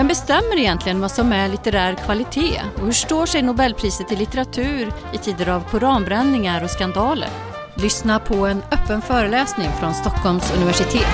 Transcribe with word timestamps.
Vem 0.00 0.08
bestämmer 0.08 0.58
egentligen 0.58 1.00
vad 1.00 1.10
som 1.10 1.32
är 1.32 1.48
litterär 1.48 1.94
kvalitet? 1.94 2.60
Och 2.74 2.84
hur 2.84 2.92
står 2.92 3.26
sig 3.26 3.42
Nobelpriset 3.42 4.12
i 4.12 4.16
litteratur 4.16 4.92
i 5.12 5.18
tider 5.18 5.48
av 5.48 5.70
koranbränningar 5.70 6.64
och 6.64 6.70
skandaler? 6.70 7.28
Lyssna 7.76 8.18
på 8.18 8.34
en 8.34 8.62
öppen 8.62 9.02
föreläsning 9.02 9.68
från 9.80 9.94
Stockholms 9.94 10.52
universitet. 10.56 11.04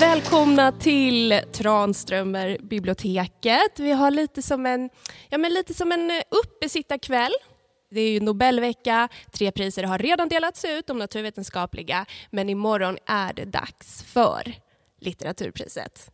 Välkomna 0.00 0.72
till 0.72 1.40
Tranströmer 1.52 2.58
biblioteket. 2.60 3.78
Vi 3.78 3.92
har 3.92 4.10
lite 4.10 4.42
som 4.42 4.66
en, 4.66 4.90
ja 5.28 5.38
men 5.38 5.54
lite 5.54 5.74
som 5.74 5.92
en 5.92 6.10
uppesittarkväll. 6.44 7.32
Det 7.92 8.00
är 8.00 8.10
ju 8.10 8.20
Nobelvecka, 8.20 9.08
tre 9.30 9.52
priser 9.52 9.82
har 9.82 9.98
redan 9.98 10.28
delats 10.28 10.64
ut, 10.64 10.86
de 10.86 10.98
naturvetenskapliga, 10.98 12.06
men 12.30 12.48
imorgon 12.48 12.98
är 13.06 13.32
det 13.32 13.44
dags 13.44 14.02
för 14.02 14.54
litteraturpriset. 15.00 16.10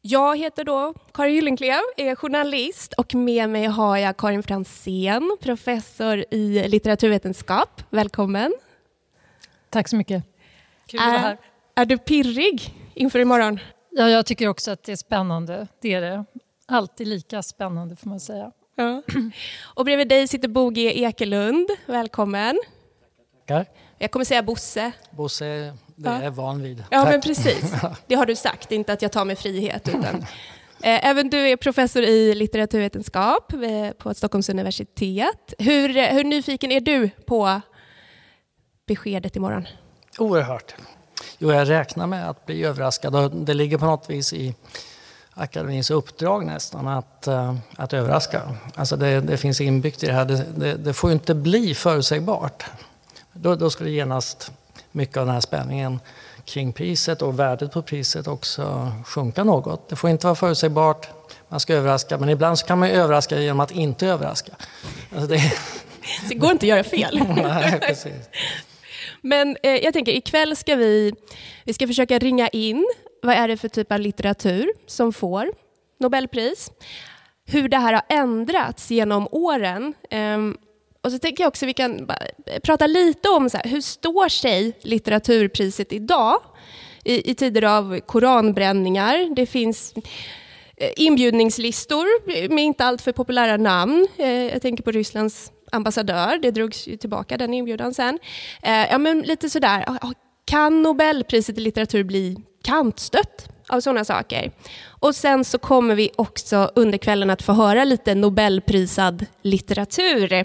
Jag 0.00 0.38
heter 0.38 0.64
då 0.64 0.94
Karin 1.14 1.34
Gyllenklev, 1.34 1.80
är 1.96 2.14
journalist 2.14 2.92
och 2.92 3.14
med 3.14 3.50
mig 3.50 3.66
har 3.66 3.96
jag 3.96 4.16
Karin 4.16 4.42
Fransén, 4.42 5.36
professor 5.40 6.24
i 6.30 6.68
litteraturvetenskap. 6.68 7.82
Välkommen. 7.90 8.54
Tack 9.70 9.88
så 9.88 9.96
mycket. 9.96 10.24
Kul 10.86 11.00
att 11.00 11.06
vara 11.06 11.18
här. 11.18 11.38
Är 11.74 11.84
du 11.84 11.98
pirrig 11.98 12.74
inför 12.94 13.18
imorgon? 13.18 13.58
Ja, 13.90 14.08
jag 14.08 14.26
tycker 14.26 14.48
också 14.48 14.70
att 14.70 14.82
det 14.82 14.92
är 14.92 14.96
spännande. 14.96 15.66
Det 15.80 15.94
är 15.94 16.00
det. 16.00 16.24
Alltid 16.66 17.06
lika 17.06 17.42
spännande 17.42 17.96
får 17.96 18.08
man 18.08 18.20
säga. 18.20 18.52
Ja. 18.76 19.02
Och 19.74 19.84
bredvid 19.84 20.08
dig 20.08 20.28
sitter 20.28 20.48
Bo 20.48 20.70
G 20.70 21.04
Ekelund. 21.04 21.70
Välkommen. 21.86 22.60
Tackar. 23.46 23.66
Jag 23.98 24.10
kommer 24.10 24.24
säga 24.24 24.42
Bosse. 24.42 24.92
Bosse, 25.10 25.74
det 25.96 26.08
är 26.08 26.22
jag 26.22 26.30
van 26.30 26.62
vid. 26.62 26.84
Ja, 26.90 27.02
Tack. 27.02 27.10
men 27.12 27.20
precis. 27.20 27.72
Det 28.06 28.14
har 28.14 28.26
du 28.26 28.36
sagt, 28.36 28.72
inte 28.72 28.92
att 28.92 29.02
jag 29.02 29.12
tar 29.12 29.24
mig 29.24 29.36
frihet. 29.36 29.88
Utan. 29.88 30.24
Eh, 30.82 31.06
även 31.06 31.30
du 31.30 31.38
är 31.38 31.56
professor 31.56 32.02
i 32.02 32.34
litteraturvetenskap 32.34 33.52
på 33.98 34.14
Stockholms 34.14 34.48
universitet. 34.48 35.54
Hur, 35.58 36.12
hur 36.12 36.24
nyfiken 36.24 36.72
är 36.72 36.80
du 36.80 37.10
på 37.26 37.60
beskedet 38.86 39.36
imorgon? 39.36 39.66
Oerhört. 40.18 40.74
Jo, 41.38 41.52
jag 41.52 41.70
räknar 41.70 42.06
med 42.06 42.30
att 42.30 42.46
bli 42.46 42.64
överraskad. 42.64 43.46
Det 43.46 43.54
ligger 43.54 43.78
på 43.78 43.84
något 43.84 44.10
vis 44.10 44.32
i 44.32 44.54
akademins 45.40 45.90
uppdrag 45.90 46.46
nästan 46.46 46.88
att, 46.88 47.24
uh, 47.28 47.54
att 47.76 47.92
överraska. 47.92 48.42
Alltså 48.74 48.96
det, 48.96 49.20
det, 49.20 49.36
finns 49.36 49.60
inbyggt 49.60 50.02
i 50.02 50.06
det 50.06 50.12
här. 50.12 50.24
Det, 50.24 50.46
det, 50.56 50.74
det 50.74 50.92
får 50.92 51.10
ju 51.10 51.14
inte 51.14 51.34
bli 51.34 51.74
förutsägbart. 51.74 52.64
Då, 53.32 53.54
då 53.54 53.70
skulle 53.70 53.90
genast 53.90 54.52
mycket 54.92 55.16
av 55.16 55.26
den 55.26 55.34
här 55.34 55.40
spänningen 55.40 56.00
kring 56.44 56.72
priset 56.72 57.22
och 57.22 57.38
värdet 57.38 57.72
på 57.72 57.82
priset 57.82 58.28
också 58.28 58.92
sjunka 59.06 59.44
något. 59.44 59.88
Det 59.88 59.96
får 59.96 60.10
inte 60.10 60.26
vara 60.26 60.34
förutsägbart, 60.34 61.08
man 61.48 61.60
ska 61.60 61.74
överraska, 61.74 62.18
men 62.18 62.28
ibland 62.28 62.58
så 62.58 62.66
kan 62.66 62.78
man 62.78 62.88
överraska 62.88 63.40
genom 63.40 63.60
att 63.60 63.70
inte 63.70 64.06
överraska. 64.06 64.52
Alltså 65.12 65.26
det... 65.26 65.52
det 66.28 66.34
går 66.34 66.50
inte 66.50 66.64
att 66.64 66.68
göra 66.68 66.84
fel. 66.84 67.22
Nej, 67.36 67.80
precis. 67.80 68.28
Men 69.22 69.56
eh, 69.62 69.70
jag 69.70 69.92
tänker 69.92 70.12
ikväll 70.12 70.56
ska 70.56 70.74
vi, 70.74 71.12
vi 71.64 71.72
ska 71.72 71.86
försöka 71.86 72.18
ringa 72.18 72.48
in 72.48 72.86
vad 73.22 73.34
är 73.34 73.48
det 73.48 73.56
för 73.56 73.68
typ 73.68 73.92
av 73.92 74.00
litteratur 74.00 74.72
som 74.86 75.12
får 75.12 75.52
Nobelpris? 76.00 76.70
Hur 77.46 77.68
det 77.68 77.76
här 77.76 77.92
har 77.92 78.02
ändrats 78.08 78.90
genom 78.90 79.28
åren. 79.30 79.94
Ehm, 80.10 80.56
och 81.02 81.12
så 81.12 81.18
tänker 81.18 81.42
jag 81.44 81.48
också 81.48 81.66
vi 81.66 81.74
kan 81.74 82.10
prata 82.62 82.86
lite 82.86 83.28
om 83.28 83.50
så 83.50 83.56
här, 83.56 83.70
hur 83.70 83.80
står 83.80 84.28
sig 84.28 84.72
litteraturpriset 84.82 85.92
idag 85.92 86.40
i, 87.04 87.30
i 87.30 87.34
tider 87.34 87.64
av 87.64 88.00
koranbränningar. 88.00 89.34
Det 89.36 89.46
finns 89.46 89.94
eh, 90.76 90.90
inbjudningslistor 90.96 92.26
med 92.48 92.64
inte 92.64 92.84
alltför 92.84 93.12
populära 93.12 93.56
namn. 93.56 94.08
Eh, 94.16 94.28
jag 94.28 94.62
tänker 94.62 94.82
på 94.82 94.90
Rysslands 94.90 95.52
ambassadör, 95.72 96.38
det 96.42 96.50
drogs 96.50 96.88
ju 96.88 96.96
tillbaka 96.96 97.36
den 97.36 97.54
inbjudan 97.54 97.94
sen. 97.94 98.18
Eh, 98.62 98.90
ja, 98.90 98.98
men 98.98 99.20
lite 99.20 99.50
sådär, 99.50 99.84
kan 100.44 100.82
Nobelpriset 100.82 101.58
i 101.58 101.60
litteratur 101.60 102.04
bli 102.04 102.36
kantstött 102.64 103.48
av 103.68 103.80
sådana 103.80 104.04
saker? 104.04 104.52
Och 104.86 105.14
sen 105.14 105.44
så 105.44 105.58
kommer 105.58 105.94
vi 105.94 106.10
också 106.16 106.70
under 106.74 106.98
kvällen 106.98 107.30
att 107.30 107.42
få 107.42 107.52
höra 107.52 107.84
lite 107.84 108.14
Nobelprisad 108.14 109.26
litteratur. 109.42 110.44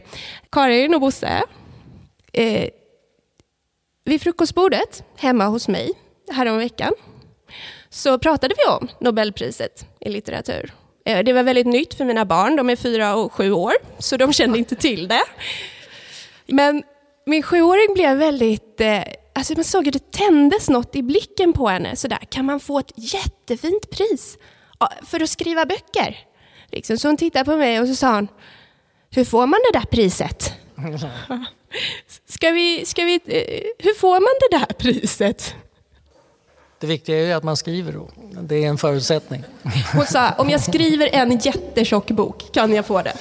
Karin 0.52 0.96
och 0.96 1.02
Bosse, 1.02 1.44
eh, 2.34 2.70
vid 4.06 4.22
frukostbordet 4.22 5.04
hemma 5.18 5.46
hos 5.46 5.68
mig 5.68 5.92
häromveckan 6.32 6.94
så 7.90 8.20
pratade 8.20 8.56
vi 8.58 8.72
om 8.74 8.88
Nobelpriset 9.00 9.86
i 10.00 10.10
litteratur. 10.10 10.74
Eh, 11.06 11.24
det 11.24 11.34
var 11.34 11.44
väldigt 11.44 11.68
nytt 11.68 11.94
för 11.94 12.06
mina 12.06 12.26
barn, 12.26 12.56
de 12.56 12.70
är 12.70 12.76
fyra 12.76 13.16
och 13.16 13.34
sju 13.34 13.52
år, 13.52 13.74
så 14.00 14.18
de 14.18 14.34
kände 14.34 14.58
inte 14.58 14.76
till 14.76 15.08
det. 15.08 15.24
Men 16.48 16.84
min 17.26 17.44
sjuåring 17.44 17.94
blev 17.94 18.18
väldigt 18.18 18.82
eh, 18.82 19.04
alltså 19.36 19.54
man 19.54 19.64
såg 19.64 19.86
hur 19.86 19.92
det 19.92 20.12
tändes 20.12 20.70
något 20.70 20.96
i 20.96 21.04
blicken 21.04 21.54
på 21.54 21.68
henne. 21.68 21.96
Sådär, 21.96 22.20
kan 22.30 22.46
man 22.46 22.60
få 22.60 22.80
ett 22.80 22.92
jättefint 22.96 23.90
pris 23.90 24.38
för 25.06 25.24
att 25.24 25.30
skriva 25.30 25.66
böcker? 25.66 26.18
Liksom, 26.72 26.98
så 26.98 27.08
hon 27.08 27.18
tittade 27.18 27.46
på 27.46 27.58
mig 27.58 27.82
och 27.82 27.88
så 27.88 27.96
sa 27.96 28.16
hon, 28.16 28.28
hur 29.10 29.26
får 29.26 29.48
man 29.48 29.60
det 29.72 29.80
där 29.80 29.86
priset? 29.86 30.54
Ska 32.28 32.52
vi, 32.52 32.86
ska 32.86 33.04
vi, 33.04 33.20
hur 33.80 33.94
får 33.94 34.20
man 34.20 34.34
det 34.50 34.58
där 34.58 34.74
priset? 34.74 35.56
Det 36.80 36.88
viktiga 36.88 37.20
är 37.20 37.26
ju 37.26 37.32
att 37.32 37.44
man 37.44 37.58
skriver 37.58 37.92
då. 37.92 38.10
Det 38.42 38.56
är 38.56 38.68
en 38.68 38.78
förutsättning. 38.78 39.44
Hon 39.94 40.06
sa, 40.06 40.32
om 40.32 40.50
jag 40.50 40.62
skriver 40.62 41.10
en 41.14 41.38
jättetjock 41.38 42.12
bok, 42.12 42.54
kan 42.54 42.74
jag 42.74 42.86
få 42.86 43.02
det? 43.02 43.14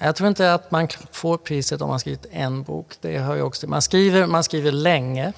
Jag 0.00 0.16
tror 0.16 0.28
inte 0.28 0.54
att 0.54 0.70
man 0.70 0.88
får 1.12 1.36
priset 1.38 1.80
om 1.82 1.88
man 1.88 2.00
skrivit 2.00 2.26
en 2.30 2.62
bok. 2.62 2.94
Det 3.00 3.18
hör 3.18 3.36
jag 3.36 3.46
också 3.46 3.66
man, 3.66 3.82
skriver, 3.82 4.26
man 4.26 4.44
skriver 4.44 4.72
länge 4.72 5.32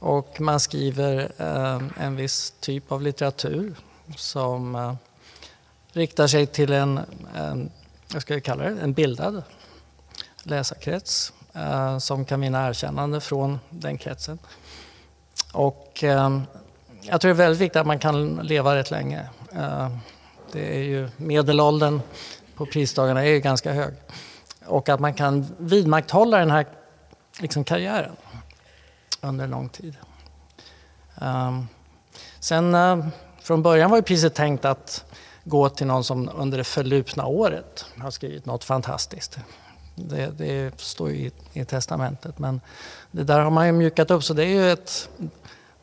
och 0.00 0.40
man 0.40 0.60
skriver 0.60 1.32
eh, 1.38 2.04
en 2.04 2.16
viss 2.16 2.54
typ 2.60 2.92
av 2.92 3.02
litteratur 3.02 3.74
som 4.16 4.74
eh, 4.74 4.94
riktar 5.92 6.26
sig 6.26 6.46
till 6.46 6.72
en, 6.72 7.00
en, 7.34 7.70
jag 8.12 8.22
ska 8.22 8.40
kalla 8.40 8.64
det, 8.64 8.80
en 8.80 8.92
bildad 8.92 9.42
läsarkrets 10.42 11.32
eh, 11.52 11.98
som 11.98 12.24
kan 12.24 12.40
vinna 12.40 12.68
erkännande 12.68 13.20
från 13.20 13.58
den 13.70 13.98
kretsen. 13.98 14.38
Och 15.52 16.04
eh, 16.04 16.40
jag 17.00 17.20
tror 17.20 17.28
det 17.28 17.34
är 17.34 17.44
väldigt 17.44 17.60
viktigt 17.60 17.76
att 17.76 17.86
man 17.86 17.98
kan 17.98 18.36
leva 18.36 18.76
rätt 18.76 18.90
länge. 18.90 19.28
Eh, 19.52 19.88
det 20.52 20.76
är 20.76 20.82
ju 20.82 21.08
medelåldern 21.16 22.00
på 22.56 22.66
prisdagarna 22.66 23.24
är 23.24 23.30
ju 23.30 23.40
ganska 23.40 23.72
hög. 23.72 23.94
Och 24.66 24.88
att 24.88 25.00
man 25.00 25.14
kan 25.14 25.46
vidmakthålla 25.58 26.38
den 26.38 26.50
här 26.50 26.66
liksom, 27.40 27.64
karriären 27.64 28.16
under 29.20 29.46
lång 29.46 29.68
tid. 29.68 29.96
Um, 31.20 31.68
sen 32.40 32.74
uh, 32.74 33.06
från 33.42 33.62
början 33.62 33.90
var 33.90 33.98
ju 33.98 34.02
priset 34.02 34.34
tänkt 34.34 34.64
att 34.64 35.04
gå 35.44 35.68
till 35.68 35.86
någon 35.86 36.04
som 36.04 36.30
under 36.34 36.58
det 36.58 36.64
förlupna 36.64 37.26
året 37.26 37.86
har 37.98 38.10
skrivit 38.10 38.46
något 38.46 38.64
fantastiskt. 38.64 39.38
Det, 39.94 40.38
det 40.38 40.80
står 40.80 41.10
ju 41.10 41.16
i, 41.16 41.32
i, 41.52 41.64
testamentet 41.64 42.38
men 42.38 42.60
det 43.10 43.24
där 43.24 43.40
har 43.40 43.50
man 43.50 43.66
ju 43.66 43.72
mjukat 43.72 44.10
upp 44.10 44.24
så 44.24 44.34
det 44.34 44.44
är 44.44 44.48
ju 44.48 44.72
ett 44.72 45.08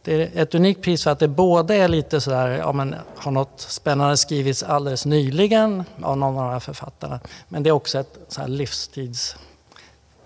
det 0.03 0.13
är 0.13 0.41
ett 0.41 0.55
unikt 0.55 0.81
pris 0.81 1.03
för 1.03 1.11
att 1.11 1.19
det 1.19 1.27
både 1.27 1.75
är 1.75 1.87
lite 1.87 2.21
sådär, 2.21 2.47
ja 2.47 2.71
men 2.71 2.95
har 3.15 3.31
något 3.31 3.61
spännande 3.61 4.17
skrivits 4.17 4.63
alldeles 4.63 5.05
nyligen 5.05 5.83
av 6.01 6.17
någon 6.17 6.37
av 6.37 6.43
de 6.45 6.51
här 6.53 6.59
författarna. 6.59 7.19
Men 7.47 7.63
det 7.63 7.69
är 7.69 7.71
också 7.71 7.99
ett 7.99 8.19
så 8.27 8.41
här 8.41 8.47
livstids, 8.47 9.35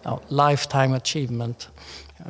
ja, 0.03 0.19
lifetime 0.27 0.97
achievement 0.97 1.69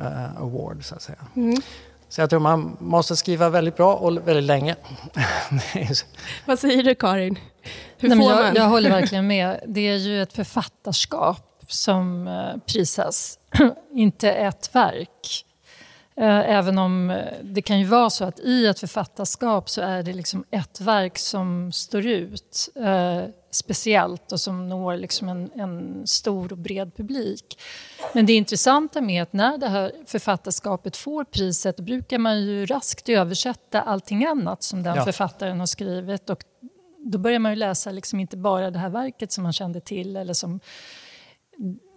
uh, 0.00 0.42
award 0.42 0.84
så 0.84 0.94
att 0.94 1.02
säga. 1.02 1.18
Mm. 1.36 1.60
Så 2.08 2.20
jag 2.20 2.30
tror 2.30 2.40
man 2.40 2.76
måste 2.80 3.16
skriva 3.16 3.48
väldigt 3.48 3.76
bra 3.76 3.94
och 3.94 4.28
väldigt 4.28 4.44
länge. 4.44 4.76
Vad 6.46 6.58
säger 6.58 6.82
du 6.82 6.94
Karin? 6.94 7.38
Hur 7.98 8.08
Nej, 8.08 8.18
får 8.18 8.30
jag, 8.30 8.44
man? 8.44 8.54
jag 8.54 8.68
håller 8.68 8.90
verkligen 8.90 9.26
med. 9.26 9.60
Det 9.66 9.80
är 9.80 9.96
ju 9.96 10.22
ett 10.22 10.32
författarskap 10.32 11.64
som 11.68 12.28
uh, 12.28 12.56
prisas, 12.66 13.38
inte 13.92 14.32
ett 14.32 14.74
verk. 14.74 15.45
Även 16.18 16.78
om 16.78 17.22
det 17.42 17.62
kan 17.62 17.78
ju 17.78 17.84
vara 17.84 18.10
så 18.10 18.24
att 18.24 18.40
i 18.40 18.66
ett 18.66 18.80
författarskap 18.80 19.70
så 19.70 19.80
är 19.80 20.02
det 20.02 20.12
liksom 20.12 20.44
ett 20.50 20.80
verk 20.80 21.18
som 21.18 21.72
står 21.72 22.06
ut 22.06 22.68
eh, 22.76 23.22
speciellt 23.50 24.32
och 24.32 24.40
som 24.40 24.68
når 24.68 24.96
liksom 24.96 25.28
en, 25.28 25.50
en, 25.54 26.06
stor 26.06 26.52
och 26.52 26.58
bred 26.58 26.96
publik. 26.96 27.58
Men 28.12 28.26
det 28.26 28.32
intressanta 28.32 29.00
med 29.00 29.22
att 29.22 29.32
när 29.32 29.58
det 29.58 29.68
här 29.68 29.92
författarskapet 30.06 30.96
får 30.96 31.24
priset 31.24 31.76
brukar 31.76 32.18
man 32.18 32.40
ju 32.40 32.66
raskt 32.66 33.08
översätta 33.08 33.82
allting 33.82 34.24
annat 34.24 34.62
som 34.62 34.82
den 34.82 34.96
ja. 34.96 35.04
författaren 35.04 35.60
har 35.60 35.66
skrivit. 35.66 36.30
Och 36.30 36.44
då 36.98 37.18
börjar 37.18 37.38
man 37.38 37.52
ju 37.52 37.56
läsa 37.56 37.90
liksom 37.90 38.20
inte 38.20 38.36
bara 38.36 38.70
det 38.70 38.78
här 38.78 38.90
verket 38.90 39.32
som 39.32 39.42
man 39.42 39.52
kände 39.52 39.80
till 39.80 40.16
eller 40.16 40.34
som 40.34 40.60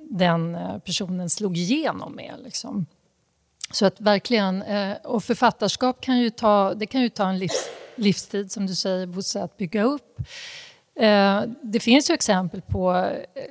den 0.10 0.58
personen 0.86 1.30
slog 1.30 1.58
igenom 1.58 2.16
med. 2.16 2.36
Liksom. 2.44 2.86
Så 3.72 3.86
att 3.86 4.02
verkligen, 4.02 4.62
eh, 4.62 4.98
och 5.04 5.24
författarskap 5.24 6.02
kan 6.02 6.20
ju 6.20 6.30
ta, 6.30 6.74
det 6.74 6.86
kan 6.86 7.02
ju 7.02 7.10
ta 7.10 7.30
en 7.30 7.40
livs, 7.40 7.70
livstid 7.96 8.52
som 8.52 8.68
du 8.68 8.76
säger 8.76 9.06
Bosse, 9.06 9.44
att 9.44 9.58
bygga 9.58 9.84
upp. 9.84 10.20
Eh, 11.00 11.42
det 11.62 11.80
finns 11.80 12.10
ju 12.10 12.14
exempel 12.14 12.62
på 12.62 12.96
eh, 13.36 13.44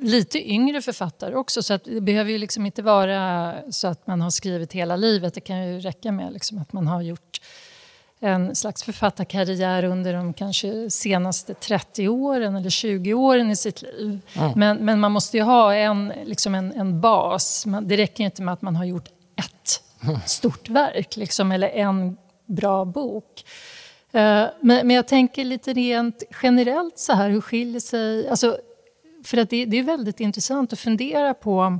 lite 0.00 0.50
yngre 0.50 0.82
författare 0.82 1.34
också 1.34 1.62
så 1.62 1.74
att 1.74 1.84
det 1.84 2.00
behöver 2.00 2.30
ju 2.30 2.38
liksom 2.38 2.66
inte 2.66 2.82
vara 2.82 3.54
så 3.70 3.88
att 3.88 4.06
man 4.06 4.20
har 4.20 4.30
skrivit 4.30 4.72
hela 4.72 4.96
livet. 4.96 5.34
Det 5.34 5.40
kan 5.40 5.68
ju 5.68 5.80
räcka 5.80 6.12
med 6.12 6.32
liksom 6.32 6.58
att 6.58 6.72
man 6.72 6.86
har 6.86 7.02
gjort 7.02 7.40
en 8.20 8.54
slags 8.54 8.82
författarkarriär 8.82 9.84
under 9.84 10.12
de 10.12 10.32
kanske 10.32 10.90
senaste 10.90 11.54
30 11.54 12.08
åren 12.08 12.56
eller 12.56 12.70
20 12.70 13.14
åren 13.14 13.50
i 13.50 13.56
sitt 13.56 13.82
liv. 13.82 14.20
Mm. 14.34 14.52
Men, 14.56 14.76
men 14.76 15.00
man 15.00 15.12
måste 15.12 15.36
ju 15.36 15.42
ha 15.42 15.74
en, 15.74 16.12
liksom 16.24 16.54
en, 16.54 16.72
en 16.72 17.00
bas. 17.00 17.66
Man, 17.66 17.88
det 17.88 17.96
räcker 17.96 18.24
inte 18.24 18.42
med 18.42 18.52
att 18.52 18.62
man 18.62 18.76
har 18.76 18.84
gjort 18.84 19.08
ett 19.36 19.82
stort 20.26 20.68
verk 20.68 21.16
liksom, 21.16 21.52
eller 21.52 21.68
en 21.68 22.16
bra 22.46 22.84
bok. 22.84 23.44
Eh, 24.12 24.46
men, 24.60 24.86
men 24.86 24.90
jag 24.90 25.08
tänker 25.08 25.44
lite 25.44 25.72
rent 25.72 26.22
generellt 26.42 26.98
så 26.98 27.12
här, 27.12 27.30
hur 27.30 27.40
skiljer 27.40 27.80
sig... 27.80 28.28
Alltså, 28.28 28.58
för 29.24 29.38
att 29.38 29.50
det, 29.50 29.64
det 29.64 29.76
är 29.76 29.82
väldigt 29.82 30.20
intressant 30.20 30.72
att 30.72 30.78
fundera 30.78 31.34
på 31.34 31.78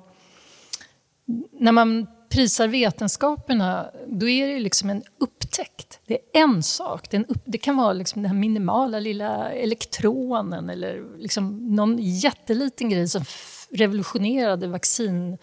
när 1.53 1.73
man 1.73 2.07
prisar 2.29 2.69
vetenskaperna, 2.69 3.91
då 4.07 4.29
är 4.29 4.47
det 4.47 4.61
liksom 4.61 4.91
en 4.91 5.03
upptäckt. 5.19 6.01
Det 6.07 6.15
är 6.15 6.43
en 6.43 6.63
sak. 6.63 7.11
Det, 7.11 7.17
en 7.17 7.27
upp, 7.27 7.43
det 7.45 7.59
kan 7.59 7.77
vara 7.77 7.93
liksom 7.93 8.23
den 8.23 8.31
här 8.31 8.39
minimala 8.39 9.01
lilla 9.01 9.51
elektronen 9.53 10.71
eller 10.71 11.19
liksom 11.19 11.75
någon 11.75 11.99
jätteliten 11.99 12.91
grej 12.91 13.09
som 13.09 13.25
revolutionerade 13.71 14.69
vaccin 14.69 15.39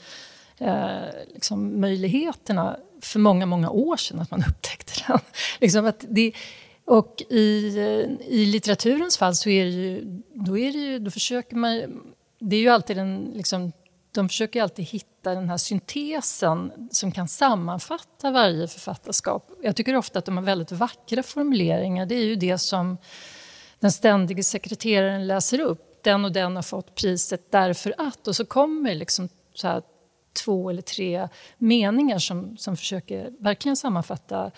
eh, 0.57 1.03
liksom 1.33 1.81
möjligheterna 1.81 2.77
för 3.01 3.19
många, 3.19 3.45
många 3.45 3.69
år 3.69 3.97
sedan, 3.97 4.19
att 4.19 4.31
man 4.31 4.43
upptäckte 4.49 4.93
den. 5.07 5.19
liksom 5.61 5.85
att 5.85 6.05
det, 6.09 6.31
och 6.85 7.23
i, 7.29 7.77
eh, 7.77 8.27
i 8.27 8.45
litteraturens 8.45 9.17
fall 9.17 9.35
så 9.35 9.49
är 9.49 9.65
det 9.65 9.71
ju, 9.71 10.21
då, 10.33 10.57
är 10.57 10.71
det 10.71 10.79
ju, 10.79 10.99
då 10.99 11.11
försöker 11.11 11.55
man... 11.55 12.01
Det 12.39 12.55
är 12.55 12.59
ju 12.59 12.69
alltid 12.69 12.97
en 12.97 13.31
liksom, 13.35 13.71
de 14.11 14.29
försöker 14.29 14.61
alltid 14.61 14.85
hitta 14.85 15.35
den 15.35 15.49
här 15.49 15.57
syntesen 15.57 16.71
som 16.91 17.11
kan 17.11 17.27
sammanfatta 17.27 18.31
varje 18.31 18.67
författarskap. 18.67 19.51
Jag 19.63 19.75
tycker 19.75 19.95
ofta 19.95 20.19
att 20.19 20.25
de 20.25 20.37
har 20.37 20.43
väldigt 20.43 20.71
vackra 20.71 21.23
formuleringar. 21.23 22.05
Det 22.05 22.15
är 22.15 22.25
ju 22.25 22.35
det 22.35 22.57
som 22.57 22.97
den 23.79 23.91
ständige 23.91 24.43
sekreteraren 24.43 25.27
läser 25.27 25.59
upp. 25.59 26.03
Den 26.03 26.25
och 26.25 26.31
den 26.31 26.55
har 26.55 26.63
fått 26.63 26.95
priset 26.95 27.51
därför 27.51 27.93
att. 27.97 28.27
Och 28.27 28.35
så 28.35 28.45
kommer 28.45 28.95
liksom 28.95 29.29
så 29.53 29.67
här 29.67 29.81
två 30.33 30.69
eller 30.69 30.81
tre 30.81 31.27
meningar 31.57 32.19
som, 32.19 32.57
som 32.57 32.77
försöker 32.77 33.31
verkligen 33.39 33.75
sammanfatta 33.75 34.51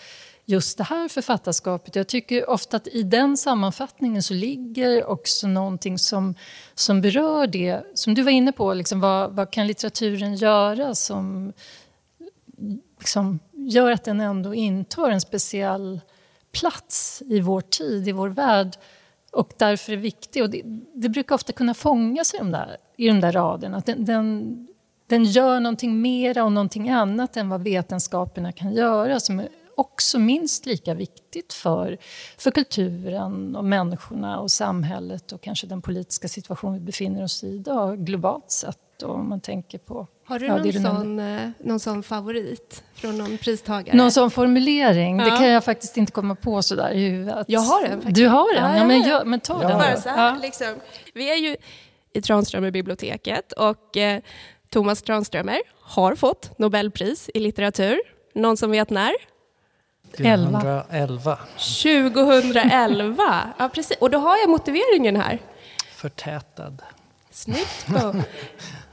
just 0.44 0.78
det 0.78 0.84
här 0.84 1.08
författarskapet. 1.08 1.96
Jag 1.96 2.06
tycker 2.06 2.50
ofta 2.50 2.76
att 2.76 2.88
i 2.88 3.02
den 3.02 3.36
sammanfattningen 3.36 4.22
så 4.22 4.34
ligger 4.34 5.04
också 5.04 5.46
någonting 5.46 5.98
som, 5.98 6.34
som 6.74 7.00
berör 7.00 7.46
det, 7.46 7.82
som 7.94 8.14
du 8.14 8.22
var 8.22 8.32
inne 8.32 8.52
på, 8.52 8.74
liksom, 8.74 9.00
vad, 9.00 9.32
vad 9.36 9.50
kan 9.50 9.66
litteraturen 9.66 10.34
göra 10.34 10.94
som 10.94 11.52
liksom, 12.98 13.38
gör 13.52 13.90
att 13.90 14.04
den 14.04 14.20
ändå 14.20 14.54
intar 14.54 15.10
en 15.10 15.20
speciell 15.20 16.00
plats 16.52 17.22
i 17.26 17.40
vår 17.40 17.60
tid, 17.60 18.08
i 18.08 18.12
vår 18.12 18.28
värld 18.28 18.76
och 19.32 19.52
därför 19.56 19.92
är 19.92 19.96
viktig. 19.96 20.42
Och 20.42 20.50
det, 20.50 20.62
det 20.94 21.08
brukar 21.08 21.34
ofta 21.34 21.52
kunna 21.52 21.74
fångas 21.74 22.34
i 22.34 22.38
de 22.38 22.50
där, 22.50 22.76
i 22.96 23.08
de 23.08 23.20
där 23.20 23.32
raderna. 23.32 23.82
Den, 23.86 24.04
den, 24.04 24.68
den 25.06 25.24
gör 25.24 25.60
någonting 25.60 26.02
mera 26.02 26.44
och 26.44 26.52
någonting 26.52 26.90
annat 26.90 27.36
än 27.36 27.48
vad 27.48 27.62
vetenskaperna 27.62 28.52
kan 28.52 28.72
göra 28.72 29.20
som 29.20 29.42
också 29.76 30.18
minst 30.18 30.66
lika 30.66 30.94
viktigt 30.94 31.52
för, 31.52 31.98
för 32.38 32.50
kulturen 32.50 33.56
och 33.56 33.64
människorna 33.64 34.40
och 34.40 34.50
samhället 34.50 35.32
och 35.32 35.40
kanske 35.40 35.66
den 35.66 35.82
politiska 35.82 36.28
situation 36.28 36.74
vi 36.74 36.80
befinner 36.80 37.24
oss 37.24 37.44
i 37.44 37.48
idag 37.48 37.98
globalt 37.98 38.50
sett. 38.50 38.78
Om 39.02 39.28
man 39.28 39.40
tänker 39.40 39.78
på 39.78 40.06
har 40.26 40.38
du, 40.38 40.46
ja, 40.46 40.56
någon, 40.56 40.72
sån, 40.72 41.18
eh, 41.18 41.50
någon 41.58 41.80
sån 41.80 42.02
favorit 42.02 42.84
från 42.94 43.18
någon 43.18 43.38
pristagare? 43.38 43.96
Någon 43.96 44.12
sån 44.12 44.30
formulering? 44.30 45.18
Ja. 45.18 45.24
Det 45.24 45.30
kan 45.30 45.48
jag 45.48 45.64
faktiskt 45.64 45.96
inte 45.96 46.12
komma 46.12 46.34
på 46.34 46.62
sådär 46.62 46.90
i 46.90 47.08
huvudet. 47.08 47.44
Jag 47.48 47.60
har 47.60 47.84
en. 47.84 47.90
Faktiskt. 47.90 48.14
Du 48.14 48.28
har 48.28 48.54
en? 48.54 48.76
Ja, 48.76 48.84
men, 48.84 49.02
jag, 49.02 49.26
men 49.26 49.40
ta 49.40 49.58
den. 49.58 49.78
Bara 49.78 49.96
så 49.96 50.08
här, 50.08 50.40
liksom. 50.40 50.66
Vi 51.14 51.30
är 51.30 51.36
ju 51.36 51.56
i 52.12 52.22
Tranströmer 52.22 52.70
biblioteket 52.70 53.52
och 53.52 53.96
eh, 53.96 54.22
Thomas 54.70 55.02
Tranströmer 55.02 55.60
har 55.80 56.14
fått 56.14 56.58
Nobelpris 56.58 57.30
i 57.34 57.40
litteratur. 57.40 58.00
Någon 58.34 58.56
som 58.56 58.70
vet 58.70 58.90
när? 58.90 59.12
2011. 60.10 61.38
2011, 61.82 63.54
ja 63.58 63.68
precis. 63.68 63.96
Och 64.00 64.10
då 64.10 64.18
har 64.18 64.38
jag 64.38 64.50
motiveringen 64.50 65.16
här. 65.16 65.38
Förtätad. 65.92 66.82
Snyggt 67.30 67.86
Bo. 67.86 68.22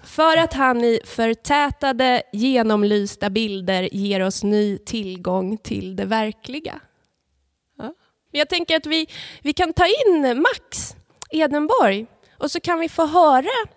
För 0.04 0.38
att 0.38 0.54
han 0.54 0.84
i 0.84 1.00
förtätade, 1.06 2.24
genomlysta 2.34 3.30
bilder 3.30 3.90
ger 3.92 4.20
oss 4.20 4.44
ny 4.44 4.78
tillgång 4.78 5.58
till 5.58 5.96
det 5.96 6.06
verkliga. 6.06 6.80
Ja. 7.78 7.94
Jag 8.32 8.50
tänker 8.50 8.78
att 8.78 8.86
vi, 8.86 9.08
vi 9.42 9.54
kan 9.54 9.74
ta 9.74 9.86
in 9.86 10.42
Max 10.42 10.96
Edenborg 11.30 12.06
och 12.38 12.52
så 12.52 12.60
kan 12.60 12.80
vi 12.80 12.90
få 12.90 13.06
höra 13.06 13.68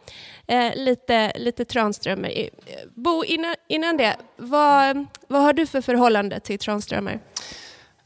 eh, 0.46 0.74
lite, 0.74 1.32
lite 1.36 1.64
Tranströmer. 1.64 2.50
Bo, 2.94 3.24
innan, 3.24 3.54
innan 3.68 3.96
det, 3.96 4.16
vad, 4.36 5.06
vad 5.28 5.42
har 5.42 5.52
du 5.52 5.66
för 5.66 5.80
förhållande 5.80 6.40
till 6.40 6.58
Tranströmer? 6.58 7.20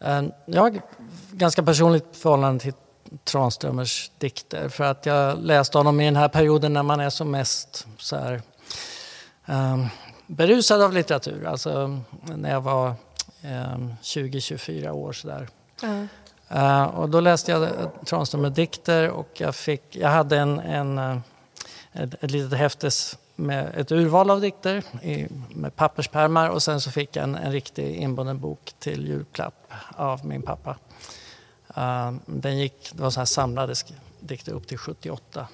Eh, 0.01 0.23
jag 0.47 0.63
har 0.63 0.81
ganska 1.33 1.63
personligt 1.63 2.17
förhållande 2.17 2.61
till 2.61 2.73
Tranströmers 3.25 4.11
dikter 4.19 4.69
för 4.69 4.85
att 4.85 5.07
jag 5.07 5.39
läste 5.39 5.79
honom 5.79 6.01
i 6.01 6.05
den 6.05 6.17
här 6.17 6.29
perioden 6.29 6.73
när 6.73 6.83
man 6.83 7.01
är 7.01 7.11
som 7.11 7.31
mest 7.31 7.87
så 7.99 8.17
här, 8.17 8.43
um, 9.47 9.87
berusad 10.27 10.83
av 10.83 10.93
litteratur. 10.93 11.47
Alltså 11.47 12.01
när 12.37 12.51
jag 12.51 12.61
var 12.61 12.89
um, 13.45 13.95
20-24 14.03 14.91
år 14.91 15.13
sådär. 15.13 15.49
Mm. 15.83 16.09
Uh, 16.55 16.85
och 16.85 17.09
då 17.09 17.21
läste 17.21 17.53
jag 17.53 17.69
Tranströmer 18.07 18.51
dikter 18.51 19.09
och 19.11 19.29
jag, 19.35 19.55
fick, 19.55 19.97
jag 19.97 20.09
hade 20.09 20.39
en, 20.39 20.59
en 20.59 21.23
ett, 21.93 22.25
ett 22.25 22.31
litet 22.31 22.59
häftes 22.59 23.19
med 23.37 23.75
ett 23.75 23.93
urval 23.93 24.31
av 24.31 24.41
dikter 24.41 24.85
i, 25.03 25.27
med 25.49 25.77
papperspärmar 25.77 26.49
och 26.49 26.63
sen 26.63 26.81
så 26.81 26.91
fick 26.91 27.17
jag 27.17 27.23
en, 27.23 27.35
en 27.35 27.53
riktig 27.53 27.97
inbunden 27.97 28.41
bok 28.41 28.75
till 28.79 29.07
julklapp 29.07 29.73
av 29.97 30.27
min 30.27 30.43
pappa. 30.43 30.77
Uh, 31.79 32.13
den 32.27 32.59
gick, 32.59 32.93
det 32.95 33.03
var 33.03 33.11
så 33.11 33.21
här 33.21 33.25
samlade 33.25 33.75
dikter 34.21 34.53
upp 34.53 34.67
till 34.67 34.79
78. 34.79 35.49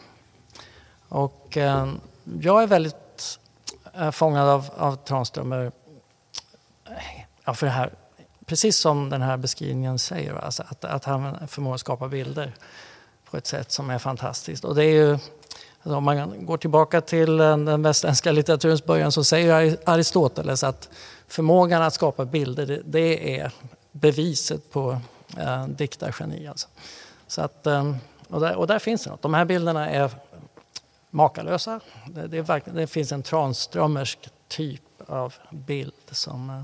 Och 1.09 1.57
uh, 1.57 1.95
jag 2.41 2.63
är 2.63 2.67
väldigt 2.67 3.39
uh, 4.01 4.11
fångad 4.11 4.49
av, 4.49 4.71
av 4.77 4.97
Tranströmer, 4.97 5.73
eh, 6.85 6.93
ja, 7.45 7.55
för 7.55 7.67
det 7.67 7.73
här, 7.73 7.91
precis 8.47 8.77
som 8.77 9.11
den 9.11 9.23
här 9.23 9.37
beskrivningen 9.37 9.99
säger, 9.99 10.35
alltså 10.35 10.65
att, 10.69 10.85
att 10.85 11.05
han 11.05 11.49
förmår 11.49 11.77
skapa 11.77 12.09
bilder 12.09 12.55
på 13.31 13.37
ett 13.37 13.47
sätt 13.47 13.73
som 13.73 13.91
är 13.91 13.99
fantastiskt. 13.99 14.65
Och 14.65 14.75
det 14.75 14.85
är 14.85 14.93
ju 14.93 15.19
Alltså 15.87 15.97
om 15.97 16.05
man 16.05 16.47
går 16.47 16.57
tillbaka 16.57 17.01
till 17.01 17.37
den 17.37 17.83
västerländska 17.83 18.33
litteraturens 18.33 18.85
början 18.85 19.13
så 19.13 19.25
säger 19.25 19.77
Aristoteles 19.85 20.65
att 20.65 20.89
förmågan 21.29 21.83
att 21.83 21.95
skapa 21.95 22.25
bilder 22.25 22.83
det 22.85 23.39
är 23.39 23.53
beviset 23.93 24.73
på 24.73 25.01
eh, 25.39 25.67
diktargeni. 25.67 26.47
Alltså. 26.47 26.69
Så 27.27 27.43
att, 27.43 27.67
eh, 27.67 27.95
och, 28.29 28.41
där, 28.41 28.57
och 28.57 28.67
där 28.67 28.79
finns 28.79 29.05
det 29.05 29.11
något. 29.11 29.23
De 29.23 29.35
här 29.35 29.45
bilderna 29.45 29.91
är 29.91 30.11
makalösa. 31.11 31.81
Det, 32.07 32.27
det, 32.27 32.39
är 32.39 32.75
det 32.75 32.87
finns 32.87 33.13
en 33.13 33.23
tranströmersk 33.23 34.29
typ 34.49 34.83
av 35.09 35.35
bild 35.51 35.93
som, 36.11 36.51
eh, 36.51 36.63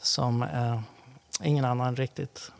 som 0.00 0.42
eh, 0.42 0.80
ingen 1.42 1.64
annan 1.64 1.96
riktigt 1.96 2.50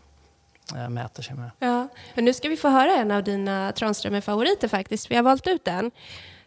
mäter 0.74 1.22
sig 1.22 1.36
med. 1.36 1.50
Ja, 1.58 1.88
men 2.14 2.24
nu 2.24 2.34
ska 2.34 2.48
vi 2.48 2.56
få 2.56 2.68
höra 2.68 2.92
en 2.96 3.10
av 3.10 3.24
dina 3.24 3.72
Tranströmer-favoriter 3.72 4.68
faktiskt. 4.68 5.10
Vi 5.10 5.16
har 5.16 5.22
valt 5.22 5.46
ut 5.46 5.64
den. 5.64 5.90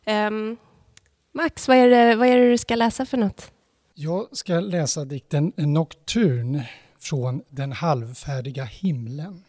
Um, 0.06 0.58
Max, 1.34 1.68
vad 1.68 1.78
är, 1.78 1.90
det, 1.90 2.16
vad 2.16 2.28
är 2.28 2.38
det 2.38 2.50
du 2.50 2.58
ska 2.58 2.76
läsa 2.76 3.06
för 3.06 3.18
något? 3.18 3.52
Jag 3.94 4.38
ska 4.38 4.60
läsa 4.60 5.06
dikten 5.06 5.54
Nocturn 5.58 6.62
från 7.00 7.42
Den 7.50 7.72
halvfärdiga 7.72 8.64
himlen. 8.64 9.44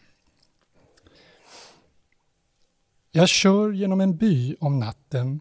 Jag 3.11 3.29
kör 3.29 3.73
genom 3.73 4.01
en 4.01 4.17
by 4.17 4.57
om 4.61 4.79
natten. 4.79 5.41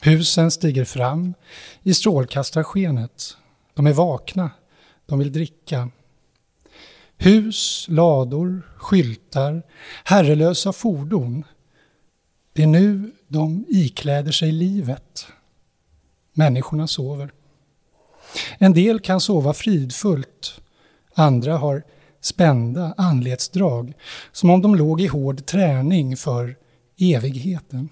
Husen 0.00 0.50
stiger 0.50 0.84
fram 0.84 1.34
i 1.82 1.94
strålkastarskenet. 1.94 3.36
De 3.74 3.86
är 3.86 3.92
vakna, 3.92 4.50
de 5.06 5.18
vill 5.18 5.32
dricka. 5.32 5.88
Hus, 7.18 7.86
lador, 7.88 8.62
skyltar, 8.76 9.62
herrelösa 10.04 10.72
fordon. 10.72 11.44
Det 12.52 12.62
är 12.62 12.66
nu 12.66 13.12
de 13.28 13.64
ikläder 13.68 14.32
sig 14.32 14.52
livet. 14.52 15.26
Människorna 16.32 16.86
sover. 16.86 17.32
En 18.58 18.72
del 18.72 19.00
kan 19.00 19.20
sova 19.20 19.54
fridfullt. 19.54 20.60
Andra 21.14 21.56
har 21.56 21.82
spända 22.20 22.94
anletsdrag, 22.96 23.92
som 24.32 24.50
om 24.50 24.62
de 24.62 24.74
låg 24.74 25.00
i 25.00 25.06
hård 25.06 25.46
träning 25.46 26.16
för 26.16 26.56
evigheten. 26.98 27.88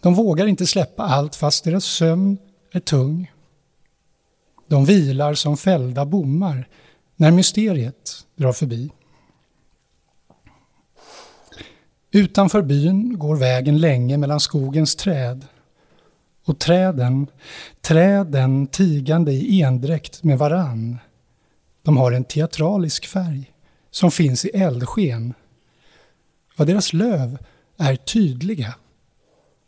De 0.00 0.14
vågar 0.14 0.46
inte 0.46 0.66
släppa 0.66 1.02
allt 1.02 1.36
fast 1.36 1.64
deras 1.64 1.84
sömn 1.84 2.38
är 2.72 2.80
tung. 2.80 3.32
De 4.66 4.84
vilar 4.84 5.34
som 5.34 5.56
fällda 5.56 6.04
bommar 6.04 6.68
när 7.16 7.30
mysteriet 7.30 8.26
drar 8.36 8.52
förbi. 8.52 8.90
Utanför 12.10 12.62
byn 12.62 13.18
går 13.18 13.36
vägen 13.36 13.78
länge 13.78 14.16
mellan 14.16 14.40
skogens 14.40 14.96
träd. 14.96 15.46
Och 16.44 16.58
träden, 16.58 17.26
träden 17.80 18.66
tigande 18.66 19.32
i 19.32 19.62
endräkt 19.62 20.22
med 20.22 20.38
varann. 20.38 20.98
De 21.82 21.96
har 21.96 22.12
en 22.12 22.24
teatralisk 22.24 23.06
färg 23.06 23.52
som 23.90 24.10
finns 24.10 24.44
i 24.44 24.48
eldsken. 24.48 25.34
Vad 26.56 26.66
deras 26.66 26.92
löv 26.92 27.38
är 27.76 27.96
tydliga. 27.96 28.74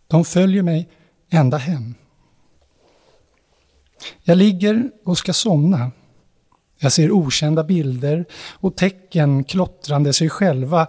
De 0.07 0.25
följer 0.25 0.63
mig 0.63 0.89
ända 1.31 1.57
hem. 1.57 1.95
Jag 4.23 4.39
ligger 4.39 4.91
och 5.05 5.19
ska 5.19 5.33
somna. 5.33 5.91
Jag 6.79 6.93
ser 6.93 7.11
okända 7.13 7.65
bilder 7.65 8.25
och 8.53 8.77
tecken 8.77 9.45
klottrande 9.45 10.13
sig 10.13 10.29
själva 10.31 10.87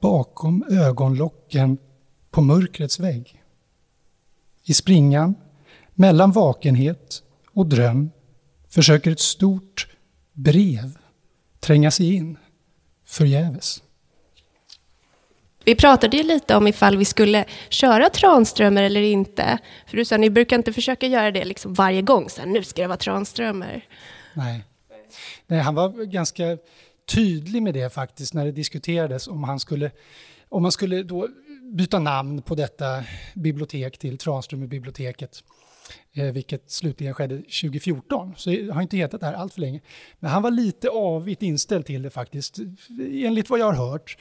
bakom 0.00 0.64
ögonlocken 0.70 1.78
på 2.30 2.40
mörkrets 2.40 3.00
vägg. 3.00 3.42
I 4.64 4.74
springan, 4.74 5.34
mellan 5.94 6.32
vakenhet 6.32 7.22
och 7.52 7.66
dröm, 7.66 8.10
försöker 8.68 9.10
ett 9.10 9.20
stort 9.20 9.86
brev 10.32 10.98
tränga 11.60 11.90
sig 11.90 12.14
in 12.14 12.38
förgäves. 13.06 13.82
Vi 15.64 15.74
pratade 15.74 16.16
ju 16.16 16.22
lite 16.22 16.56
om 16.56 16.66
ifall 16.66 16.96
vi 16.96 17.04
skulle 17.04 17.44
köra 17.68 18.10
Tranströmer 18.10 18.82
eller 18.82 19.00
inte. 19.00 19.58
För 19.86 19.96
du 19.96 20.04
sa, 20.04 20.16
ni 20.16 20.30
brukar 20.30 20.56
inte 20.56 20.72
försöka 20.72 21.06
göra 21.06 21.30
det 21.30 21.44
liksom 21.44 21.74
varje 21.74 22.02
gång, 22.02 22.30
så 22.30 22.40
här, 22.40 22.48
nu 22.48 22.62
ska 22.64 22.82
det 22.82 22.88
vara 22.88 22.98
Tranströmer. 22.98 23.86
Nej. 24.34 24.64
Nej, 25.46 25.60
han 25.60 25.74
var 25.74 26.04
ganska 26.04 26.58
tydlig 27.06 27.62
med 27.62 27.74
det 27.74 27.92
faktiskt 27.92 28.34
när 28.34 28.44
det 28.44 28.52
diskuterades 28.52 29.28
om 29.28 29.44
han 29.44 29.60
skulle, 29.60 29.90
om 30.48 30.62
man 30.62 30.72
skulle 30.72 31.02
då 31.02 31.28
byta 31.72 31.98
namn 31.98 32.42
på 32.42 32.54
detta 32.54 33.04
bibliotek 33.34 33.98
till 33.98 34.18
Tranströmerbiblioteket. 34.18 35.42
Eh, 36.12 36.24
vilket 36.24 36.70
slutligen 36.70 37.14
skedde 37.14 37.36
2014, 37.36 38.34
så 38.36 38.50
det 38.50 38.70
har 38.72 38.82
inte 38.82 38.96
hetat 38.96 39.20
det 39.20 39.26
här 39.26 39.34
allt 39.34 39.54
för 39.54 39.60
länge. 39.60 39.80
Men 40.18 40.30
han 40.30 40.42
var 40.42 40.50
lite 40.50 40.88
avigt 40.88 41.42
inställd 41.42 41.86
till 41.86 42.02
det 42.02 42.10
faktiskt, 42.10 42.58
enligt 42.98 43.50
vad 43.50 43.60
jag 43.60 43.72
har 43.72 43.90
hört. 43.90 44.18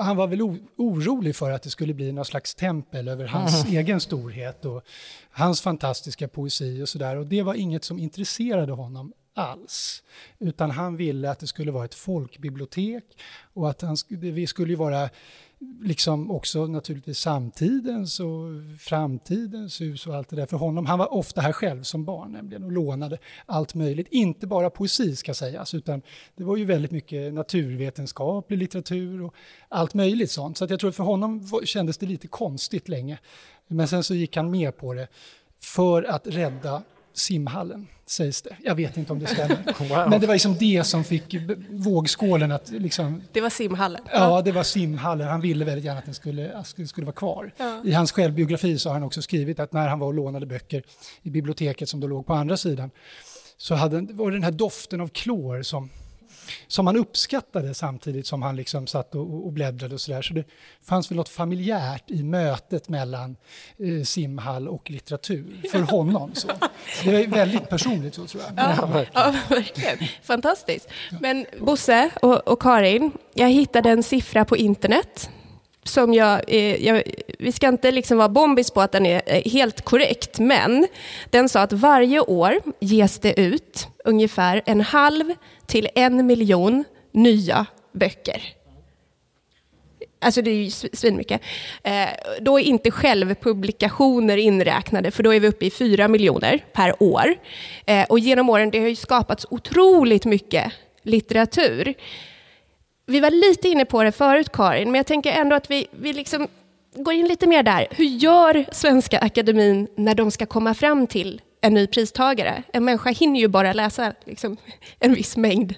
Han 0.00 0.16
var 0.16 0.26
väl 0.26 0.42
orolig 0.76 1.36
för 1.36 1.50
att 1.50 1.62
det 1.62 1.70
skulle 1.70 1.94
bli 1.94 2.12
någon 2.12 2.24
slags 2.24 2.54
tempel 2.54 3.08
över 3.08 3.26
hans 3.26 3.64
mm. 3.64 3.76
egen 3.76 4.00
storhet 4.00 4.64
och 4.64 4.82
hans 5.30 5.60
fantastiska 5.60 6.28
poesi 6.28 6.82
och 6.82 6.88
sådär. 6.88 7.16
Och 7.16 7.26
det 7.26 7.42
var 7.42 7.54
inget 7.54 7.84
som 7.84 7.98
intresserade 7.98 8.72
honom 8.72 9.12
alls. 9.34 10.02
Utan 10.38 10.70
han 10.70 10.96
ville 10.96 11.30
att 11.30 11.38
det 11.38 11.46
skulle 11.46 11.70
vara 11.70 11.84
ett 11.84 11.94
folkbibliotek 11.94 13.04
och 13.54 13.70
att 13.70 13.82
han, 13.82 13.96
det 14.08 14.46
skulle 14.46 14.76
vara 14.76 15.10
liksom 15.82 16.30
också 16.30 16.66
naturligtvis 16.66 17.18
samtidens 17.18 18.20
och 18.20 18.46
framtidens 18.80 19.80
hus 19.80 20.06
och 20.06 20.14
allt 20.14 20.28
det 20.28 20.36
där 20.36 20.46
för 20.46 20.56
honom. 20.56 20.86
Han 20.86 20.98
var 20.98 21.14
ofta 21.14 21.40
här 21.40 21.52
själv 21.52 21.82
som 21.82 22.04
barn 22.04 22.32
nämligen 22.32 22.64
och 22.64 22.72
lånade 22.72 23.18
allt 23.46 23.74
möjligt. 23.74 24.08
Inte 24.10 24.46
bara 24.46 24.70
poesi 24.70 25.16
ska 25.16 25.34
sägas, 25.34 25.74
utan 25.74 26.02
det 26.36 26.44
var 26.44 26.56
ju 26.56 26.64
väldigt 26.64 26.90
mycket 26.90 27.34
naturvetenskaplig 27.34 28.58
litteratur 28.58 29.22
och 29.22 29.34
allt 29.68 29.94
möjligt 29.94 30.30
sånt. 30.30 30.58
Så 30.58 30.64
att 30.64 30.70
jag 30.70 30.80
tror 30.80 30.90
att 30.90 30.96
för 30.96 31.04
honom 31.04 31.48
kändes 31.64 31.98
det 31.98 32.06
lite 32.06 32.28
konstigt 32.28 32.88
länge. 32.88 33.18
Men 33.66 33.88
sen 33.88 34.04
så 34.04 34.14
gick 34.14 34.36
han 34.36 34.50
med 34.50 34.76
på 34.76 34.94
det 34.94 35.08
för 35.60 36.02
att 36.02 36.26
rädda 36.26 36.82
simhallen, 37.14 37.86
sägs 38.06 38.42
det. 38.42 38.56
Jag 38.64 38.74
vet 38.74 38.96
inte 38.96 39.12
om 39.12 39.18
det 39.18 39.26
stämmer. 39.26 39.58
Wow. 39.88 40.10
Men 40.10 40.20
det 40.20 40.26
var 40.26 40.34
liksom 40.34 40.56
det 40.58 40.84
som 40.84 41.04
fick 41.04 41.36
vågskålen 41.70 42.52
att... 42.52 42.70
Liksom, 42.70 43.22
det 43.32 43.40
var 43.40 43.50
simhallen? 43.50 44.00
Ja, 44.12 44.42
det 44.42 44.52
var 44.52 44.62
simhallen. 44.62 45.28
Han 45.28 45.40
ville 45.40 45.64
väldigt 45.64 45.84
gärna 45.84 45.98
att 45.98 46.04
den 46.04 46.14
skulle, 46.14 46.64
skulle 46.86 47.06
vara 47.06 47.16
kvar. 47.16 47.52
Ja. 47.56 47.80
I 47.84 47.92
hans 47.92 48.12
självbiografi 48.12 48.78
så 48.78 48.88
har 48.88 48.94
han 48.94 49.02
också 49.02 49.22
skrivit 49.22 49.60
att 49.60 49.72
när 49.72 49.88
han 49.88 49.98
var 49.98 50.06
och 50.06 50.14
lånade 50.14 50.46
böcker 50.46 50.82
i 51.22 51.30
biblioteket 51.30 51.88
som 51.88 52.00
då 52.00 52.06
låg 52.06 52.26
på 52.26 52.34
andra 52.34 52.56
sidan 52.56 52.90
så 53.56 53.74
hade, 53.74 54.00
var 54.00 54.30
det 54.30 54.36
den 54.36 54.44
här 54.44 54.50
doften 54.50 55.00
av 55.00 55.08
klor 55.08 55.62
som 55.62 55.90
som 56.66 56.86
han 56.86 56.96
uppskattade 56.96 57.74
samtidigt 57.74 58.26
som 58.26 58.42
han 58.42 58.56
liksom 58.56 58.86
satt 58.86 59.14
och, 59.14 59.46
och 59.46 59.52
bläddrade 59.52 59.94
och 59.94 60.00
sådär. 60.00 60.22
Så 60.22 60.34
det 60.34 60.44
fanns 60.82 61.10
väl 61.10 61.16
något 61.16 61.28
familjärt 61.28 62.10
i 62.10 62.22
mötet 62.22 62.88
mellan 62.88 63.36
eh, 63.78 64.04
simhall 64.04 64.68
och 64.68 64.90
litteratur 64.90 65.62
för 65.72 65.80
honom. 65.80 66.30
Så. 66.34 66.48
Det 67.04 67.24
är 67.24 67.26
väldigt 67.26 67.68
personligt 67.68 68.14
så 68.14 68.26
tror 68.26 68.42
jag. 68.42 68.52
Ja, 68.56 69.04
ja, 69.12 69.34
verkligen. 69.48 69.98
Fantastiskt. 70.22 70.88
Men 71.20 71.46
Bosse 71.60 72.10
och, 72.22 72.48
och 72.48 72.62
Karin, 72.62 73.12
jag 73.34 73.50
hittade 73.50 73.90
en 73.90 74.02
siffra 74.02 74.44
på 74.44 74.56
internet 74.56 75.30
som 75.82 76.14
jag, 76.14 76.40
eh, 76.48 76.86
jag, 76.86 77.02
vi 77.38 77.52
ska 77.52 77.68
inte 77.68 77.90
liksom 77.90 78.18
vara 78.18 78.28
bombis 78.28 78.70
på 78.70 78.80
att 78.80 78.92
den 78.92 79.06
är 79.06 79.22
eh, 79.26 79.52
helt 79.52 79.82
korrekt, 79.82 80.38
men 80.38 80.86
den 81.30 81.48
sa 81.48 81.60
att 81.60 81.72
varje 81.72 82.20
år 82.20 82.60
ges 82.80 83.18
det 83.18 83.40
ut 83.40 83.88
ungefär 84.04 84.62
en 84.66 84.80
halv 84.80 85.34
till 85.70 85.88
en 85.94 86.26
miljon 86.26 86.84
nya 87.12 87.66
böcker. 87.92 88.42
Alltså 90.22 90.42
det 90.42 90.50
är 90.50 90.54
ju 90.54 90.70
svinmycket. 90.70 91.40
Eh, 91.82 92.08
då 92.40 92.60
är 92.60 92.64
inte 92.64 92.90
självpublikationer 92.90 94.36
inräknade, 94.36 95.10
för 95.10 95.22
då 95.22 95.34
är 95.34 95.40
vi 95.40 95.48
uppe 95.48 95.66
i 95.66 95.70
fyra 95.70 96.08
miljoner 96.08 96.64
per 96.72 97.02
år. 97.02 97.34
Eh, 97.86 98.06
och 98.08 98.18
genom 98.18 98.50
åren 98.50 98.70
det 98.70 98.80
har 98.80 98.88
ju 98.88 98.96
skapats 98.96 99.46
otroligt 99.50 100.24
mycket 100.24 100.72
litteratur. 101.02 101.94
Vi 103.06 103.20
var 103.20 103.30
lite 103.30 103.68
inne 103.68 103.84
på 103.84 104.02
det 104.02 104.12
förut, 104.12 104.52
Karin, 104.52 104.90
men 104.90 104.98
jag 104.98 105.06
tänker 105.06 105.32
ändå 105.32 105.56
att 105.56 105.70
vi, 105.70 105.86
vi 105.90 106.12
liksom 106.12 106.48
går 106.94 107.14
in 107.14 107.26
lite 107.26 107.46
mer 107.46 107.62
där. 107.62 107.86
Hur 107.90 108.04
gör 108.04 108.64
Svenska 108.72 109.18
Akademin 109.18 109.88
när 109.96 110.14
de 110.14 110.30
ska 110.30 110.46
komma 110.46 110.74
fram 110.74 111.06
till 111.06 111.40
en 111.60 111.74
ny 111.74 111.86
pristagare? 111.86 112.62
En 112.72 112.84
människa 112.84 113.10
hinner 113.10 113.40
ju 113.40 113.48
bara 113.48 113.72
läsa 113.72 114.12
liksom, 114.24 114.56
en 114.98 115.14
viss 115.14 115.36
mängd. 115.36 115.74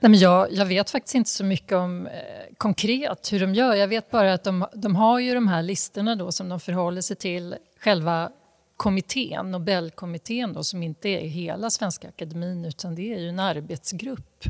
Nej, 0.00 0.10
men 0.10 0.18
jag, 0.18 0.52
jag 0.52 0.66
vet 0.66 0.90
faktiskt 0.90 1.14
inte 1.14 1.30
så 1.30 1.44
mycket 1.44 1.72
om 1.72 2.06
eh, 2.06 2.12
konkret 2.56 3.32
hur 3.32 3.40
de 3.40 3.54
gör. 3.54 3.74
Jag 3.74 3.88
vet 3.88 4.10
bara 4.10 4.32
att 4.32 4.44
de, 4.44 4.66
de 4.74 4.96
har 4.96 5.18
ju 5.18 5.34
de 5.34 5.48
här 5.48 5.62
listorna 5.62 6.16
då 6.16 6.32
som 6.32 6.48
de 6.48 6.60
förhåller 6.60 7.00
sig 7.00 7.16
till 7.16 7.54
själva 7.80 8.30
kommittén, 8.76 9.50
Nobelkommittén 9.50 10.52
då, 10.52 10.64
som 10.64 10.82
inte 10.82 11.08
är 11.08 11.28
hela 11.28 11.70
Svenska 11.70 12.08
Akademin 12.08 12.64
utan 12.64 12.94
det 12.94 13.14
är 13.14 13.18
ju 13.18 13.28
en 13.28 13.38
arbetsgrupp. 13.38 14.44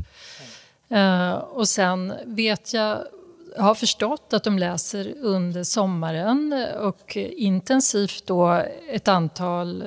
Mm. 0.89 1.31
Uh, 1.31 1.37
och 1.37 1.67
sen 1.67 2.13
vet 2.25 2.73
jag 2.73 3.07
jag 3.55 3.63
har 3.63 3.75
förstått 3.75 4.33
att 4.33 4.43
de 4.43 4.59
läser 4.59 5.13
under 5.17 5.63
sommaren 5.63 6.67
och 6.79 7.17
intensivt 7.17 8.27
då 8.27 8.63
ett 8.89 9.07
antal 9.07 9.83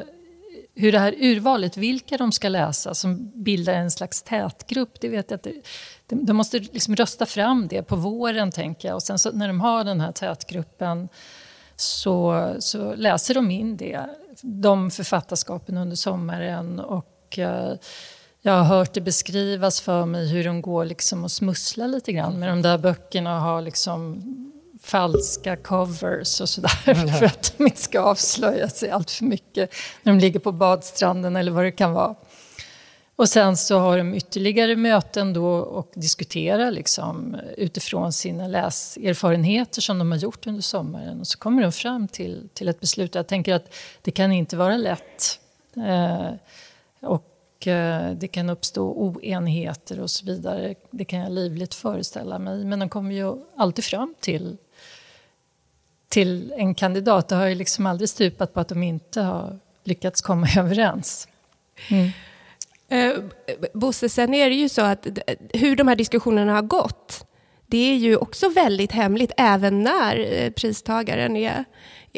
hur 0.77 0.93
det 0.93 0.99
här 0.99 1.15
urvalet, 1.19 1.77
vilka 1.77 2.17
de 2.17 2.33
ska 2.33 2.49
läsa 2.49 2.95
som 2.95 3.31
bildar 3.35 3.73
en 3.73 3.91
slags 3.91 4.23
tätgrupp, 4.23 5.01
det 5.01 5.09
vet 5.09 5.31
jag 5.31 5.37
att 5.37 5.43
det, 5.43 5.63
de 6.07 6.33
måste 6.33 6.59
liksom 6.59 6.97
rösta 6.97 7.27
fram 7.27 7.69
det 7.69 7.83
på 7.83 7.97
våren, 7.97 8.51
tänker 8.51 8.89
jag. 8.89 8.95
Och 8.95 9.03
sen 9.03 9.19
så, 9.19 9.33
när 9.33 9.49
de 9.49 9.61
har 9.61 9.85
den 9.85 10.01
här 10.01 10.13
tätgruppen 10.13 11.09
så, 11.77 12.55
så 12.59 12.95
läser 12.95 13.35
de 13.35 13.51
in 13.51 13.77
det, 13.77 14.07
de 14.43 14.91
författarskapen 14.91 15.77
under 15.77 15.97
sommaren. 15.97 16.81
Och 16.81 17.39
eh, 17.39 17.73
jag 18.43 18.53
har 18.53 18.65
hört 18.65 18.95
det 18.95 19.01
beskrivas 19.01 19.81
för 19.81 20.07
mig 20.07 20.29
hur 20.29 20.45
de 20.45 20.63
går 20.63 20.85
liksom 20.85 21.25
och 21.25 21.33
smusslar 21.33 21.89
lite 21.89 22.13
grann 22.13 22.39
med 22.39 22.49
de 22.49 22.63
där 22.63 22.79
böckerna 22.79 23.37
och 23.37 23.43
har 23.43 23.63
liksom 23.63 24.23
falska 24.87 25.57
covers 25.57 26.41
och 26.41 26.49
sådär 26.49 26.71
mm. 26.87 27.09
för 27.19 27.27
att 27.27 27.55
de 27.57 27.65
inte 27.65 27.81
ska 27.81 28.01
avslöja 28.01 28.69
sig 28.69 28.91
allt 28.91 29.11
för 29.11 29.25
mycket 29.25 29.75
när 30.03 30.13
de 30.13 30.19
ligger 30.19 30.41
på 30.41 30.53
badstranden 30.53 31.37
eller 31.37 31.53
vad 31.53 31.65
det 31.65 31.73
kan 31.73 31.93
vara. 31.93 32.15
Och 33.17 33.29
sen 33.29 33.57
så 33.57 33.79
har 33.79 33.99
de 33.99 34.15
ytterligare 34.15 34.77
möten 34.77 35.33
då 35.33 35.47
och 35.57 35.93
diskuterar 35.95 36.71
liksom 36.71 37.37
utifrån 37.57 38.13
sina 38.13 38.49
läserfarenheter 38.49 39.81
som 39.81 39.99
de 39.99 40.11
har 40.13 40.19
gjort 40.19 40.47
under 40.47 40.63
sommaren. 40.63 41.21
Och 41.21 41.27
så 41.27 41.39
kommer 41.39 41.63
de 41.63 41.73
fram 41.73 42.09
till, 42.09 42.49
till 42.55 42.69
ett 42.69 42.81
beslut. 42.81 43.15
Jag 43.15 43.27
tänker 43.27 43.55
att 43.55 43.75
det 44.03 44.11
kan 44.11 44.33
inte 44.33 44.57
vara 44.57 44.77
lätt. 44.77 45.41
Eh, 45.77 46.31
och 47.01 47.67
eh, 47.67 48.13
det 48.13 48.29
kan 48.29 48.51
uppstå 48.51 48.93
oenigheter 48.93 50.01
och 50.01 50.11
så 50.11 50.27
vidare. 50.27 50.75
Det 50.91 51.05
kan 51.05 51.19
jag 51.19 51.33
livligt 51.33 51.75
föreställa 51.75 52.39
mig. 52.39 52.65
Men 52.65 52.79
de 52.79 52.89
kommer 52.89 53.15
ju 53.15 53.37
alltid 53.57 53.85
fram 53.85 54.15
till 54.21 54.57
till 56.09 56.53
en 56.57 56.75
kandidat. 56.75 57.29
Det 57.29 57.37
har 57.37 57.47
ju 57.47 57.55
liksom 57.55 57.87
aldrig 57.87 58.09
stupat 58.09 58.55
på 58.55 58.61
att 58.61 58.69
de 58.69 58.83
inte 58.83 59.21
har 59.21 59.59
lyckats 59.85 60.21
komma 60.21 60.49
överens. 60.57 61.29
Mm. 61.91 62.11
Eh, 62.89 63.23
Bosse, 63.75 64.09
sen 64.09 64.35
är 64.35 64.49
det 64.49 64.55
ju 64.55 64.69
så 64.69 64.83
att 64.83 65.07
hur 65.55 65.77
de 65.77 65.89
här 65.89 65.97
diskussionerna 65.97 66.53
har 66.53 66.63
gått, 66.63 67.27
det 67.67 67.93
är 67.93 67.97
ju 67.97 68.17
också 68.17 68.49
väldigt 68.49 68.93
hemligt, 68.93 69.33
även 69.37 69.83
när 69.83 70.33
eh, 70.33 70.51
pristagaren 70.51 71.37
är, 71.37 71.65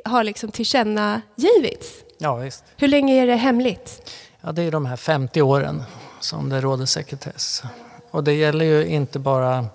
har 0.04 0.24
liksom 0.24 0.50
tillkännagivits. 0.50 1.92
Ja, 2.18 2.36
visst. 2.36 2.64
Hur 2.76 2.88
länge 2.88 3.22
är 3.22 3.26
det 3.26 3.36
hemligt? 3.36 4.12
Ja, 4.40 4.52
det 4.52 4.62
är 4.62 4.70
de 4.70 4.86
här 4.86 4.96
50 4.96 5.42
åren 5.42 5.82
som 6.20 6.48
det 6.48 6.60
råder 6.60 6.86
sekretess. 6.86 7.62
Och 8.10 8.24
det 8.24 8.32
gäller 8.32 8.64
ju 8.64 8.86
inte 8.86 9.18
bara 9.18 9.66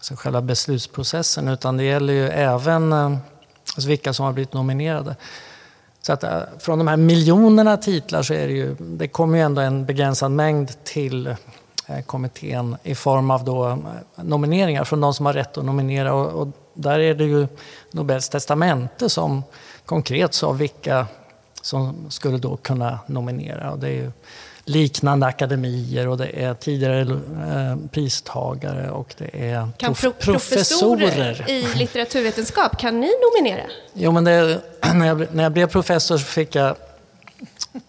alltså 0.00 0.14
själva 0.16 0.40
beslutsprocessen 0.40 1.48
utan 1.48 1.76
det 1.76 1.84
gäller 1.84 2.12
ju 2.12 2.28
även 2.28 2.92
eh, 2.92 3.16
alltså 3.74 3.88
vilka 3.88 4.12
som 4.12 4.26
har 4.26 4.32
blivit 4.32 4.52
nominerade. 4.52 5.16
Så 6.02 6.12
att 6.12 6.22
eh, 6.24 6.40
från 6.58 6.78
de 6.78 6.88
här 6.88 6.96
miljonerna 6.96 7.76
titlar 7.76 8.22
så 8.22 8.34
är 8.34 8.46
det 8.46 8.52
ju, 8.52 8.76
det 8.78 9.08
kommer 9.08 9.38
ju 9.38 9.44
ändå 9.44 9.60
en 9.60 9.86
begränsad 9.86 10.30
mängd 10.30 10.84
till 10.84 11.26
eh, 11.86 12.00
kommittén 12.06 12.76
i 12.82 12.94
form 12.94 13.30
av 13.30 13.44
då 13.44 13.78
nomineringar 14.16 14.84
från 14.84 15.00
de 15.00 15.14
som 15.14 15.26
har 15.26 15.32
rätt 15.32 15.58
att 15.58 15.64
nominera 15.64 16.14
och, 16.14 16.42
och 16.42 16.48
där 16.74 16.98
är 16.98 17.14
det 17.14 17.24
ju 17.24 17.48
Nobels 17.90 18.28
testamente 18.28 19.10
som 19.10 19.42
konkret 19.84 20.34
sa 20.34 20.52
vilka 20.52 21.06
som 21.62 22.10
skulle 22.10 22.38
då 22.38 22.56
kunna 22.56 22.98
nominera. 23.06 23.70
Och 23.70 23.78
det 23.78 23.88
är 23.88 23.92
ju 23.92 24.12
liknande 24.70 25.26
akademier 25.26 26.08
och 26.08 26.18
det 26.18 26.42
är 26.44 26.54
tidigare 26.54 27.00
eh, 27.00 27.76
pristagare 27.90 28.90
och 28.90 29.14
det 29.18 29.50
är 29.50 29.68
kan 29.76 29.94
prof 29.94 30.14
professorer. 30.18 31.50
i 31.50 31.66
litteraturvetenskap, 31.74 32.78
kan 32.78 33.00
ni 33.00 33.10
nominera? 33.22 33.62
Jo, 33.92 34.12
men 34.12 34.24
det, 34.24 34.60
när, 34.94 35.06
jag, 35.06 35.34
när 35.34 35.42
jag 35.42 35.52
blev 35.52 35.66
professor 35.66 36.18
så 36.18 36.24
fick 36.24 36.54
jag 36.54 36.76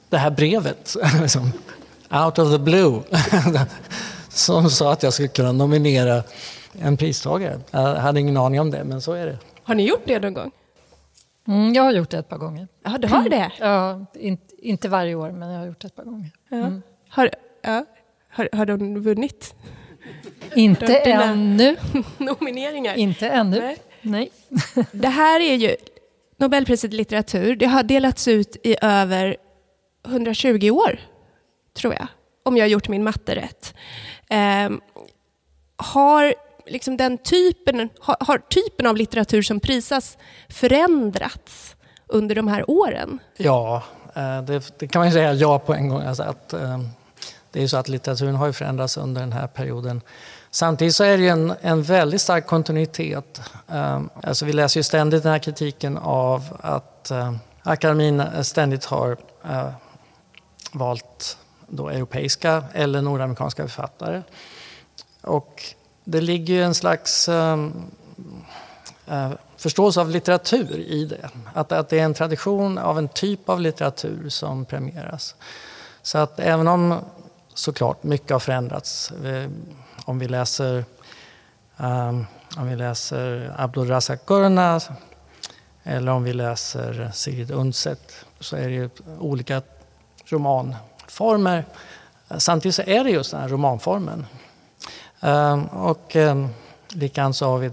det 0.09 0.17
här 0.17 0.31
brevet, 0.31 0.95
liksom, 1.21 1.51
out 2.09 2.39
of 2.39 2.51
the 2.51 2.59
blue, 2.59 3.01
som 4.29 4.69
sa 4.69 4.93
att 4.93 5.03
jag 5.03 5.13
skulle 5.13 5.27
kunna 5.27 5.51
nominera 5.51 6.23
en 6.79 6.97
pristagare. 6.97 7.59
Jag 7.71 7.95
hade 7.95 8.19
ingen 8.19 8.38
aning 8.38 8.61
om 8.61 8.71
det, 8.71 8.83
men 8.83 9.01
så 9.01 9.13
är 9.13 9.25
det. 9.25 9.38
Har 9.63 9.75
ni 9.75 9.88
gjort 9.88 10.03
det 10.05 10.19
någon 10.19 10.33
gång? 10.33 10.51
Mm, 11.51 11.74
jag 11.74 11.84
har 11.84 11.91
gjort 11.91 12.10
det 12.10 12.17
ett 12.17 12.29
par 12.29 12.38
gånger. 12.38 12.67
Ja, 12.84 12.98
du 12.98 13.08
har 13.08 13.29
det? 13.29 13.51
Ja, 13.60 14.05
in, 14.13 14.38
inte 14.58 14.89
varje 14.89 15.15
år, 15.15 15.31
men 15.31 15.50
jag 15.50 15.60
har 15.60 15.65
gjort 15.65 15.81
det 15.81 15.88
ett 15.88 15.96
par 15.96 16.03
gånger. 16.03 16.29
Mm. 16.51 16.81
Har, 17.10 17.29
ja. 17.62 17.86
har, 18.29 18.50
har 18.53 18.65
de 18.65 19.01
vunnit? 19.01 19.55
Inte 20.55 20.86
de, 20.86 21.12
ännu. 21.12 21.77
nomineringar? 22.17 22.96
Inte 22.96 23.29
ännu. 23.29 23.60
Nej. 23.60 23.77
Nej. 24.01 24.31
det 24.91 25.08
här 25.08 25.39
är 25.39 25.55
ju 25.55 25.75
Nobelpriset 26.38 26.93
i 26.93 26.96
litteratur. 26.96 27.55
Det 27.55 27.65
har 27.65 27.84
delats 27.84 28.27
ut 28.27 28.58
i 28.63 28.75
över 28.81 29.38
120 30.08 30.70
år, 30.70 31.00
tror 31.74 31.93
jag. 31.93 32.08
Om 32.43 32.58
jag 32.58 32.63
har 32.63 32.70
gjort 32.70 32.88
min 32.88 33.03
matte 33.03 33.36
rätt. 33.36 33.75
Eh, 34.29 34.70
har 35.75 36.34
liksom 36.65 36.98
den 36.98 37.18
typen, 37.18 37.89
har, 38.00 38.18
har, 38.20 38.38
typen 38.38 38.88
av 38.88 38.98
litteratur 38.98 39.41
som 39.41 39.60
prisas 39.60 40.18
förändrats 40.50 41.75
under 42.08 42.36
de 42.36 42.48
här 42.48 42.70
åren? 42.70 43.20
Ja, 43.38 43.84
eh, 44.15 44.41
det, 44.41 44.80
det 44.80 44.88
kan 44.88 45.00
man 45.00 45.08
ju 45.08 45.13
säga 45.13 45.34
ja 45.34 45.60
på 45.60 45.74
en 45.74 45.89
gång. 45.89 46.01
Alltså 46.01 46.24
att, 46.24 46.53
eh, 46.53 46.80
det 47.51 47.63
är 47.63 47.68
så 47.68 47.77
att 47.77 47.88
litteraturen 47.88 48.36
har 48.36 48.51
förändrats 48.51 48.98
under 48.98 49.22
den 49.22 49.32
här 49.32 49.48
perioden. 49.48 50.01
Samtidigt 50.51 50.96
så 50.96 51.03
är 51.03 51.18
det 51.18 51.24
ju 51.24 51.30
en, 51.30 51.53
en 51.62 51.84
väldigt 51.84 52.22
stark 52.22 52.46
kontinuitet. 52.46 53.41
Eh, 53.72 54.01
alltså 54.24 54.46
vi 54.46 54.53
läser 54.53 54.80
ju 54.80 54.84
ständigt 54.84 55.24
den 55.24 55.32
här 55.32 55.39
kritiken 55.39 55.98
av 55.98 56.58
att 56.62 57.12
akademin 57.63 58.24
ständigt 58.41 58.86
har 58.86 59.18
valt 60.72 61.38
då 61.68 61.89
europeiska 61.89 62.63
eller 62.74 63.02
nordamerikanska 63.02 63.63
författare. 63.63 64.21
Och 65.21 65.63
det 66.12 66.21
ligger 66.21 66.54
ju 66.54 66.63
en 66.63 66.74
slags 66.74 67.30
ehm, 67.30 67.74
eh, 69.08 69.32
förståelse 69.58 70.02
av 70.02 70.10
litteratur 70.10 70.80
i 70.80 71.06
det. 71.06 71.30
Att, 71.54 71.71
att 71.71 71.89
det 71.89 72.00
är 72.00 72.04
en 72.04 72.13
tradition 72.13 72.78
av 72.78 72.97
en 72.97 73.08
typ 73.08 73.50
av 73.50 73.62
litteratur 73.62 74.30
som 74.30 74.65
premieras. 74.65 75.36
Så 76.02 76.17
att 76.17 76.39
även 76.39 76.67
om 76.67 76.95
såklart 77.54 78.04
mycket 78.04 78.32
har 78.32 78.39
förändrats. 78.39 79.12
Vi, 79.21 79.50
om 80.06 80.19
vi 80.19 80.28
läser 80.28 80.86
um, 81.78 82.26
om 82.58 82.67
vi 82.67 82.76
läser 82.76 83.54
Abdulrazak 83.58 84.26
Gurna 84.26 84.82
eller 85.84 86.12
om 86.12 86.24
vi 86.24 86.34
läser 86.34 87.12
Sigrid 87.13 87.52
Undset 87.52 88.26
så 88.39 88.56
är 88.56 88.69
det 88.69 88.74
ju 88.74 88.89
olika 89.19 89.62
romanformer. 90.26 91.65
Samtidigt 92.38 92.76
så 92.76 92.82
är 92.82 93.04
det 93.04 93.10
just 93.10 93.32
den 93.32 93.41
här 93.41 93.50
romanformen 93.50 94.26
Ehm, 95.21 95.65
och 95.65 96.15
ehm, 96.15 96.49
likadant 96.89 97.36
så 97.36 97.45
har 97.45 97.57
vi 97.57 97.71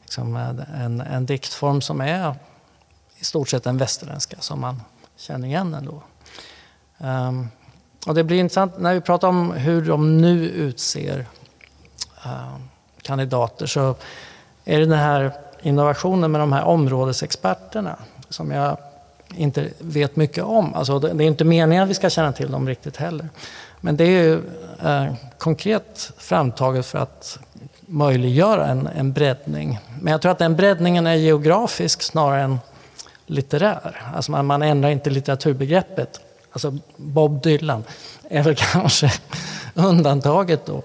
liksom 0.00 0.36
en, 0.74 1.00
en 1.00 1.26
diktform 1.26 1.80
som 1.80 2.00
är 2.00 2.34
i 3.18 3.24
stort 3.24 3.48
sett 3.48 3.64
den 3.64 3.78
västerländska 3.78 4.36
som 4.40 4.60
man 4.60 4.82
känner 5.16 5.48
igen 5.48 5.74
ändå. 5.74 6.02
Um, 6.98 7.48
och 8.06 8.14
det 8.14 8.24
blir 8.24 8.38
intressant 8.38 8.78
när 8.78 8.94
vi 8.94 9.00
pratar 9.00 9.28
om 9.28 9.52
hur 9.52 9.84
de 9.84 10.18
nu 10.18 10.48
utser 10.48 11.26
kandidater 13.02 13.66
så 13.66 13.94
är 14.64 14.78
det 14.78 14.86
den 14.86 14.98
här 14.98 15.32
innovationen 15.62 16.32
med 16.32 16.40
de 16.40 16.52
här 16.52 16.64
områdesexperterna 16.64 17.96
som 18.28 18.50
jag 18.50 18.76
inte 19.34 19.68
vet 19.78 20.16
mycket 20.16 20.44
om. 20.44 20.74
Alltså 20.74 20.98
det 20.98 21.24
är 21.24 21.26
inte 21.26 21.44
meningen 21.44 21.82
att 21.82 21.90
vi 21.90 21.94
ska 21.94 22.10
känna 22.10 22.32
till 22.32 22.50
dem 22.50 22.68
riktigt 22.68 22.96
heller. 22.96 23.28
Men 23.80 23.96
det 23.96 24.04
är 24.04 24.22
ju 24.22 24.42
eh, 24.82 25.14
konkret 25.38 26.12
framtaget 26.18 26.86
för 26.86 26.98
att 26.98 27.38
möjliggöra 27.80 28.66
en, 28.66 28.86
en 28.86 29.12
breddning. 29.12 29.78
Men 30.00 30.12
jag 30.12 30.22
tror 30.22 30.32
att 30.32 30.38
den 30.38 30.56
breddningen 30.56 31.06
är 31.06 31.14
geografisk 31.14 32.02
snarare 32.02 32.42
än 32.42 32.58
litterär. 33.26 34.02
Alltså 34.14 34.30
man, 34.30 34.46
man 34.46 34.62
ändrar 34.62 34.90
inte 34.90 35.10
litteraturbegreppet. 35.10 36.20
Alltså 36.52 36.78
Bob 36.96 37.42
Dylan 37.42 37.84
är 38.30 38.42
väl 38.42 38.54
kanske 38.72 39.12
undantaget 39.74 40.66
då. 40.66 40.82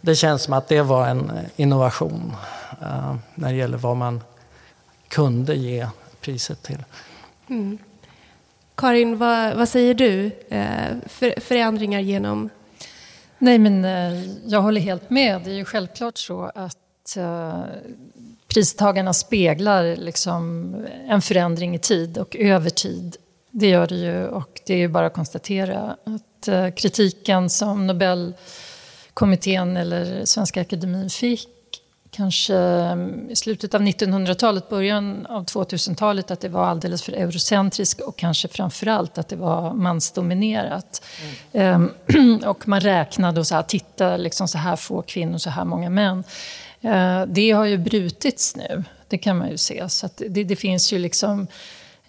Det 0.00 0.14
känns 0.14 0.42
som 0.42 0.52
att 0.52 0.68
det 0.68 0.82
var 0.82 1.06
en 1.06 1.30
eh, 1.30 1.42
innovation 1.56 2.32
eh, 2.82 3.14
när 3.34 3.48
det 3.48 3.56
gäller 3.58 3.78
vad 3.78 3.96
man 3.96 4.20
kunde 5.08 5.54
ge 5.54 5.86
priset 6.20 6.62
till. 6.62 6.84
Mm. 7.48 7.78
Karin, 8.80 9.18
vad, 9.18 9.56
vad 9.56 9.68
säger 9.68 9.94
du? 9.94 10.30
Eh, 10.48 10.96
för, 11.06 11.40
förändringar 11.40 12.00
genom... 12.00 12.50
Nej, 13.38 13.58
men 13.58 13.84
eh, 13.84 14.24
jag 14.46 14.62
håller 14.62 14.80
helt 14.80 15.10
med. 15.10 15.42
Det 15.44 15.50
är 15.50 15.54
ju 15.54 15.64
självklart 15.64 16.18
så 16.18 16.50
att 16.54 17.16
eh, 17.16 17.62
pristagarna 18.48 19.12
speglar 19.12 19.96
liksom 19.96 20.74
en 21.08 21.22
förändring 21.22 21.74
i 21.74 21.78
tid 21.78 22.18
och 22.18 22.36
över 22.36 22.70
tid. 22.70 23.16
Det 23.50 23.68
gör 23.68 23.86
det 23.86 23.94
ju 23.94 24.26
och 24.26 24.60
det 24.66 24.74
är 24.74 24.78
ju 24.78 24.88
bara 24.88 25.06
att 25.06 25.14
konstatera 25.14 25.96
att 26.04 26.74
kritiken 26.76 27.50
som 27.50 27.86
Nobelkommittén 27.86 29.76
eller 29.76 30.24
Svenska 30.24 30.60
Akademin 30.60 31.10
fick 31.10 31.48
kanske 32.10 32.56
mm, 32.56 33.30
i 33.30 33.36
slutet 33.36 33.74
av 33.74 33.80
1900-talet, 33.80 34.68
början 34.68 35.26
av 35.26 35.44
2000-talet 35.44 36.30
att 36.30 36.40
det 36.40 36.48
var 36.48 36.64
alldeles 36.64 37.02
för 37.02 37.12
eurocentriskt 37.12 38.00
och 38.00 38.16
kanske 38.16 38.48
framförallt 38.48 39.18
att 39.18 39.28
det 39.28 39.36
var 39.36 39.74
mansdominerat. 39.74 41.02
Mm. 41.52 41.90
och 42.46 42.68
man 42.68 42.80
räknade 42.80 43.40
och 43.40 43.46
sa, 43.46 43.62
titta, 43.62 44.16
liksom 44.16 44.48
så 44.48 44.58
här 44.58 44.76
få 44.76 45.02
kvinnor, 45.02 45.38
så 45.38 45.50
här 45.50 45.64
många 45.64 45.90
män. 45.90 46.24
Uh, 46.84 47.22
det 47.26 47.50
har 47.50 47.64
ju 47.64 47.78
brutits 47.78 48.56
nu, 48.56 48.84
det 49.08 49.18
kan 49.18 49.38
man 49.38 49.50
ju 49.50 49.56
se. 49.56 49.88
Så 49.88 50.08
det, 50.16 50.44
det, 50.44 50.56
finns 50.56 50.92
ju 50.92 50.98
liksom 50.98 51.46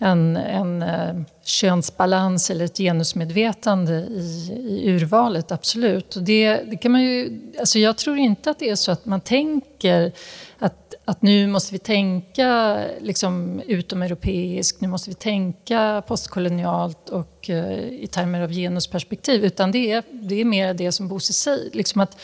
en, 0.01 0.37
en 0.37 0.81
eh, 0.81 1.15
könsbalans 1.43 2.49
eller 2.49 2.65
ett 2.65 2.77
genusmedvetande 2.77 3.93
i, 3.93 4.51
i 4.53 4.89
urvalet, 4.89 5.51
absolut. 5.51 6.15
Och 6.15 6.23
det, 6.23 6.55
det, 6.55 6.77
kan 6.77 6.91
man 6.91 7.01
ju, 7.01 7.41
alltså 7.59 7.79
jag 7.79 7.97
tror 7.97 8.17
inte 8.17 8.51
att 8.51 8.59
det 8.59 8.69
är 8.69 8.75
så 8.75 8.91
att 8.91 9.05
man 9.05 9.21
tänker 9.21 10.11
att, 10.59 10.93
att 11.05 11.21
nu 11.21 11.47
måste 11.47 11.73
vi 11.73 11.79
tänka 11.79 12.79
liksom 12.99 13.61
utomeuropeiskt, 13.67 14.81
nu 14.81 14.87
måste 14.87 15.09
vi 15.09 15.15
tänka 15.15 16.03
postkolonialt 16.07 17.09
och 17.09 17.49
uh, 17.49 17.79
i 17.79 18.07
termer 18.11 18.41
av 18.41 18.51
genusperspektiv, 18.51 19.45
utan 19.45 19.71
det 19.71 19.91
är, 19.91 20.03
det 20.11 20.41
är 20.41 20.45
mer 20.45 20.73
det 20.73 20.91
som 20.91 21.07
Bosse 21.07 21.33
säger, 21.33 21.69
liksom 21.71 22.01
att 22.01 22.21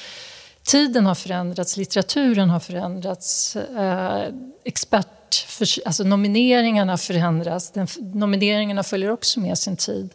tiden 0.63 1.05
har 1.05 1.15
förändrats, 1.15 1.77
litteraturen 1.77 2.49
har 2.49 2.59
förändrats, 2.59 3.55
eh, 3.55 4.23
expert 4.63 5.16
för, 5.35 5.67
alltså 5.85 6.03
nomineringarna 6.03 6.97
förändras. 6.97 7.71
Den, 7.71 7.87
nomineringarna 7.99 8.83
följer 8.83 9.11
också 9.11 9.39
med 9.39 9.57
sin 9.57 9.77
tid. 9.77 10.13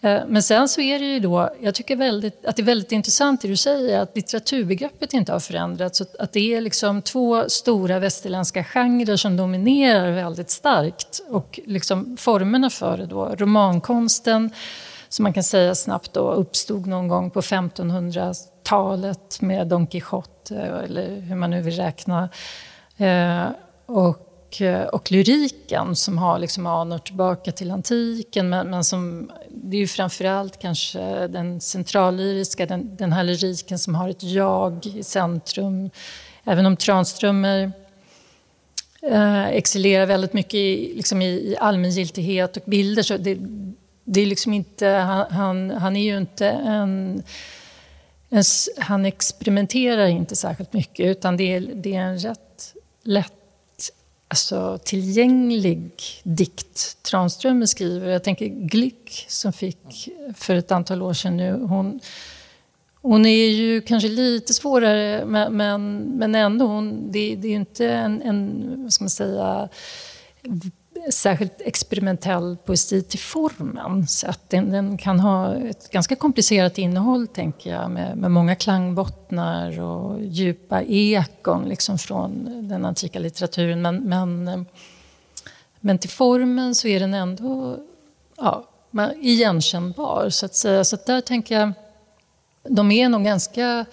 Eh, 0.00 0.20
men 0.28 0.42
sen 0.42 0.68
så 0.68 0.80
är 0.80 0.98
det 0.98 1.04
ju 1.04 1.20
då, 1.20 1.50
jag 1.60 1.74
tycker 1.74 1.96
väldigt, 1.96 2.46
att 2.46 2.56
det 2.56 2.62
är 2.62 2.64
väldigt 2.64 2.92
intressant 2.92 3.42
det 3.42 3.48
du 3.48 3.56
säger, 3.56 4.00
att 4.00 4.16
litteraturbegreppet 4.16 5.12
inte 5.12 5.32
har 5.32 5.40
förändrats. 5.40 6.00
Att 6.00 6.32
det 6.32 6.54
är 6.54 6.60
liksom 6.60 7.02
två 7.02 7.48
stora 7.48 7.98
västerländska 7.98 8.64
genrer 8.64 9.16
som 9.16 9.36
dominerar 9.36 10.10
väldigt 10.10 10.50
starkt. 10.50 11.20
Och 11.28 11.60
liksom 11.66 12.16
formerna 12.16 12.70
för 12.70 12.96
det 12.96 13.06
då, 13.06 13.34
romankonsten, 13.38 14.50
som 15.08 15.22
man 15.22 15.32
kan 15.32 15.44
säga 15.44 15.74
snabbt 15.74 16.12
då 16.12 16.30
uppstod 16.30 16.86
någon 16.86 17.08
gång 17.08 17.30
på 17.30 17.40
1500-talet 17.40 19.40
med 19.40 19.66
Don 19.66 19.86
Quijote, 19.86 20.56
eh, 20.56 20.84
eller 20.84 21.20
hur 21.20 21.36
man 21.36 21.50
nu 21.50 21.62
vill 21.62 21.76
räkna. 21.76 22.28
Eh, 22.96 23.44
och 23.86 24.25
och, 24.46 24.62
eh, 24.62 24.86
och 24.86 25.12
lyriken 25.12 25.96
som 25.96 26.18
har 26.18 26.38
liksom 26.38 26.66
anor 26.66 26.98
tillbaka 26.98 27.52
till 27.52 27.70
antiken, 27.70 28.48
men, 28.48 28.70
men 28.70 28.84
som, 28.84 29.32
det 29.50 29.76
är 29.76 29.80
ju 29.80 29.86
framförallt 29.86 30.58
kanske 30.58 31.26
den 31.26 31.60
centrallyriska, 31.60 32.66
den, 32.66 32.96
den 32.96 33.12
här 33.12 33.24
lyriken 33.24 33.78
som 33.78 33.94
har 33.94 34.08
ett 34.08 34.22
jag 34.22 34.86
i 34.86 35.02
centrum. 35.02 35.90
Även 36.44 36.66
om 36.66 36.76
Tranströmer 36.76 37.72
eh, 39.02 39.46
excellerar 39.46 40.06
väldigt 40.06 40.32
mycket 40.32 40.54
i, 40.54 40.92
liksom 40.96 41.22
i, 41.22 41.26
i 41.26 41.56
allmängiltighet 41.60 42.56
och 42.56 42.62
bilder. 42.66 43.02
Så 43.02 43.16
det, 43.16 43.38
det 44.04 44.20
är 44.20 44.26
liksom 44.26 44.52
inte, 44.54 44.86
han, 44.86 45.26
han, 45.30 45.70
han 45.70 45.96
är 45.96 46.04
ju 46.04 46.18
inte 46.18 46.48
en, 46.48 47.22
en, 48.30 48.42
Han 48.78 49.04
experimenterar 49.04 50.06
inte 50.06 50.36
särskilt 50.36 50.72
mycket 50.72 51.06
utan 51.06 51.36
det 51.36 51.54
är, 51.54 51.60
det 51.60 51.94
är 51.94 52.00
en 52.00 52.18
rätt 52.18 52.40
lätt 53.06 53.35
alltså, 54.28 54.78
tillgänglig 54.84 56.02
dikt 56.22 57.02
Tranströmer 57.02 57.66
skriver. 57.66 58.08
Jag 58.08 58.24
tänker 58.24 58.46
Glück 58.46 59.24
som 59.28 59.52
fick 59.52 60.08
för 60.34 60.54
ett 60.54 60.72
antal 60.72 61.02
år 61.02 61.12
sedan 61.12 61.36
nu. 61.36 61.52
Hon, 61.52 62.00
hon 63.02 63.26
är 63.26 63.48
ju 63.48 63.80
kanske 63.80 64.08
lite 64.08 64.54
svårare, 64.54 65.24
men, 65.26 65.56
men, 65.56 65.98
men 65.98 66.34
ändå. 66.34 66.66
Hon, 66.66 67.12
det, 67.12 67.36
det 67.36 67.48
är 67.48 67.50
ju 67.50 67.56
inte 67.56 67.88
en, 67.88 68.22
en, 68.22 68.82
vad 68.82 68.92
ska 68.92 69.04
man 69.04 69.10
säga, 69.10 69.68
särskilt 71.10 71.60
experimentell 71.60 72.56
poesi 72.64 73.02
till 73.02 73.18
formen. 73.18 74.06
Så 74.06 74.26
att 74.26 74.50
den, 74.50 74.70
den, 74.70 74.98
kan 74.98 75.20
ha 75.20 75.54
ett 75.54 75.90
ganska 75.90 76.16
komplicerat 76.16 76.78
innehåll, 76.78 77.26
tänker 77.26 77.70
jag, 77.70 77.90
med, 77.90 78.16
med 78.16 78.30
många 78.30 78.54
klangbottnar 78.54 79.80
och 79.80 80.24
djupa 80.24 80.82
ekon 80.82 81.68
liksom, 81.68 81.98
från 81.98 82.48
den 82.68 82.84
antika 82.84 83.18
litteraturen. 83.18 83.82
Men, 83.82 84.08
men, 84.08 84.66
men 85.80 85.98
till 85.98 86.10
formen 86.10 86.74
så 86.74 86.88
är 86.88 87.00
den 87.00 87.14
ändå 87.14 87.76
ja, 88.36 88.68
igenkännbar, 89.20 90.30
så 90.30 90.46
att 90.46 90.54
säga. 90.54 90.84
Så 90.84 90.96
att 90.96 91.06
där 91.06 91.20
tänker 91.20 91.60
jag 91.60 91.72
de 92.68 92.90
är 92.90 93.08
nog 93.08 93.24
ganska 93.24 93.84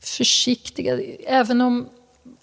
försiktiga. 0.00 0.98
Även 1.26 1.60
om 1.60 1.88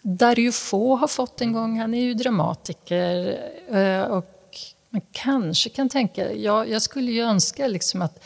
Dario 0.05 0.51
Fo 0.51 0.95
har 0.95 1.07
fått 1.07 1.41
en 1.41 1.53
gång, 1.53 1.79
han 1.79 1.93
är 1.93 2.01
ju 2.01 2.13
dramatiker. 2.13 3.39
Eh, 3.71 4.01
och 4.01 4.57
man 4.89 5.01
kanske 5.11 5.69
kan 5.69 5.89
tänka, 5.89 6.33
jag, 6.33 6.69
jag 6.69 6.81
skulle 6.81 7.11
ju 7.11 7.21
önska 7.21 7.67
liksom 7.67 8.01
att, 8.01 8.23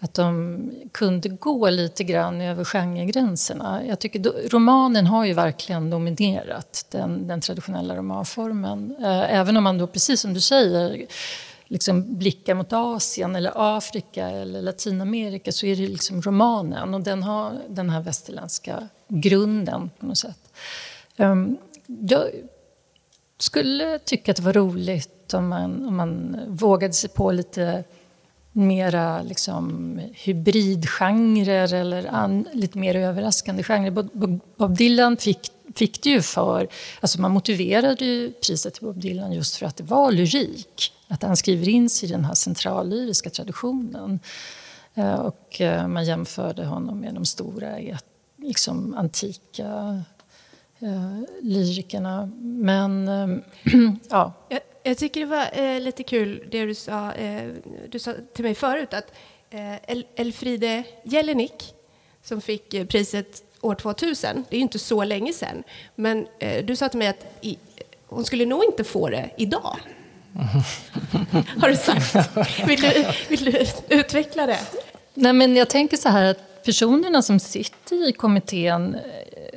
att 0.00 0.14
de 0.14 0.58
kunde 0.92 1.28
gå 1.28 1.70
lite 1.70 2.04
grann 2.04 2.40
över 2.40 2.64
genregränserna. 2.64 3.86
Jag 3.86 3.98
tycker 3.98 4.48
romanen 4.48 5.06
har 5.06 5.24
ju 5.24 5.32
verkligen 5.32 5.90
dominerat 5.90 6.86
den, 6.90 7.28
den 7.28 7.40
traditionella 7.40 7.96
romanformen. 7.96 8.96
Eh, 9.00 9.34
även 9.34 9.56
om 9.56 9.64
man 9.64 9.78
då, 9.78 9.86
precis 9.86 10.20
som 10.20 10.34
du 10.34 10.40
säger, 10.40 11.06
liksom 11.66 12.18
blickar 12.18 12.54
mot 12.54 12.72
Asien 12.72 13.36
eller 13.36 13.52
Afrika 13.54 14.30
eller 14.30 14.62
Latinamerika 14.62 15.52
så 15.52 15.66
är 15.66 15.76
det 15.76 15.86
liksom 15.86 16.22
romanen 16.22 16.94
och 16.94 17.00
den 17.00 17.22
har 17.22 17.52
den 17.68 17.90
här 17.90 18.00
västerländska 18.00 18.88
grunden 19.08 19.90
på 20.00 20.06
något 20.06 20.18
sätt. 20.18 20.38
Um, 21.16 21.58
jag 21.86 22.30
skulle 23.38 23.98
tycka 23.98 24.30
att 24.30 24.36
det 24.36 24.42
var 24.42 24.52
roligt 24.52 25.34
om 25.34 25.48
man, 25.48 25.88
om 25.88 25.96
man 25.96 26.40
vågade 26.48 26.92
sig 26.92 27.10
på 27.10 27.32
lite 27.32 27.84
mera 28.52 29.22
liksom, 29.22 30.00
hybridgenrer 30.14 31.74
eller 31.74 32.06
an, 32.06 32.48
lite 32.52 32.78
mer 32.78 32.94
överraskande 32.94 33.62
genrer. 33.62 33.90
Bob 34.56 34.76
Dylan 34.76 35.16
fick, 35.16 35.50
fick 35.74 36.02
det 36.02 36.10
ju 36.10 36.22
för... 36.22 36.68
Alltså 37.00 37.20
man 37.20 37.30
motiverade 37.30 38.04
ju 38.04 38.32
priset 38.32 38.74
till 38.74 38.84
Bob 38.84 39.00
Dylan 39.00 39.32
just 39.32 39.56
för 39.56 39.66
att 39.66 39.76
det 39.76 39.84
var 39.84 40.12
lyrik. 40.12 40.92
Att 41.08 41.22
han 41.22 41.36
skriver 41.36 41.68
in 41.68 41.90
sig 41.90 42.08
i 42.08 42.12
den 42.12 42.24
här 42.24 42.34
centrallyriska 42.34 43.30
traditionen. 43.30 44.20
Eh, 44.94 45.14
och 45.14 45.60
eh, 45.60 45.88
man 45.88 46.04
jämförde 46.04 46.64
honom 46.64 47.00
med 47.00 47.14
de 47.14 47.24
stora 47.24 47.76
liksom, 48.36 48.94
antika 48.94 50.02
eh, 50.80 51.20
lyrikerna. 51.42 52.30
Men, 52.40 53.06
ja. 54.10 54.32
Jag, 54.48 54.60
jag, 54.82 54.98
tycker 54.98 55.20
det 55.20 55.26
var 55.26 55.48
eh, 55.52 55.80
lite 55.80 56.02
kul 56.02 56.48
det 56.50 56.66
du 56.66 56.74
sa, 56.74 57.12
eh, 57.12 57.52
du 57.88 57.98
sa 57.98 58.14
till 58.34 58.44
mig 58.44 58.54
förut 58.54 58.94
att 58.94 59.12
eh, 59.50 59.90
El 59.90 60.06
Elfride 60.16 60.84
Jelinek 61.04 61.74
som 62.22 62.40
fick 62.40 62.88
priset 62.88 63.42
år 63.60 63.74
2000, 63.74 64.44
det 64.48 64.56
är 64.56 64.58
ju 64.58 64.62
inte 64.62 64.78
så 64.78 65.04
länge 65.04 65.32
sedan, 65.32 65.62
men 65.94 66.26
du 66.64 66.76
sa 66.76 66.88
till 66.88 66.98
mig 66.98 67.08
att 67.08 67.26
i, 67.40 67.58
hon 68.06 68.24
skulle 68.24 68.46
nog 68.46 68.64
inte 68.64 68.84
få 68.84 69.08
det 69.08 69.30
idag. 69.36 69.76
Har 71.60 71.68
du 71.68 71.76
sagt. 71.76 72.14
Vill 72.68 72.80
du, 72.80 73.06
vill 73.28 73.44
du 73.44 73.66
utveckla 73.88 74.46
det? 74.46 74.60
Nej, 75.14 75.32
men 75.32 75.56
jag 75.56 75.68
tänker 75.68 75.96
så 75.96 76.08
här 76.08 76.24
att 76.24 76.64
personerna 76.64 77.22
som 77.22 77.40
sitter 77.40 78.08
i 78.08 78.12
kommittén 78.12 78.94
eh, 78.94 79.55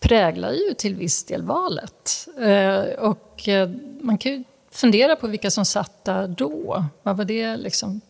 präglar 0.00 0.52
ju 0.52 0.74
till 0.74 0.94
viss 0.94 1.24
del 1.24 1.42
valet. 1.42 2.28
Eh, 2.38 3.04
och 3.04 3.48
eh, 3.48 3.70
man 4.00 4.18
kan 4.18 4.32
ju 4.32 4.44
fundera 4.70 5.16
på 5.16 5.26
vilka 5.26 5.50
som 5.50 5.64
satt 5.64 6.04
där 6.04 6.28
då. 6.28 6.84
Vad 7.02 7.16
var 7.16 7.24
det 7.24 7.56
liksom? 7.56 8.00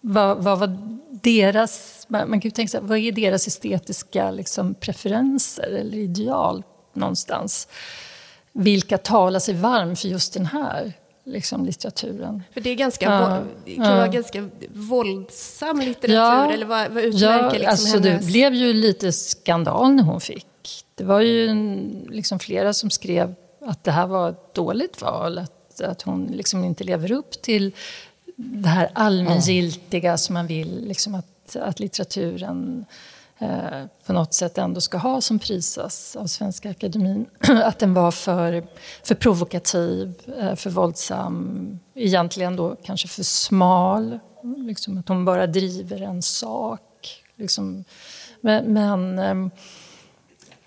Vad, 0.00 0.44
vad 0.44 0.58
var 0.58 0.98
deras... 1.10 2.06
Man 2.08 2.28
kan 2.28 2.40
ju 2.40 2.50
tänka 2.50 2.70
sig, 2.70 2.80
vad 2.82 2.98
är 2.98 3.12
deras 3.12 3.46
estetiska 3.46 4.30
liksom, 4.30 4.74
preferenser 4.74 5.70
eller 5.70 5.98
ideal 5.98 6.62
någonstans? 6.92 7.68
vilka 8.54 8.98
talar 8.98 9.40
sig 9.40 9.54
varm 9.54 9.96
för 9.96 10.08
just 10.08 10.34
den 10.34 10.46
här 10.46 10.92
liksom, 11.24 11.64
litteraturen. 11.64 12.42
För 12.54 12.60
det 12.60 12.70
är 12.70 12.74
ganska, 12.74 13.04
ja, 13.04 13.42
kan 13.76 13.84
ja. 13.84 13.94
vara 13.94 14.08
ganska 14.08 14.48
våldsam 14.74 15.80
litteratur, 15.80 16.14
ja, 16.14 16.52
eller 16.52 16.66
vad, 16.66 16.90
vad 16.90 17.04
utmärker 17.04 17.44
ja, 17.44 17.50
liksom 17.52 17.68
alltså 17.68 17.98
hennes... 17.98 18.26
Det 18.26 18.32
blev 18.32 18.54
ju 18.54 18.72
lite 18.72 19.12
skandal 19.12 19.92
när 19.92 20.02
hon 20.02 20.20
fick. 20.20 20.46
Det 20.94 21.04
var 21.04 21.20
ju 21.20 21.48
en, 21.48 21.90
liksom 22.10 22.38
flera 22.38 22.72
som 22.72 22.90
skrev 22.90 23.34
att 23.60 23.84
det 23.84 23.90
här 23.90 24.06
var 24.06 24.30
ett 24.30 24.54
dåligt 24.54 25.02
val, 25.02 25.38
att, 25.38 25.80
att 25.80 26.02
hon 26.02 26.26
liksom 26.26 26.64
inte 26.64 26.84
lever 26.84 27.12
upp 27.12 27.42
till 27.42 27.72
det 28.36 28.68
här 28.68 28.90
allmängiltiga 28.92 30.16
som 30.16 30.34
man 30.34 30.46
vill, 30.46 30.84
liksom 30.86 31.14
att, 31.14 31.56
att 31.56 31.80
litteraturen 31.80 32.86
Eh, 33.38 33.86
på 34.06 34.12
något 34.12 34.34
sätt 34.34 34.58
ändå 34.58 34.80
ska 34.80 34.98
ha 34.98 35.20
som 35.20 35.38
prisas 35.38 36.16
av 36.16 36.26
Svenska 36.26 36.70
Akademin. 36.70 37.26
Att 37.64 37.78
den 37.78 37.94
var 37.94 38.10
för, 38.10 38.66
för 39.02 39.14
provokativ, 39.14 40.14
eh, 40.38 40.54
för 40.54 40.70
våldsam, 40.70 41.78
egentligen 41.94 42.56
då 42.56 42.76
kanske 42.84 43.08
för 43.08 43.22
smal. 43.22 44.18
Liksom 44.56 44.98
att 44.98 45.08
hon 45.08 45.24
bara 45.24 45.46
driver 45.46 46.02
en 46.02 46.22
sak. 46.22 46.80
Liksom. 47.36 47.84
Men, 48.40 48.72
men 48.72 49.18
ehm, 49.18 49.50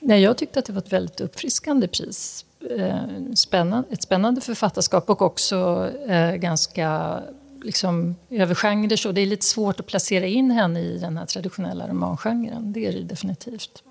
nej, 0.08 0.22
jag 0.22 0.38
tyckte 0.38 0.60
att 0.60 0.66
det 0.66 0.74
var 0.74 0.82
ett 0.82 0.94
väldigt 0.94 1.22
uppfriskande 1.22 1.88
pris. 1.88 2.46
Eh, 2.78 3.34
spännande, 3.36 3.88
ett 3.92 4.02
spännande 4.02 4.42
författarskap 4.42 5.10
och 5.10 5.22
också 5.22 5.90
eh, 6.08 6.36
ganska 6.36 7.20
liksom, 7.64 8.16
över 8.30 8.56
genrer. 8.56 8.96
Så 8.96 9.12
det 9.12 9.22
är 9.22 9.26
lite 9.26 9.46
svårt 9.46 9.80
att 9.80 9.86
placera 9.86 10.26
in 10.26 10.52
henne 10.52 10.80
i 10.80 10.98
den 10.98 11.18
här 11.18 11.26
traditionella 11.26 11.88
romangenren. 11.88 12.74
Det 12.74 12.86
är 12.86 12.92
det 12.92 13.04
definitivt. 13.04 13.84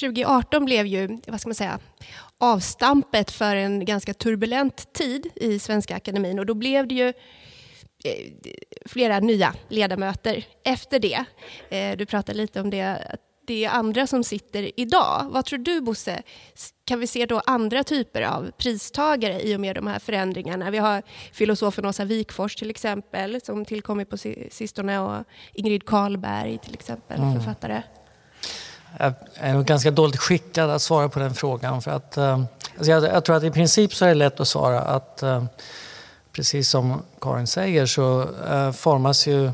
2018 0.00 0.64
blev 0.64 0.86
ju, 0.86 1.18
vad 1.26 1.40
ska 1.40 1.48
man 1.48 1.54
säga, 1.54 1.78
avstampet 2.38 3.30
för 3.30 3.56
en 3.56 3.84
ganska 3.84 4.14
turbulent 4.14 4.92
tid 4.92 5.26
i 5.34 5.58
Svenska 5.58 5.96
Akademin 5.96 6.38
och 6.38 6.46
då 6.46 6.54
blev 6.54 6.88
det 6.88 6.94
ju 6.94 7.08
eh, 8.04 8.32
flera 8.86 9.20
nya 9.20 9.54
ledamöter 9.68 10.44
efter 10.64 10.98
det. 10.98 11.24
Du 11.96 12.06
pratade 12.06 12.38
lite 12.38 12.60
om 12.60 12.70
det, 12.70 13.16
det 13.46 13.64
är 13.64 13.70
andra 13.70 14.06
som 14.06 14.24
sitter 14.24 14.80
idag. 14.80 15.26
Vad 15.30 15.44
tror 15.44 15.58
du, 15.58 15.80
Bosse? 15.80 16.22
Kan 16.84 17.00
vi 17.00 17.06
se 17.06 17.26
då 17.26 17.42
andra 17.46 17.84
typer 17.84 18.22
av 18.22 18.50
pristagare 18.58 19.42
i 19.42 19.56
och 19.56 19.60
med 19.60 19.76
de 19.76 19.86
här 19.86 19.98
förändringarna? 19.98 20.70
Vi 20.70 20.78
har 20.78 21.02
filosofen 21.32 21.86
Åsa 21.86 22.04
Wikfors 22.04 22.56
till 22.56 22.70
exempel, 22.70 23.40
som 23.44 23.64
tillkommit 23.64 24.10
på 24.10 24.16
sistone, 24.50 24.98
och 24.98 25.24
Ingrid 25.52 25.86
Karlberg 25.86 26.58
till 26.58 26.74
exempel, 26.74 27.20
mm. 27.20 27.34
författare. 27.34 27.82
Jag 28.98 29.14
är 29.34 29.54
nog 29.54 29.64
ganska 29.64 29.90
dåligt 29.90 30.16
skickad 30.16 30.70
att 30.70 30.82
svara 30.82 31.08
på 31.08 31.18
den 31.18 31.34
frågan. 31.34 31.82
För 31.82 31.90
att, 31.90 32.16
eh, 32.16 32.40
alltså 32.76 32.90
jag, 32.90 33.04
jag, 33.04 33.24
tror 33.24 33.36
att 33.36 33.44
i 33.44 33.50
princip 33.50 33.94
så 33.94 34.04
är 34.04 34.08
det 34.08 34.14
lätt 34.14 34.40
att 34.40 34.48
svara 34.48 34.80
att 34.80 35.22
eh, 35.22 35.44
precis 36.32 36.70
som 36.70 37.02
Karin 37.20 37.46
säger 37.46 37.86
så 37.86 38.28
eh, 38.50 38.72
formas 38.72 39.26
ju 39.26 39.50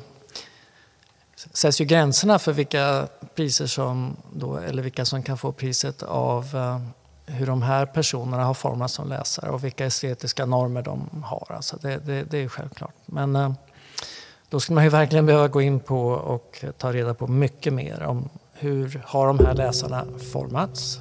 sätts 1.52 1.80
ju 1.80 1.85
gränserna 1.85 2.38
för 2.38 2.52
vilka 2.52 3.09
priser 3.35 3.66
som 3.66 4.16
då, 4.32 4.56
eller 4.56 4.82
vilka 4.82 5.04
som 5.04 5.22
kan 5.22 5.38
få 5.38 5.52
priset 5.52 6.02
av 6.02 6.56
eh, 6.56 6.80
hur 7.26 7.46
de 7.46 7.62
här 7.62 7.87
personerna 7.87 8.44
har 8.44 8.54
formats 8.54 8.94
som 8.94 9.09
läsare 9.09 9.50
och 9.50 9.64
vilka 9.64 9.87
estetiska 9.87 10.46
normer 10.46 10.82
de 10.82 11.22
har. 11.24 11.52
Alltså 11.56 11.76
det, 11.82 11.96
det, 11.96 12.22
det 12.22 12.38
är 12.38 12.48
självklart. 12.48 12.94
Men 13.06 13.37
eh, 13.37 13.52
då 14.48 14.61
skulle 14.61 14.74
man 14.74 14.85
ju 14.85 14.90
verkligen 14.90 15.26
behöva 15.26 15.48
gå 15.48 15.62
in 15.62 15.80
på 15.80 16.09
och 16.09 16.64
ta 16.78 16.92
reda 16.92 17.14
på 17.14 17.26
mycket 17.26 17.72
mer 17.72 18.02
om 18.02 18.28
hur 18.52 19.02
har 19.04 19.26
de 19.26 19.38
här 19.38 19.54
läsarna 19.54 20.04
formats 20.32 21.00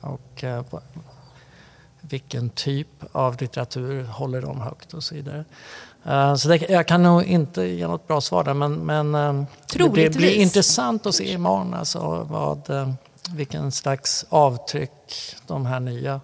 och 0.00 0.44
eh, 0.44 0.64
vilken 2.00 2.50
typ 2.50 2.88
av 3.12 3.36
litteratur 3.40 4.04
håller 4.04 4.42
de 4.42 4.60
högt 4.60 4.94
och 4.94 5.04
så 5.04 5.14
vidare. 5.14 5.44
Uh, 6.06 6.34
så 6.34 6.48
det, 6.48 6.70
jag 6.70 6.88
kan 6.88 7.02
nog 7.02 7.22
inte 7.22 7.62
ge 7.62 7.86
något 7.86 8.08
bra 8.08 8.20
svar 8.20 8.44
där 8.44 8.54
men, 8.54 8.72
men 8.74 9.14
uh, 9.14 9.44
det 9.72 9.88
blir, 9.88 10.34
intressant 10.34 11.06
att 11.06 11.14
se 11.14 11.32
imorgon 11.32 11.74
alltså 11.74 12.26
vad, 12.30 12.70
uh, 12.70 12.92
vilken 13.34 13.72
slags 13.72 14.26
avtryck 14.28 15.36
de 15.46 15.66
här 15.66 15.80
nya 15.80 16.20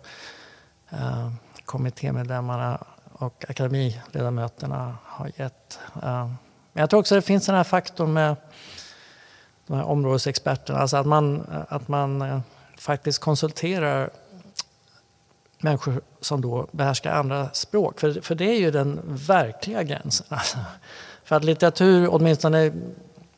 uh, 0.93 1.31
kommittémedlemmarna 1.65 2.85
och 3.13 3.45
akademiledamöterna 3.49 4.97
har 5.05 5.31
gett. 5.37 5.79
men 5.93 6.37
jag 6.73 6.91
tror 6.91 7.01
också 7.01 7.15
det 7.15 7.23
finns 7.23 7.47
den 7.47 7.55
här 7.55 7.65
faktorn 7.65 8.13
med 8.13 8.37
de 9.67 9.77
här 9.77 9.85
områdesexperterna, 9.85 10.79
alltså 10.79 10.97
att 10.97 11.07
man, 11.07 11.47
att 11.69 11.89
man 11.89 12.43
faktiskt 12.79 13.19
konsulterar 13.19 14.11
människor 15.59 16.01
som 16.21 16.41
då 16.41 16.67
behärskar 16.73 17.13
andra 17.13 17.51
språk. 17.53 18.01
För, 18.01 18.21
för 18.21 18.35
det 18.35 18.45
är 18.45 18.59
ju 18.59 18.71
den 18.71 19.01
verkliga 19.05 19.83
gränsen. 19.83 20.27
Alltså. 20.37 20.59
För 21.25 21.37
att 21.37 21.45
litteratur, 21.45 22.09
åtminstone 22.11 22.73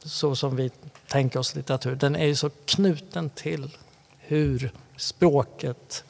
så 0.04 0.36
som 0.36 0.56
vi 0.56 0.70
tänker 1.08 1.38
oss 1.38 1.54
litteratur, 1.54 1.94
den 1.96 2.16
är 2.16 2.26
ju 2.26 2.34
så 2.34 2.50
knuten 2.64 3.30
till 3.30 3.76
hur 4.18 4.72
språket 4.96 6.04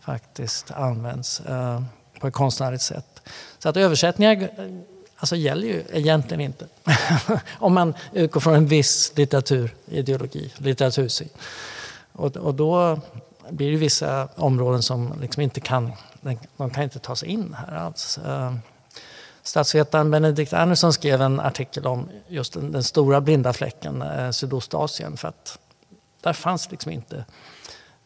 faktiskt 0.00 0.70
används 0.70 1.40
eh, 1.40 1.82
på 2.20 2.26
ett 2.26 2.34
konstnärligt 2.34 2.82
sätt. 2.82 3.22
Så 3.58 3.68
att 3.68 3.76
översättningar 3.76 4.42
eh, 4.42 4.48
alltså, 5.16 5.36
gäller 5.36 5.66
ju 5.66 5.84
egentligen 5.92 6.40
inte. 6.40 6.66
Om 7.58 7.74
man 7.74 7.94
utgår 8.12 8.40
från 8.40 8.54
en 8.54 8.66
viss 8.66 9.12
litteraturideologi, 9.16 10.52
litteratursyn. 10.56 11.28
Och, 12.12 12.36
och 12.36 12.54
då 12.54 13.00
blir 13.50 13.70
det 13.70 13.76
vissa 13.76 14.28
områden 14.34 14.82
som 14.82 15.14
liksom 15.20 15.42
inte 15.42 15.60
kan, 15.60 15.92
de 16.56 16.70
kan 16.70 16.82
inte 16.82 16.98
ta 16.98 17.16
sig 17.16 17.28
in 17.28 17.56
här 17.58 17.76
alls. 17.76 18.18
Eh, 18.18 18.54
statsvetaren 19.42 20.10
Benedikt 20.10 20.52
Andersson 20.52 20.92
skrev 20.92 21.22
en 21.22 21.40
artikel 21.40 21.86
om 21.86 22.08
just 22.28 22.52
den, 22.52 22.72
den 22.72 22.82
stora 22.82 23.20
blinda 23.20 23.52
fläcken, 23.52 24.02
eh, 24.02 24.30
Sydostasien, 24.30 25.16
för 25.16 25.28
att 25.28 25.58
där 26.20 26.32
fanns 26.32 26.70
liksom 26.70 26.92
inte 26.92 27.24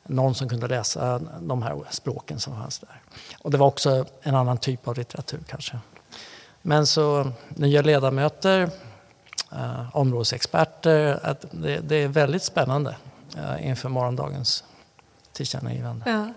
någon 0.07 0.35
som 0.35 0.48
kunde 0.48 0.68
läsa 0.68 1.20
de 1.40 1.62
här 1.62 1.83
språken 1.90 2.40
som 2.40 2.57
fanns 2.57 2.78
där. 2.78 3.02
Och 3.42 3.50
det 3.50 3.59
var 3.59 3.66
också 3.66 4.07
en 4.22 4.35
annan 4.35 4.59
typ 4.59 4.88
av 4.88 4.96
litteratur 4.96 5.40
kanske. 5.48 5.78
Men 6.62 6.87
så 6.87 7.33
nya 7.48 7.83
ledamöter, 7.83 8.70
eh, 9.52 9.96
områdesexperter, 9.96 11.20
att 11.22 11.44
det, 11.50 11.81
det, 11.81 11.96
är 11.96 12.09
väldigt 12.09 12.42
spännande 12.42 12.96
eh, 13.37 13.68
inför 13.68 13.88
morgondagens 13.88 14.64
tillkännagivande. 15.32 16.10
Ja. 16.10 16.28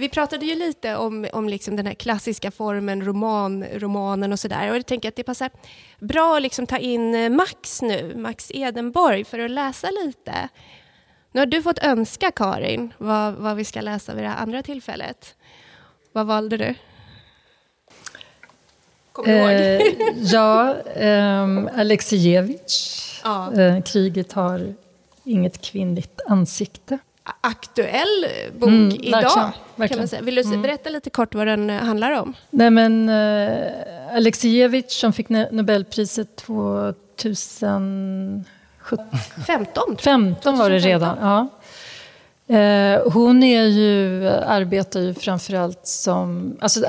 Vi 0.00 0.08
pratade 0.08 0.46
ju 0.46 0.54
lite 0.54 0.96
om, 0.96 1.26
om 1.32 1.48
liksom 1.48 1.76
den 1.76 1.86
här 1.86 1.94
klassiska 1.94 2.50
formen, 2.50 3.04
roman, 3.04 3.64
romanen 3.64 4.32
och 4.32 4.40
sådär. 4.40 4.70
Och 4.70 4.76
jag 4.76 4.86
tänker 4.86 5.08
att 5.08 5.16
det 5.16 5.22
passar 5.22 5.50
bra 5.98 6.36
att 6.36 6.42
liksom 6.42 6.66
ta 6.66 6.78
in 6.78 7.14
eh, 7.14 7.30
Max 7.30 7.82
nu, 7.82 8.14
Max 8.16 8.50
Edenborg, 8.54 9.24
för 9.24 9.38
att 9.38 9.50
läsa 9.50 9.88
lite. 9.90 10.48
Nu 11.32 11.40
har 11.40 11.46
du 11.46 11.62
fått 11.62 11.78
önska, 11.78 12.30
Karin, 12.30 12.92
vad, 12.98 13.34
vad 13.34 13.56
vi 13.56 13.64
ska 13.64 13.80
läsa 13.80 14.14
vid 14.14 14.24
det 14.24 14.30
andra 14.30 14.62
tillfället. 14.62 15.34
Vad 16.12 16.26
valde 16.26 16.56
du? 16.56 16.74
Kommer 19.12 19.58
du 19.58 19.64
eh, 19.64 20.22
ja, 20.32 20.76
eh, 20.80 21.78
Alexievich. 21.80 23.20
Ja. 23.24 23.52
Eh, 23.60 23.82
kriget 23.82 24.32
har 24.32 24.74
inget 25.24 25.60
kvinnligt 25.60 26.20
ansikte 26.26 26.98
aktuell 27.40 28.26
bok 28.58 28.68
mm, 28.68 28.90
idag. 29.00 29.12
Verkligen, 29.12 29.52
verkligen. 29.76 29.88
Kan 29.88 29.98
man 29.98 30.08
säga. 30.08 30.22
Vill 30.22 30.34
du 30.34 30.42
mm. 30.42 30.62
berätta 30.62 30.90
lite 30.90 31.10
kort 31.10 31.34
vad 31.34 31.46
den 31.46 31.70
eh, 31.70 31.76
handlar 31.76 32.20
om? 32.20 32.34
Nej, 32.50 32.70
men, 32.70 33.08
uh, 33.08 34.16
Alexievich 34.16 34.90
som 34.90 35.12
fick 35.12 35.28
Nobelpriset 35.28 36.36
2017. 36.36 38.44
15? 39.46 39.96
15 39.98 40.58
var 40.58 40.70
det 40.70 40.78
redan, 40.78 41.18
ja. 41.20 41.48
Uh, 42.50 42.98
hon 43.12 43.42
är 43.42 43.64
ju, 43.64 44.28
arbetar 44.28 45.00
ju 45.00 45.14
framförallt 45.14 45.86
som... 45.86 46.56
Alltså, 46.60 46.84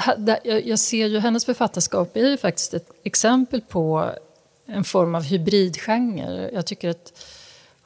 jag 0.63 0.79
ser 0.79 1.07
ju 1.07 1.19
hennes 1.19 1.45
författarskap 1.45 2.17
är 2.17 2.29
ju 2.29 2.37
faktiskt 2.37 2.73
ett 2.73 2.87
exempel 3.03 3.61
på 3.61 4.09
en 4.65 4.83
form 4.83 5.15
av 5.15 5.23
hybridgenre. 5.23 6.49
Jag 6.53 6.65
tycker 6.65 6.89
att 6.89 7.13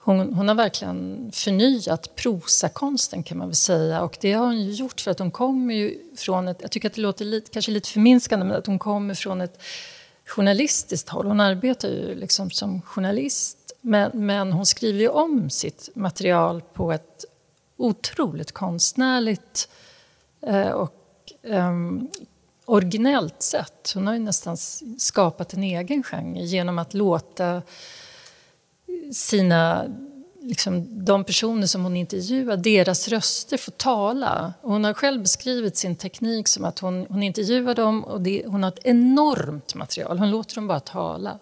hon, 0.05 0.33
hon, 0.33 0.47
har 0.47 0.55
verkligen 0.55 1.31
förnyat 1.33 2.15
prosakonsten 2.15 3.23
kan 3.23 3.37
man 3.37 3.47
väl 3.47 3.55
säga. 3.55 4.01
Och 4.01 4.17
det 4.21 4.33
har 4.33 4.45
hon 4.45 4.61
ju 4.61 4.71
gjort 4.71 5.01
för 5.01 5.11
att 5.11 5.19
hon 5.19 5.31
kommer 5.31 5.73
ju 5.73 5.99
från 6.15 6.47
ett, 6.47 6.57
jag 6.61 6.71
tycker 6.71 6.89
att 6.89 6.95
det 6.95 7.01
låter 7.01 7.25
lite, 7.25 7.51
kanske 7.51 7.71
lite 7.71 7.89
förminskande, 7.89 8.45
men 8.45 8.57
att 8.57 8.67
hon 8.67 8.79
kommer 8.79 9.13
från 9.13 9.41
ett 9.41 9.61
journalistiskt 10.25 11.09
håll. 11.09 11.25
Hon 11.25 11.39
arbetar 11.39 11.89
ju 11.89 12.15
liksom 12.15 12.51
som 12.51 12.81
journalist, 12.81 13.57
men, 13.81 14.11
men 14.13 14.51
hon 14.51 14.65
skriver 14.65 14.99
ju 14.99 15.09
om 15.09 15.49
sitt 15.49 15.89
material 15.95 16.61
på 16.73 16.91
ett 16.91 17.25
otroligt 17.77 18.51
konstnärligt 18.51 19.69
eh, 20.41 20.69
och 20.69 21.33
eh, 21.43 21.73
originellt 22.65 23.41
sätt. 23.41 23.91
Hon 23.93 24.07
har 24.07 24.13
ju 24.13 24.19
nästan 24.19 24.57
skapat 24.97 25.53
en 25.53 25.63
egen 25.63 26.03
genre 26.03 26.41
genom 26.41 26.79
att 26.79 26.93
låta 26.93 27.61
sina 29.13 29.85
liksom, 30.45 31.05
de 31.05 31.23
personer 31.23 31.67
som 31.67 31.83
hon 31.83 31.97
intervjuar, 31.97 32.57
deras 32.57 33.07
röster 33.07 33.57
får 33.57 33.71
tala. 33.71 34.53
hon 34.61 34.83
har 34.83 34.93
själv 34.93 35.21
beskrivit 35.21 35.77
sin 35.77 35.95
teknik 35.95 36.47
som 36.47 36.65
att 36.65 36.79
hon, 36.79 37.05
hon 37.09 37.23
intervjuar 37.23 37.75
dem 37.75 38.03
och 38.03 38.21
det, 38.21 38.43
hon 38.47 38.63
har 38.63 38.71
ett 38.71 38.85
enormt 38.85 39.75
material. 39.75 40.19
Hon 40.19 40.31
låter 40.31 40.55
dem 40.55 40.67
bara 40.67 40.79
tala. 40.79 41.39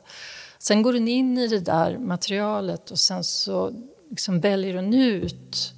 Sen 0.60 0.82
går 0.82 0.94
hon 0.94 1.08
in 1.08 1.38
i 1.38 1.48
det 1.48 1.60
där 1.60 1.98
materialet 1.98 2.92
och 2.92 3.00
sen 3.00 3.24
så 3.24 3.72
liksom 4.10 4.40
väljer 4.40 4.76
hon 4.76 4.94
ut 4.94 5.74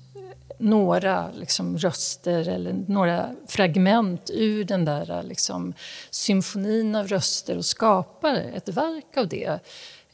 några 0.59 1.31
liksom, 1.31 1.77
röster 1.77 2.49
eller 2.49 2.73
några 2.87 3.29
fragment 3.47 4.29
ur 4.33 4.63
den 4.63 4.85
där 4.85 5.23
liksom, 5.23 5.73
symfonin 6.09 6.95
av 6.95 7.07
röster 7.07 7.57
och 7.57 7.65
skapar 7.65 8.35
ett 8.35 8.69
verk 8.69 9.17
av 9.17 9.27
det. 9.27 9.59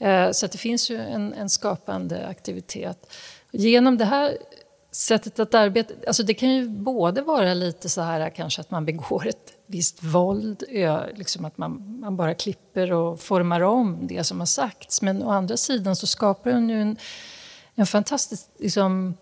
Eh, 0.01 0.31
så 0.31 0.47
det 0.47 0.57
finns 0.57 0.89
ju 0.89 0.97
en, 0.97 1.33
en, 1.33 1.49
skapande 1.49 2.27
aktivitet. 2.27 3.13
Genom 3.51 3.97
det 3.97 4.05
här 4.05 4.37
sättet 4.91 5.39
att 5.39 5.53
arbeta... 5.53 5.93
Alltså 6.07 6.23
det 6.23 6.33
kan 6.33 6.49
ju 6.49 6.69
både 6.69 7.21
vara 7.21 7.53
lite 7.53 7.89
så 7.89 8.01
här 8.01 8.29
kanske 8.29 8.61
att 8.61 8.71
man 8.71 8.85
begår 8.85 9.27
ett 9.27 9.53
visst 9.65 10.03
våld, 10.03 10.63
liksom 11.13 11.45
att 11.45 11.57
man, 11.57 11.99
man 11.99 12.17
bara 12.17 12.33
klipper 12.33 12.93
och 12.93 13.19
formar 13.19 13.61
om 13.61 14.07
det 14.07 14.23
som 14.23 14.39
har 14.39 14.45
sagts. 14.45 15.01
Men 15.01 15.23
å 15.23 15.29
andra 15.29 15.57
sidan 15.57 15.95
så 15.95 16.07
skapar 16.07 16.51
hon 16.51 16.69
ju 16.69 16.81
en, 16.81 16.97
en 17.75 17.85
fantastisk 17.85 18.47
liksom, 18.59 19.17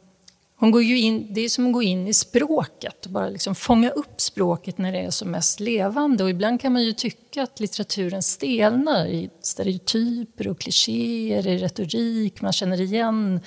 hon 0.60 0.72
går 0.72 0.84
ju 0.84 1.00
in, 1.00 1.28
det 1.34 1.41
är 1.41 1.50
som 1.50 1.67
att 1.67 1.74
gå 1.74 1.84
in 1.84 2.08
i 2.08 2.13
språket 2.13 3.06
och 3.06 3.12
bara 3.12 3.30
liksom 3.30 3.56
fånga 3.56 3.89
upp 3.89 4.22
språket 4.22 4.78
när 4.78 4.91
det 4.91 5.00
är 5.00 5.10
som 5.10 5.32
mest 5.32 5.60
levande. 5.60 6.24
Och 6.24 6.30
ibland 6.30 6.62
kan 6.62 6.74
man 6.74 6.84
ju 6.84 6.93
tycka 6.93 7.43
att 7.43 7.60
litteraturen 7.60 8.24
stelnar 8.24 9.08
i 9.08 9.30
stereotyper 9.41 10.48
och 10.48 10.60
klichéer, 10.60 11.48
i 11.48 11.58
retorik, 11.58 12.41
man 12.41 12.54
känner 12.54 12.82
igen. 12.82 13.39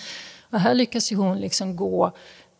Och 0.50 0.60
här 0.60 0.74
lyckas 0.74 1.12
ju 1.12 1.16
hon 1.16 1.38
liksom 1.38 1.76
gå 1.76 2.12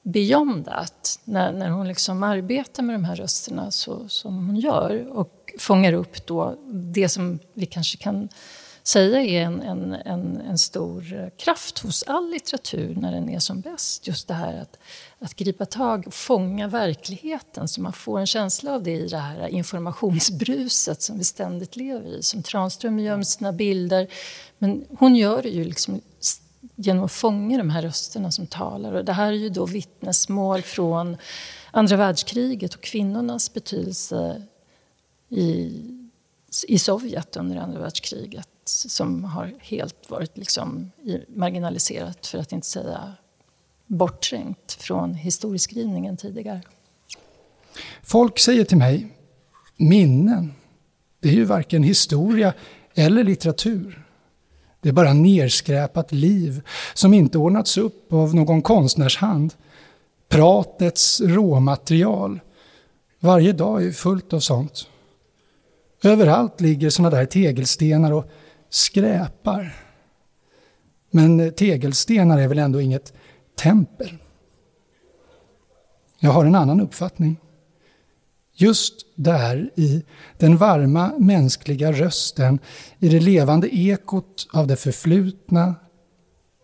beyond 0.03 0.65
that, 0.65 1.21
när, 1.25 1.53
när 1.53 1.69
hon 1.69 1.88
liksom 1.88 2.23
arbetar 2.23 2.83
med 2.83 2.95
de 2.95 3.05
här 3.05 3.17
rösterna 3.17 3.71
så, 3.71 4.09
som 4.09 4.47
hon 4.47 4.57
gör 4.57 5.09
och 5.09 5.53
fångar 5.59 5.93
upp 5.93 6.27
då 6.27 6.57
det 6.73 7.09
som 7.09 7.38
vi 7.55 7.67
kanske 7.67 7.97
kan 7.97 8.29
säga 8.83 9.23
är 9.23 9.42
en, 9.42 9.62
en, 9.62 9.95
en, 9.95 10.40
en, 10.40 10.59
stor 10.59 11.31
kraft 11.37 11.79
hos 11.79 12.03
all 12.03 12.31
litteratur 12.31 12.95
när 12.95 13.12
den 13.12 13.29
är 13.29 13.38
som 13.38 13.61
bäst. 13.61 14.07
Just 14.07 14.29
det 14.29 14.35
här 14.35 14.61
att, 14.61 14.79
att 15.18 15.35
gripa 15.35 15.66
tag 15.66 16.07
och 16.07 16.14
fånga 16.14 16.68
verkligheten 16.68 17.68
så 17.68 17.81
man 17.81 17.92
får 17.92 18.21
en 18.21 18.27
känsla 18.27 18.75
av 18.75 18.83
det 18.83 18.97
i 18.97 19.09
det 19.09 19.18
här 19.18 19.49
informationsbruset 19.49 21.03
som 21.03 21.18
vi 21.18 21.25
ständigt 21.25 21.77
lever 21.77 22.07
i. 22.07 22.23
Som 22.23 22.42
Tranström 22.42 22.99
gör 22.99 23.16
med 23.16 23.27
sina 23.27 23.53
bilder. 23.53 24.09
Men 24.59 24.85
hon 24.99 25.16
gör 25.16 25.42
det 25.42 25.51
ju 25.51 25.64
liksom 25.64 26.01
genom 26.77 27.05
att 27.05 27.12
fånga 27.12 27.59
de 27.59 27.71
här 27.71 27.83
rösterna 27.83 28.31
som 28.31 28.47
talar. 28.47 28.92
Och 28.92 29.05
det 29.05 29.12
här 29.12 29.27
är 29.27 29.37
ju 29.37 29.49
då 29.49 29.66
vittnesmål 29.66 30.62
från 30.62 31.16
andra 31.71 31.97
världskriget 31.97 32.75
och 32.75 32.81
kvinnornas 32.81 33.53
betydelse 33.53 34.42
i, 35.29 35.81
i 36.68 36.79
Sovjet 36.79 37.37
under 37.37 37.57
andra 37.57 37.81
världskriget 37.81 38.49
som 38.68 39.25
har 39.25 39.53
helt 39.61 40.11
varit 40.11 40.38
liksom 40.38 40.90
marginaliserat, 41.29 42.27
för 42.27 42.38
att 42.38 42.53
inte 42.53 42.66
säga 42.66 43.14
bortträngt 43.87 44.72
från 44.72 45.14
historieskrivningen 45.14 46.16
tidigare. 46.16 46.62
Folk 48.03 48.38
säger 48.38 48.64
till 48.64 48.77
mig, 48.77 49.16
minnen, 49.77 50.55
det 51.20 51.29
är 51.29 51.33
ju 51.33 51.44
varken 51.44 51.83
historia 51.83 52.53
eller 52.94 53.25
litteratur. 53.25 54.07
Det 54.81 54.88
är 54.88 54.92
bara 54.92 55.12
nerskräpat 55.12 56.12
liv 56.12 56.62
som 56.94 57.14
inte 57.14 57.38
ordnats 57.38 57.79
upp 57.79 58.12
av 58.12 58.35
någon 58.35 58.62
konstnärshand. 58.62 59.55
Pratets 60.29 61.20
råmaterial. 61.20 62.40
Varje 63.20 63.53
dag 63.53 63.85
är 63.85 63.92
fullt 63.92 64.33
av 64.33 64.40
sånt. 64.40 64.88
Överallt 66.03 66.61
ligger 66.61 66.90
sådana 66.90 67.16
där 67.16 67.27
tegelstenar 67.27 68.12
och 68.12 68.31
skräpar. 68.73 69.75
Men 71.11 71.53
tegelstenar 71.53 72.39
är 72.39 72.49
väl 72.49 72.59
ändå 72.59 72.81
inget 72.81 73.13
tempel? 73.57 74.19
Jag 76.19 76.31
har 76.31 76.45
en 76.45 76.55
annan 76.55 76.81
uppfattning. 76.81 77.37
Just 78.55 79.07
där 79.15 79.71
i 79.77 80.05
den 80.39 80.57
varma 80.57 81.13
mänskliga 81.19 81.93
rösten, 81.93 82.59
i 82.99 83.09
det 83.09 83.21
levande 83.21 83.77
ekot 83.77 84.49
av 84.53 84.67
det 84.67 84.77
förflutna, 84.77 85.75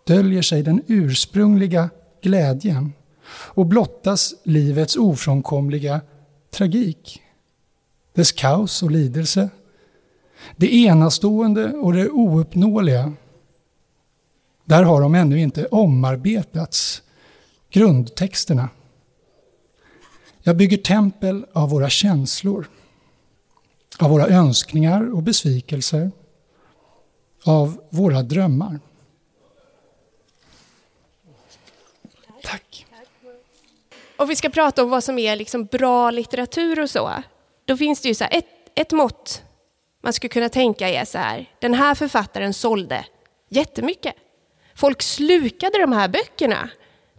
döljer 0.07 0.42
sig 0.42 0.62
den 0.62 0.83
ursprungliga 0.87 1.90
glädjen 2.23 2.92
och 3.31 3.66
blottas 3.66 4.35
livets 4.42 4.97
ofrånkomliga 4.97 6.01
tragik. 6.51 7.23
Dess 8.14 8.33
kaos 8.33 8.83
och 8.83 8.90
lidelse. 8.90 9.49
Det 10.57 10.74
enastående 10.74 11.72
och 11.72 11.92
det 11.92 12.09
ouppnåeliga. 12.09 13.12
Där 14.64 14.83
har 14.83 15.01
de 15.01 15.14
ännu 15.14 15.40
inte 15.40 15.66
omarbetats, 15.66 17.03
grundtexterna. 17.70 18.68
Jag 20.42 20.57
bygger 20.57 20.77
tempel 20.77 21.46
av 21.53 21.70
våra 21.70 21.90
känslor, 21.90 22.68
av 23.98 24.11
våra 24.11 24.27
önskningar 24.27 25.14
och 25.14 25.22
besvikelser, 25.22 26.11
av 27.44 27.81
våra 27.90 28.22
drömmar. 28.22 28.81
Tack. 32.42 32.87
Och 34.16 34.31
vi 34.31 34.37
ska 34.37 34.48
prata 34.48 34.83
om 34.83 34.90
vad 34.90 35.05
som 35.05 35.18
är 35.18 35.37
liksom 35.37 35.64
bra 35.64 36.11
litteratur 36.11 36.81
och 36.81 36.90
så. 36.90 37.12
Då 37.64 37.77
finns 37.77 38.01
det 38.01 38.09
ju 38.09 38.14
så 38.14 38.24
ett, 38.24 38.46
ett 38.74 38.92
mått 38.92 39.42
man 40.09 40.12
skulle 40.12 40.29
kunna 40.29 40.49
tänka 40.49 40.88
är 40.88 41.05
så 41.05 41.18
här, 41.18 41.47
den 41.61 41.75
här 41.75 41.94
författaren 41.94 42.55
sålde 42.55 43.05
jättemycket. 43.49 44.14
Folk 44.75 45.03
slukade 45.03 45.79
de 45.79 45.92
här 45.92 46.09
böckerna, 46.09 46.71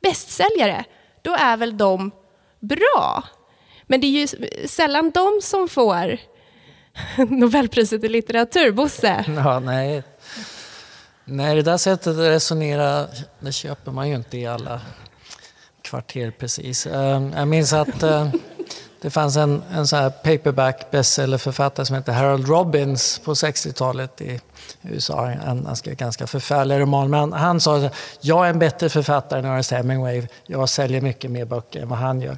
bästsäljare. 0.02 0.84
Då 1.22 1.36
är 1.36 1.58
väl 1.58 1.78
de 1.78 2.12
bra. 2.60 3.24
Men 3.88 4.02
det 4.02 4.08
är 4.08 4.12
ju 4.12 4.28
sällan 4.68 5.12
de 5.12 5.40
som 5.44 5.68
får 5.68 6.18
Nobelpriset 7.30 8.04
i 8.04 8.10
litteratur, 8.10 8.72
Bosse. 8.72 9.26
Ja, 9.36 9.60
nej. 9.60 10.04
nej, 11.26 11.56
det 11.56 11.62
där 11.62 11.78
sättet 11.78 12.08
att 12.08 12.18
resonera 12.18 13.08
det 13.40 13.52
köper 13.52 13.92
man 13.92 14.10
ju 14.10 14.16
inte 14.16 14.38
i 14.38 14.46
alla 14.46 14.82
kvarter 15.82 16.32
precis. 16.32 16.88
Ehm, 16.88 17.34
jag 17.38 17.48
minns 17.48 17.74
att 17.74 18.04
ehm, 18.04 18.32
det 19.02 19.10
fanns 19.10 19.38
en, 19.38 19.64
en 19.74 19.88
sån 19.88 20.00
här 20.00 20.10
paperback 20.10 20.92
bestsellerförfattare 20.92 21.86
som 21.86 21.96
hette 21.96 22.12
Harold 22.12 22.48
Robbins 22.48 23.20
på 23.20 23.34
60-talet 23.34 24.22
i 24.22 24.42
USA. 24.82 25.32
Han, 25.46 25.66
han 25.66 25.76
skrev 25.76 25.96
ganska 25.96 26.28
förfärliga 26.28 26.80
romaner. 26.80 27.10
Men 27.10 27.34
han 27.34 27.60
sa 27.60 27.78
att 27.78 27.96
jag 28.22 28.46
är 28.46 28.50
en 28.50 28.60
bättre 28.60 28.90
författare 28.90 29.40
än 29.40 29.46
Ernest 29.46 29.72
Hemingway. 29.72 30.28
Jag 30.46 30.70
säljer 30.70 31.02
mycket 31.02 31.32
mer 31.32 31.46
böcker 31.46 31.82
än 31.82 31.90
vad 31.90 32.00
han 32.00 32.22
gör. 32.22 32.38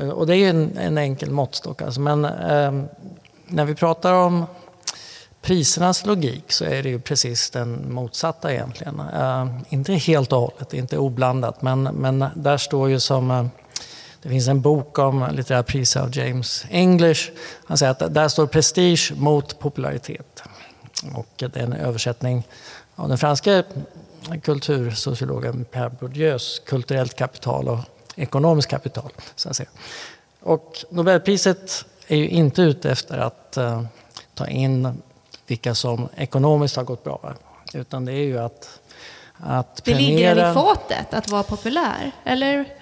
Eh, 0.00 0.08
och 0.08 0.26
det 0.26 0.34
är 0.34 0.36
ju 0.36 0.48
en, 0.48 0.78
en 0.78 0.98
enkel 0.98 1.30
måttstock. 1.30 1.82
Alltså. 1.82 2.00
Men 2.00 2.24
eh, 2.24 2.84
när 3.46 3.64
vi 3.64 3.74
pratar 3.74 4.12
om 4.12 4.46
prisernas 5.42 6.06
logik 6.06 6.52
så 6.52 6.64
är 6.64 6.82
det 6.82 6.88
ju 6.88 7.00
precis 7.00 7.50
den 7.50 7.92
motsatta 7.92 8.52
egentligen. 8.52 9.00
Eh, 9.00 9.46
inte 9.68 9.92
helt 9.92 10.32
och 10.32 10.40
hållet, 10.40 10.74
inte 10.74 10.98
oblandat, 10.98 11.62
men, 11.62 11.82
men 11.82 12.24
där 12.34 12.56
står 12.56 12.90
ju 12.90 13.00
som 13.00 13.30
eh, 13.30 13.46
det 14.22 14.28
finns 14.28 14.48
en 14.48 14.60
bok 14.60 14.98
om 14.98 15.28
litterära 15.32 15.62
priser 15.62 16.00
av 16.00 16.16
James 16.16 16.64
English. 16.70 17.30
Han 17.64 17.78
säger 17.78 17.92
att 17.92 18.14
där 18.14 18.28
står 18.28 18.46
prestige 18.46 19.12
mot 19.16 19.58
popularitet. 19.58 20.42
Och 21.14 21.28
det 21.36 21.56
är 21.56 21.62
en 21.62 21.72
översättning 21.72 22.46
av 22.96 23.08
den 23.08 23.18
franska 23.18 23.64
kultursociologen 24.42 25.64
Pierre 25.64 25.90
Bourdieus 26.00 26.58
kulturellt 26.66 27.16
kapital 27.16 27.68
och 27.68 27.78
ekonomiskt 28.16 28.68
kapital. 28.68 29.10
Så 29.36 29.48
att 29.48 29.56
säga. 29.56 29.68
Och 30.40 30.84
Nobelpriset 30.90 31.84
är 32.06 32.16
ju 32.16 32.28
inte 32.28 32.62
ute 32.62 32.90
efter 32.90 33.18
att 33.18 33.56
uh, 33.58 33.82
ta 34.34 34.46
in 34.46 35.02
vilka 35.46 35.74
som 35.74 36.08
ekonomiskt 36.16 36.76
har 36.76 36.84
gått 36.84 37.04
bra. 37.04 37.34
Utan 37.74 38.04
det 38.04 38.12
är 38.12 38.24
ju 38.24 38.38
att, 38.38 38.80
att 39.36 39.84
Det 39.84 39.94
ligger 39.94 40.36
en 40.36 40.50
i 40.50 40.54
fatet 40.54 41.14
att 41.14 41.30
vara 41.30 41.42
populär, 41.42 42.12
eller? 42.24 42.79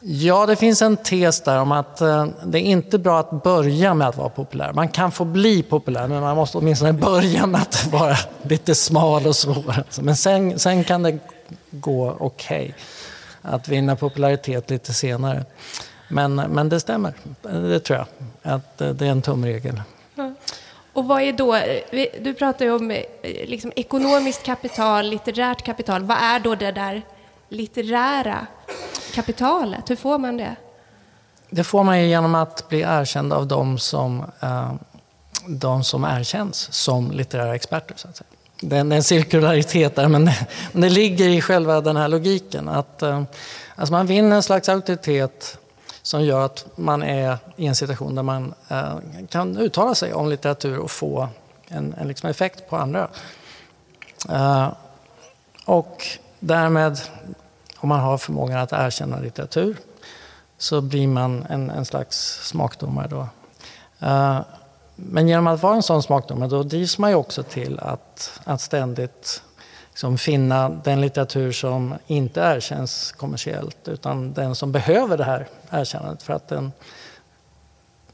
Ja, 0.00 0.46
det 0.46 0.56
finns 0.56 0.82
en 0.82 0.96
tes 0.96 1.40
där 1.40 1.60
om 1.60 1.72
att 1.72 2.00
eh, 2.00 2.26
det 2.44 2.58
är 2.58 2.62
inte 2.62 2.98
bra 2.98 3.20
att 3.20 3.42
börja 3.42 3.94
med 3.94 4.08
att 4.08 4.16
vara 4.16 4.28
populär. 4.28 4.72
Man 4.72 4.88
kan 4.88 5.12
få 5.12 5.24
bli 5.24 5.62
populär, 5.62 6.08
men 6.08 6.20
man 6.20 6.36
måste 6.36 6.58
åtminstone 6.58 6.92
börja 7.08 7.46
med 7.46 7.60
att 7.60 7.86
vara 7.86 8.16
lite 8.42 8.74
smal 8.74 9.26
och 9.26 9.36
svår. 9.36 9.74
Alltså, 9.76 10.02
men 10.02 10.16
sen, 10.16 10.58
sen 10.58 10.84
kan 10.84 11.02
det 11.02 11.18
gå 11.70 12.16
okej 12.20 12.64
okay 12.64 12.72
att 13.42 13.68
vinna 13.68 13.96
popularitet 13.96 14.70
lite 14.70 14.92
senare. 14.92 15.44
Men, 16.08 16.34
men 16.34 16.68
det 16.68 16.80
stämmer, 16.80 17.12
det 17.42 17.80
tror 17.80 17.98
jag. 17.98 18.06
Att 18.54 18.78
det 18.78 19.02
är 19.02 19.10
en 19.10 19.22
tumregel. 19.22 19.82
Och 20.92 21.04
vad 21.04 21.22
är 21.22 21.32
då, 21.32 21.58
du 22.20 22.34
pratar 22.34 22.64
ju 22.64 22.72
om 22.72 22.90
eh, 22.90 23.02
liksom 23.22 23.72
ekonomiskt 23.76 24.42
kapital, 24.42 25.06
litterärt 25.06 25.62
kapital. 25.62 26.02
Vad 26.02 26.16
är 26.16 26.40
då 26.40 26.54
det 26.54 26.72
där 26.72 27.02
litterära 27.48 28.46
kapitalet? 29.14 29.90
Hur 29.90 29.96
får 29.96 30.18
man 30.18 30.36
det? 30.36 30.56
Det 31.50 31.64
får 31.64 31.84
man 31.84 32.00
ju 32.00 32.08
genom 32.08 32.34
att 32.34 32.68
bli 32.68 32.80
erkänd 32.80 33.32
av 33.32 33.46
de 33.46 33.78
som, 33.78 34.24
eh, 34.40 34.72
de 35.46 35.84
som 35.84 36.04
erkänns 36.04 36.72
som 36.72 37.10
litterära 37.10 37.54
experter. 37.54 37.94
Så 37.96 38.08
att 38.08 38.16
säga. 38.16 38.28
Det 38.60 38.76
är 38.76 38.80
en 38.80 39.02
cirkularitet 39.02 39.96
där, 39.96 40.08
men 40.08 40.24
det, 40.24 40.46
men 40.72 40.82
det 40.82 40.88
ligger 40.88 41.28
i 41.28 41.40
själva 41.40 41.80
den 41.80 41.96
här 41.96 42.08
logiken. 42.08 42.68
Att 42.68 43.02
eh, 43.02 43.22
alltså 43.76 43.92
man 43.92 44.06
vinner 44.06 44.36
en 44.36 44.42
slags 44.42 44.68
auktoritet 44.68 45.58
som 46.02 46.24
gör 46.24 46.44
att 46.44 46.66
man 46.76 47.02
är 47.02 47.38
i 47.56 47.66
en 47.66 47.76
situation 47.76 48.14
där 48.14 48.22
man 48.22 48.54
eh, 48.68 48.94
kan 49.28 49.56
uttala 49.56 49.94
sig 49.94 50.14
om 50.14 50.28
litteratur 50.28 50.78
och 50.78 50.90
få 50.90 51.28
en, 51.68 51.94
en 51.98 52.08
liksom 52.08 52.30
effekt 52.30 52.70
på 52.70 52.76
andra. 52.76 53.08
Och 55.64 56.06
därmed, 56.46 57.00
om 57.76 57.88
man 57.88 58.00
har 58.00 58.18
förmågan 58.18 58.58
att 58.58 58.72
erkänna 58.72 59.18
litteratur, 59.20 59.76
så 60.58 60.80
blir 60.80 61.08
man 61.08 61.46
en, 61.48 61.70
en 61.70 61.84
slags 61.84 62.48
smakdomare 62.48 63.08
då. 63.08 63.28
Eh, 64.06 64.40
men 64.96 65.28
genom 65.28 65.46
att 65.46 65.62
vara 65.62 65.74
en 65.74 65.82
sån 65.82 66.02
smakdomare 66.02 66.48
då 66.48 66.62
drivs 66.62 66.98
man 66.98 67.10
ju 67.10 67.16
också 67.16 67.42
till 67.42 67.78
att, 67.78 68.40
att 68.44 68.60
ständigt 68.60 69.42
liksom 69.90 70.18
finna 70.18 70.68
den 70.68 71.00
litteratur 71.00 71.52
som 71.52 71.94
inte 72.06 72.40
erkänns 72.40 73.12
kommersiellt 73.12 73.88
utan 73.88 74.32
den 74.32 74.54
som 74.54 74.72
behöver 74.72 75.18
det 75.18 75.24
här 75.24 75.48
erkännandet 75.70 76.22
för 76.22 76.32
att 76.32 76.48
den, 76.48 76.72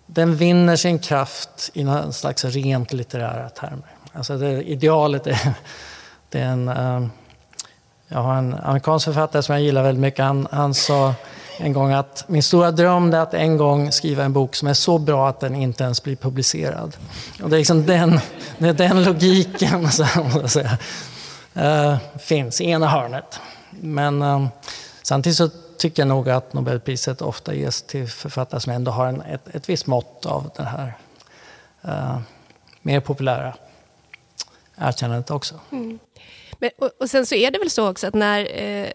den 0.07 0.37
vinner 0.37 0.77
sin 0.77 0.99
kraft 0.99 1.71
i 1.75 1.85
någon 1.85 2.13
slags 2.13 2.45
rent 2.45 2.93
litterära 2.93 3.49
termer. 3.49 3.97
Alltså 4.13 4.37
det, 4.37 4.63
idealet 4.63 5.27
är, 5.27 5.55
det 6.29 6.41
är 6.41 6.47
en... 6.47 6.69
Eh, 6.69 7.07
jag 8.13 8.23
har 8.23 8.35
en 8.35 8.55
amerikansk 8.55 9.05
författare 9.05 9.43
som 9.43 9.55
jag 9.55 9.63
gillar 9.63 9.83
väldigt 9.83 10.01
mycket. 10.01 10.25
Han, 10.25 10.49
han 10.51 10.75
sa 10.75 11.15
en 11.59 11.73
gång 11.73 11.93
att 11.93 12.25
min 12.27 12.43
stora 12.43 12.71
dröm 12.71 13.15
är 13.15 13.19
att 13.19 13.35
en 13.35 13.57
gång 13.57 13.93
skriva 13.93 14.25
en 14.25 14.33
bok 14.33 14.55
som 14.55 14.69
är 14.69 14.75
så 14.75 14.99
bra 14.99 15.29
att 15.29 15.41
den 15.41 15.55
inte 15.55 15.85
ens 15.85 16.03
blir 16.03 16.17
publicerad. 16.17 16.97
Och 17.43 17.51
det 17.51 17.57
är 17.57 17.59
liksom 17.59 17.87
den, 17.87 18.21
det 18.59 18.69
är 18.69 18.73
den 18.73 19.05
logiken. 19.05 19.91
Så, 19.93 20.05
säga 20.47 20.79
eh, 21.55 21.97
finns 22.19 22.61
i 22.61 22.65
ena 22.65 22.89
hörnet. 22.89 23.41
Men 23.71 24.23
uh, 24.23 24.47
samtidigt 25.03 25.37
så 25.37 25.49
tycker 25.79 26.03
jag 26.03 26.09
nog 26.09 26.31
att 26.31 26.53
Nobelpriset 26.53 27.23
ofta 27.23 27.55
ges 27.55 27.83
till 27.83 28.09
författare 28.09 28.61
som 28.61 28.73
ändå 28.73 28.91
har 28.91 29.07
en, 29.07 29.21
ett, 29.21 29.55
ett 29.55 29.69
visst 29.69 29.87
mått 29.87 30.27
av 30.27 30.51
det 30.57 30.65
här 30.65 30.99
uh, 31.85 32.19
mer 32.83 33.01
populära 33.01 33.55
erkännandet 34.77 35.31
också. 35.31 35.55
Mm. 35.73 35.99
Men, 36.63 36.71
och, 36.79 36.91
och, 37.01 37.11
sen 37.11 37.27
så 37.27 37.35
är 37.35 37.51
det 37.51 37.59
väl 37.59 37.71
så 37.71 37.91
också 37.91 38.07
att 38.07 38.15
när 38.15 38.63
eh, 38.63 38.91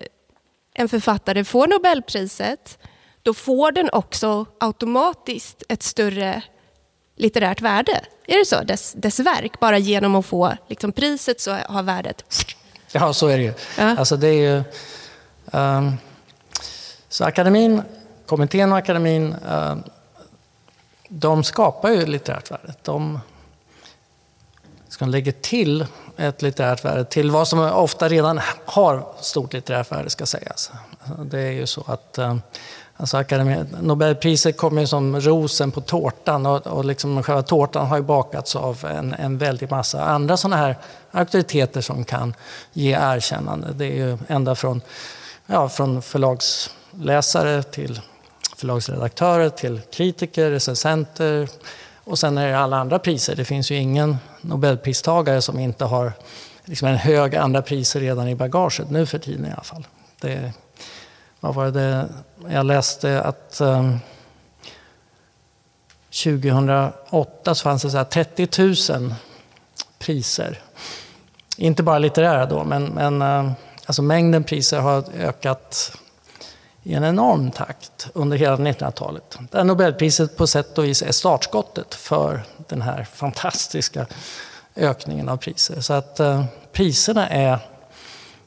en 0.74 0.90
författare 0.90 1.44
får 1.44 1.68
Nobelpriset 1.68 2.78
då 3.24 3.34
får 3.34 3.72
den 3.72 3.90
också 3.92 4.46
automatiskt 4.60 5.64
ett 5.70 5.84
större 5.84 6.42
litterärt 7.16 7.62
värde. 7.62 8.02
Är 8.28 8.40
det 8.40 8.46
så? 8.46 8.64
Dess, 8.64 8.94
dess 8.94 9.20
verk, 9.20 9.60
bara 9.60 9.78
genom 9.78 10.16
att 10.16 10.26
få 10.26 10.58
liksom, 10.68 10.92
priset 10.92 11.42
så 11.42 11.52
har 11.52 11.84
värdet... 11.84 12.46
Ja, 12.92 13.14
så 13.14 13.28
är 13.28 13.38
det 13.38 13.44
ju. 13.44 13.54
Ja. 13.78 13.98
Alltså, 13.98 14.18
det 14.18 14.28
är 14.28 14.34
ju 14.34 14.64
um, 15.52 15.98
så 17.10 17.26
akademin, 17.26 17.82
kommittén 18.26 18.72
och 18.72 18.78
akademin, 18.78 19.34
uh, 19.34 19.78
de 21.08 21.44
skapar 21.44 21.90
ju 21.90 22.06
litterärt 22.06 22.52
värde. 22.52 22.74
De 22.84 23.20
ska 24.90 25.06
lägga 25.06 25.32
till 25.32 25.86
ett 26.18 26.42
litterärt 26.42 26.86
värde 26.86 27.06
till 27.06 27.32
vad 27.32 27.48
som 27.48 27.60
ofta 27.60 28.08
redan 28.08 28.40
har 28.66 29.06
stort 29.22 29.54
litterärt 29.54 29.92
värde 29.92 30.10
ska 30.10 30.26
sägas. 30.26 30.72
Det 31.24 31.40
är 31.40 31.52
ju 31.52 31.68
så 31.68 31.84
att 31.88 32.18
eh, 32.18 32.36
Alltså 33.00 33.18
Akademi, 33.18 33.66
Nobelpriset 33.82 34.58
kommer 34.58 34.82
ju 34.82 34.88
som 34.88 35.22
rosen 35.22 35.72
på 35.72 35.82
tårtan 35.82 36.46
och, 36.46 36.68
och 36.68 36.86
liksom 36.86 37.24
själva 37.24 37.44
tårtan 37.44 37.88
har 37.88 37.98
ju 37.98 38.04
bakats 38.04 38.56
av 38.56 38.86
en, 38.86 39.14
en 39.14 39.38
väldig 39.38 39.72
massa 39.72 40.04
andra 40.04 40.38
sådana 40.38 40.58
här 40.58 40.78
auktoriteter 41.12 41.82
som 41.82 42.06
kan 42.06 42.34
ge 42.74 42.94
erkännande. 42.94 43.68
Det 43.74 43.86
är 43.86 43.96
ju 43.96 44.18
ända 44.28 44.56
från, 44.56 44.82
ja, 45.46 45.70
från 45.70 46.02
förlagsläsare 46.02 47.64
till 47.64 48.02
förlagsredaktörer 48.56 49.50
till 49.50 49.82
kritiker, 49.92 50.52
recensenter 50.52 51.48
och 52.08 52.20
sen 52.20 52.38
är 52.38 52.48
det 52.48 52.58
alla 52.58 52.78
andra 52.78 53.00
priser. 53.00 53.36
Det 53.36 53.46
finns 53.46 53.72
ju 53.72 53.76
ingen 53.76 54.18
Nobelpristagare 54.42 55.42
som 55.42 55.60
inte 55.60 55.86
har 55.86 56.14
liksom 56.66 56.88
en 56.88 56.96
hög 56.96 57.36
andra 57.36 57.62
priser 57.62 58.00
redan 58.00 58.28
i 58.28 58.36
bagaget, 58.36 58.90
nu 58.90 59.06
för 59.06 59.20
tiden 59.20 59.46
i 59.46 59.52
alla 59.52 59.64
fall. 59.64 59.88
Det, 60.22 60.54
vad 61.40 61.56
var 61.56 61.72
det? 61.72 62.10
Jag 62.50 62.66
läste 62.66 63.22
att 63.22 63.62
ehm, 63.62 63.70
um, 63.70 64.00
2008 66.24 67.56
så 67.56 67.64
fanns 67.64 67.82
det 67.82 67.90
så 67.90 68.04
30 68.04 68.48
000 68.94 69.14
priser. 70.00 70.60
Inte 71.58 71.84
bara 71.84 72.00
litterära 72.00 72.46
då, 72.46 72.64
men, 72.64 72.86
men 72.86 73.22
ehm, 73.22 73.52
alltså 73.86 74.02
mängden 74.02 74.44
priser 74.44 74.80
har 74.80 75.04
ökat 75.20 75.98
i 76.88 76.94
en 76.94 77.04
enorm 77.04 77.52
takt 77.52 78.10
under 78.14 78.38
hela 78.38 78.56
1900-talet. 78.56 79.38
Där 79.52 79.64
Nobelpriset 79.64 80.38
på 80.38 80.48
sätt 80.48 80.78
och 80.78 80.86
vis 80.86 81.02
är 81.02 81.12
startskottet 81.12 81.96
för 81.96 82.44
den 82.68 82.82
här 82.82 83.04
fantastiska 83.04 84.06
ökningen 84.76 85.30
av 85.30 85.38
priser. 85.38 85.82
Så 85.82 85.94
att 85.94 86.20
eh, 86.20 86.46
priserna 86.72 87.30
är 87.30 87.60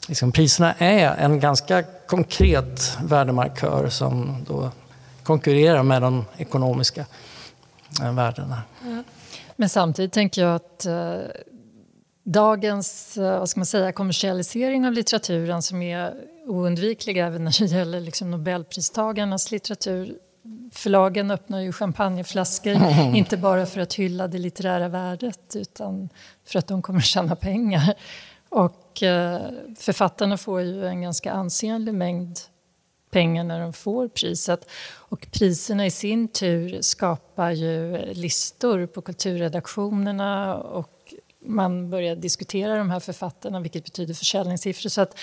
liksom, 0.09 0.33
priserna 0.33 0.75
är 0.79 1.17
en 1.17 1.41
ganska 1.41 1.83
konkret 2.07 2.99
värdemarkör 3.05 3.89
som 3.89 4.45
då 4.49 4.71
konkurrerar 5.23 5.83
med 5.83 6.03
de 6.03 6.25
ekonomiska 6.37 7.07
eh, 8.03 8.15
värdena. 8.15 8.63
Men 9.57 9.69
samtidigt 9.69 10.13
tänker 10.13 10.43
jag 10.43 10.55
att 10.55 10.87
eh, 10.87 11.19
dagens 12.25 13.17
eh, 13.19 13.39
vad 13.39 13.49
ska 13.49 13.61
man 13.61 13.67
säga, 13.67 13.93
kommersialisering 13.93 14.87
av 14.87 14.93
litteraturen 14.93 15.63
som 15.63 15.83
är 15.83 16.15
oundviklig 16.51 17.17
även 17.17 17.45
när 17.45 17.61
det 17.61 17.67
gäller 17.67 18.01
liksom 18.01 18.31
Nobelpristagarnas 18.31 19.51
litteratur 19.51 20.19
Förlagen 20.73 21.31
öppnar 21.31 21.61
ju 21.61 21.73
champagneflaskor, 21.73 22.73
mm. 22.73 23.15
inte 23.15 23.37
bara 23.37 23.67
för 23.67 23.81
att 23.81 23.95
hylla 23.95 24.29
det 24.29 24.39
litterära 24.39 24.89
värdet 24.89 25.57
utan 25.57 26.09
för 26.45 26.59
att 26.59 26.67
de 26.67 26.83
kommer 26.83 27.01
tjäna 27.01 27.37
pengar. 27.37 27.95
Och 28.49 29.03
eh, 29.03 29.41
författarna 29.77 30.37
får 30.37 30.61
ju 30.61 30.87
en 30.87 31.03
ganska 31.03 31.33
ansenlig 31.33 31.95
mängd 31.95 32.39
pengar 33.11 33.45
när 33.45 33.61
de 33.61 33.73
får 33.73 34.09
priset. 34.09 34.71
Och 34.93 35.27
priserna 35.31 35.87
i 35.87 35.91
sin 35.91 36.29
tur 36.29 36.83
skapar 36.83 37.51
ju 37.51 37.99
listor 38.15 38.87
på 38.87 39.03
kulturredaktionerna 39.03 40.57
och 40.57 41.15
man 41.47 41.91
börjar 41.91 42.17
diskutera 42.17 42.77
de 42.77 42.91
här 42.91 43.01
författarna, 43.01 43.61
vilket 43.61 43.85
betyder 43.85 44.15
försäljningssiffror. 44.15 44.89
Så 44.89 45.01
att 45.01 45.19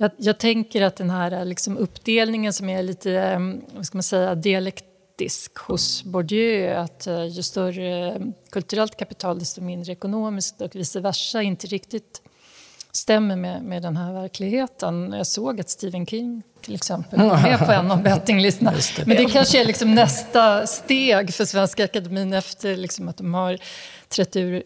jag, 0.00 0.10
jag 0.16 0.38
tänker 0.38 0.82
att 0.82 0.96
den 0.96 1.10
här 1.10 1.44
liksom 1.44 1.76
uppdelningen 1.76 2.52
som 2.52 2.68
är 2.68 2.82
lite 2.82 3.36
vad 3.74 3.86
ska 3.86 3.98
man 3.98 4.02
säga, 4.02 4.34
dialektisk 4.34 5.58
hos 5.58 6.04
Bourdieu, 6.04 6.74
att 6.74 7.06
eh, 7.06 7.24
ju 7.24 7.42
större 7.42 8.20
kulturellt 8.50 8.96
kapital 8.96 9.38
desto 9.38 9.60
mindre 9.60 9.92
ekonomiskt 9.92 10.60
och 10.60 10.76
vice 10.76 11.00
versa, 11.00 11.42
inte 11.42 11.66
riktigt 11.66 12.22
stämmer 12.92 13.36
med, 13.36 13.62
med 13.62 13.82
den 13.82 13.96
här 13.96 14.12
verkligheten. 14.12 15.12
Jag 15.16 15.26
såg 15.26 15.60
att 15.60 15.70
Stephen 15.70 16.06
King 16.06 16.42
till 16.60 16.74
exempel 16.74 17.20
var 17.20 17.42
med 17.42 17.58
på 17.58 17.72
en 17.72 17.90
av 17.90 18.02
bettinglistorna. 18.02 18.72
Men 19.06 19.16
det 19.16 19.24
kanske 19.24 19.60
är 19.60 19.64
liksom 19.64 19.94
nästa 19.94 20.66
steg 20.66 21.34
för 21.34 21.44
Svenska 21.44 21.84
Akademin 21.84 22.32
efter 22.32 22.76
liksom 22.76 23.08
att 23.08 23.16
de 23.16 23.34
har 23.34 23.58
trätt 24.08 24.36
ur, 24.36 24.62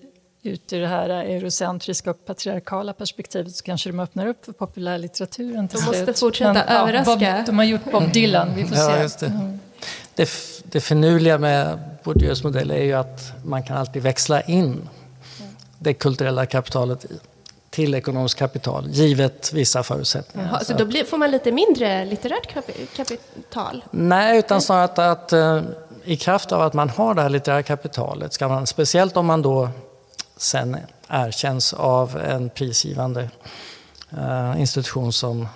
ut 0.47 0.73
ur 0.73 0.81
det 0.81 0.87
här 0.87 1.09
eurocentriska 1.09 2.11
och 2.11 2.27
patriarkala 2.27 2.93
perspektivet 2.93 3.55
så 3.55 3.65
kanske 3.65 3.91
de 3.91 4.01
öppnar 4.01 4.27
upp 4.27 4.45
för 4.45 4.53
populärlitteraturen 4.53 5.69
till 5.69 5.79
De 5.79 5.85
måste 5.85 6.05
slut. 6.05 6.19
fortsätta 6.19 6.53
Men, 6.53 6.69
överraska. 6.69 7.13
Ja, 7.21 7.37
Bob, 7.37 7.47
de 7.47 7.59
har 7.59 7.65
gjort 7.65 7.93
Bob 7.93 8.13
Dylan, 8.13 8.55
vi 8.55 8.65
får 8.65 8.77
ja, 8.77 9.09
se. 9.09 9.27
Det. 9.27 9.33
Mm. 9.33 9.61
Det, 10.15 10.31
det 10.65 10.81
finurliga 10.81 11.39
med 11.39 11.79
Bourdieus 12.05 12.45
modell 12.45 12.71
är 12.71 12.83
ju 12.83 12.93
att 12.93 13.33
man 13.45 13.63
kan 13.63 13.77
alltid 13.77 14.03
växla 14.03 14.41
in 14.41 14.89
det 15.79 15.95
kulturella 15.95 16.47
kapitalet 16.47 17.05
i 17.05 17.09
till 17.75 17.95
ekonomiskt 17.95 18.39
kapital, 18.39 18.89
givet 18.89 19.53
vissa 19.53 19.83
förutsättningar. 19.83 20.49
Jaha, 20.49 20.65
så 20.65 20.73
då 20.73 20.85
blir, 20.85 21.05
får 21.05 21.19
man 21.19 21.31
lite 21.31 21.53
mindre 21.53 22.05
litterärt 22.05 22.55
kapital? 22.97 23.85
Nej, 23.91 24.39
utan 24.39 24.61
snarare 24.61 24.85
att, 24.85 24.99
att 24.99 25.33
uh, 25.33 25.63
i 26.05 26.17
kraft 26.17 26.53
av 26.53 26.61
att 26.61 26.75
man 26.75 26.89
har 26.89 27.15
det 27.15 27.23
här 27.23 27.29
litterära 27.29 27.63
kapitalet, 27.63 28.33
ska 28.33 28.49
man, 28.49 28.67
speciellt 28.67 29.17
om 29.17 29.27
man 29.27 29.43
då 29.43 29.69
sen 30.37 30.77
erkänns 31.09 31.73
av 31.73 32.17
en 32.19 32.51
prisgivande 32.51 33.31
eh, 34.11 34.61
institution 34.61 35.13
som 35.13 35.49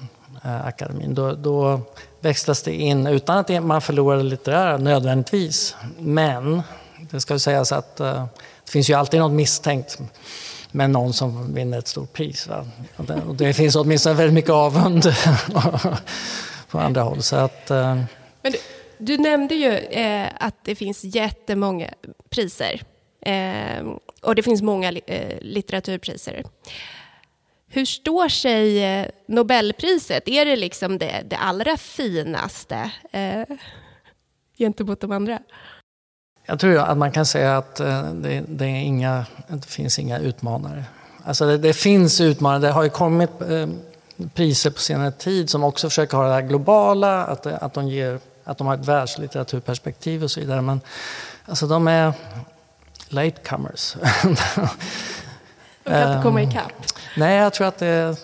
eh, 0.44 0.66
akademin, 0.66 1.14
då, 1.14 1.32
då 1.32 1.80
växlas 2.20 2.62
det 2.62 2.74
in 2.74 3.06
utan 3.06 3.38
att 3.38 3.64
man 3.64 3.80
förlorar 3.80 4.16
det 4.16 4.22
litterära 4.22 4.76
nödvändigtvis. 4.76 5.76
Men 5.98 6.62
det 7.10 7.20
ska 7.20 7.38
sägas 7.38 7.72
att 7.72 8.00
eh, 8.00 8.26
det 8.64 8.70
finns 8.70 8.90
ju 8.90 8.94
alltid 8.94 9.20
något 9.20 9.32
misstänkt 9.32 9.98
med 10.70 10.90
någon 10.90 11.12
som 11.12 11.54
vinner 11.54 11.78
ett 11.78 11.88
stort 11.88 12.12
pris. 12.12 12.46
Va? 12.46 12.66
Och, 12.96 13.04
det, 13.04 13.22
och 13.28 13.34
det 13.34 13.52
finns 13.52 13.76
åtminstone 13.76 14.14
väldigt 14.14 14.34
mycket 14.34 14.50
avund 14.50 15.02
på 16.70 16.78
andra 16.78 17.02
håll. 17.02 17.22
Så 17.22 17.36
att, 17.36 17.70
eh. 17.70 17.94
Men 18.42 18.52
du, 18.52 18.58
du, 18.98 19.18
nämnde 19.18 19.54
ju 19.54 19.76
eh, 19.76 20.28
att 20.40 20.54
det 20.64 20.74
finns 20.74 21.04
jättemånga 21.04 21.88
priser. 22.30 22.82
Eh, 23.20 23.86
och 24.22 24.34
det 24.34 24.42
finns 24.42 24.62
många 24.62 24.92
eh, 24.92 25.38
litteraturpriser. 25.40 26.42
Hur 27.70 27.84
står 27.84 28.28
sig 28.28 28.84
eh, 28.84 29.06
Nobelpriset? 29.26 30.28
Är 30.28 30.44
det 30.44 30.56
liksom 30.56 30.98
det, 30.98 31.22
det 31.26 31.36
allra 31.36 31.76
finaste 31.76 32.90
eh, 33.12 33.42
gentemot 34.58 35.00
de 35.00 35.12
andra? 35.12 35.38
Jag 36.46 36.60
tror 36.60 36.78
att 36.78 36.98
man 36.98 37.12
kan 37.12 37.26
säga 37.26 37.56
att 37.56 37.80
eh, 37.80 38.12
det, 38.12 38.44
det, 38.48 38.64
är 38.64 38.80
inga, 38.80 39.26
det 39.48 39.66
finns 39.66 39.98
inga 39.98 40.18
utmanare. 40.18 40.84
Alltså 41.24 41.46
det, 41.46 41.58
det, 41.58 41.72
finns 41.72 42.20
utmanare. 42.20 42.60
Det 42.60 42.70
har 42.70 42.82
ju 42.82 42.90
kommit 42.90 43.30
priser 44.34 44.70
på 44.70 44.80
senare 44.80 45.12
tid 45.12 45.50
som 45.50 45.64
också 45.64 45.88
försöker 45.88 46.16
ha 46.16 46.26
det 46.26 46.34
här 46.34 46.42
globala, 46.42 47.24
att, 47.24 47.46
att, 47.46 47.74
de, 47.74 47.88
ger, 47.88 48.20
att 48.44 48.58
de 48.58 48.66
har 48.66 48.74
ett 48.74 48.88
världslitteraturperspektiv 48.88 50.22
och 50.24 50.30
så 50.30 50.40
vidare. 50.40 50.62
Men 50.62 50.80
alltså 51.44 51.66
de 51.66 51.88
är 51.88 52.12
latecomers. 53.12 53.96
de 54.22 54.36
kan 55.84 56.12
inte 56.12 56.22
komma 56.22 56.42
ikapp? 56.42 56.72
Nej, 57.16 57.36
jag 57.36 57.52
tror 57.52 57.66
att 57.66 57.78
det, 57.78 58.16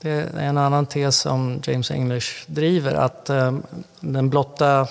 det 0.00 0.10
är 0.10 0.38
en 0.38 0.58
annan 0.58 0.86
tes 0.86 1.16
som 1.16 1.62
James 1.64 1.90
English 1.90 2.44
driver. 2.46 2.94
Att 2.94 3.30
um, 3.30 3.62
den 4.00 4.30
blotta 4.30 4.88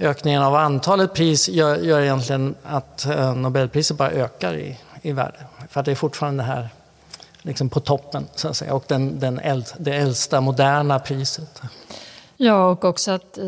ökningen 0.00 0.42
av 0.42 0.54
antalet 0.54 1.14
pris 1.14 1.48
gör, 1.48 1.76
gör 1.76 2.00
egentligen 2.00 2.54
att 2.64 3.06
eh, 3.06 3.34
Nobelpriset 3.34 3.96
bara 3.96 4.10
ökar 4.10 4.54
i, 4.54 4.78
i 5.02 5.12
värde. 5.12 5.38
För 5.68 5.80
att 5.80 5.86
det 5.86 5.92
är 5.92 5.96
fortfarande 5.96 6.42
här 6.42 6.68
liksom 7.42 7.68
på 7.68 7.80
toppen, 7.80 8.26
så 8.34 8.48
att 8.48 8.56
säga. 8.56 8.74
Och 8.74 8.84
den, 8.86 9.20
den 9.20 9.38
äld, 9.38 9.66
det 9.78 9.96
äldsta, 9.96 10.40
moderna 10.40 10.98
priset. 10.98 11.62
Ja, 12.42 12.70
och 12.70 12.84
också 12.84 13.10
att 13.10 13.38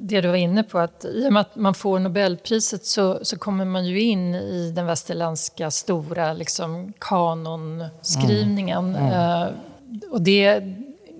det 0.00 0.20
du 0.20 0.28
var 0.28 0.34
inne 0.34 0.62
på, 0.62 0.78
att 0.78 1.04
i 1.04 1.28
och 1.28 1.32
med 1.32 1.40
att 1.40 1.56
man 1.56 1.74
får 1.74 1.98
Nobelpriset 1.98 2.86
så, 2.86 3.18
så 3.22 3.38
kommer 3.38 3.64
man 3.64 3.86
ju 3.86 4.00
in 4.00 4.34
i 4.34 4.72
den 4.76 4.86
västerländska 4.86 5.70
stora 5.70 6.32
liksom, 6.32 6.92
kanonskrivningen. 6.98 8.96
Mm. 8.96 9.12
Mm. 9.12 9.48
Uh, 9.48 9.54
och 10.10 10.22
det, 10.22 10.46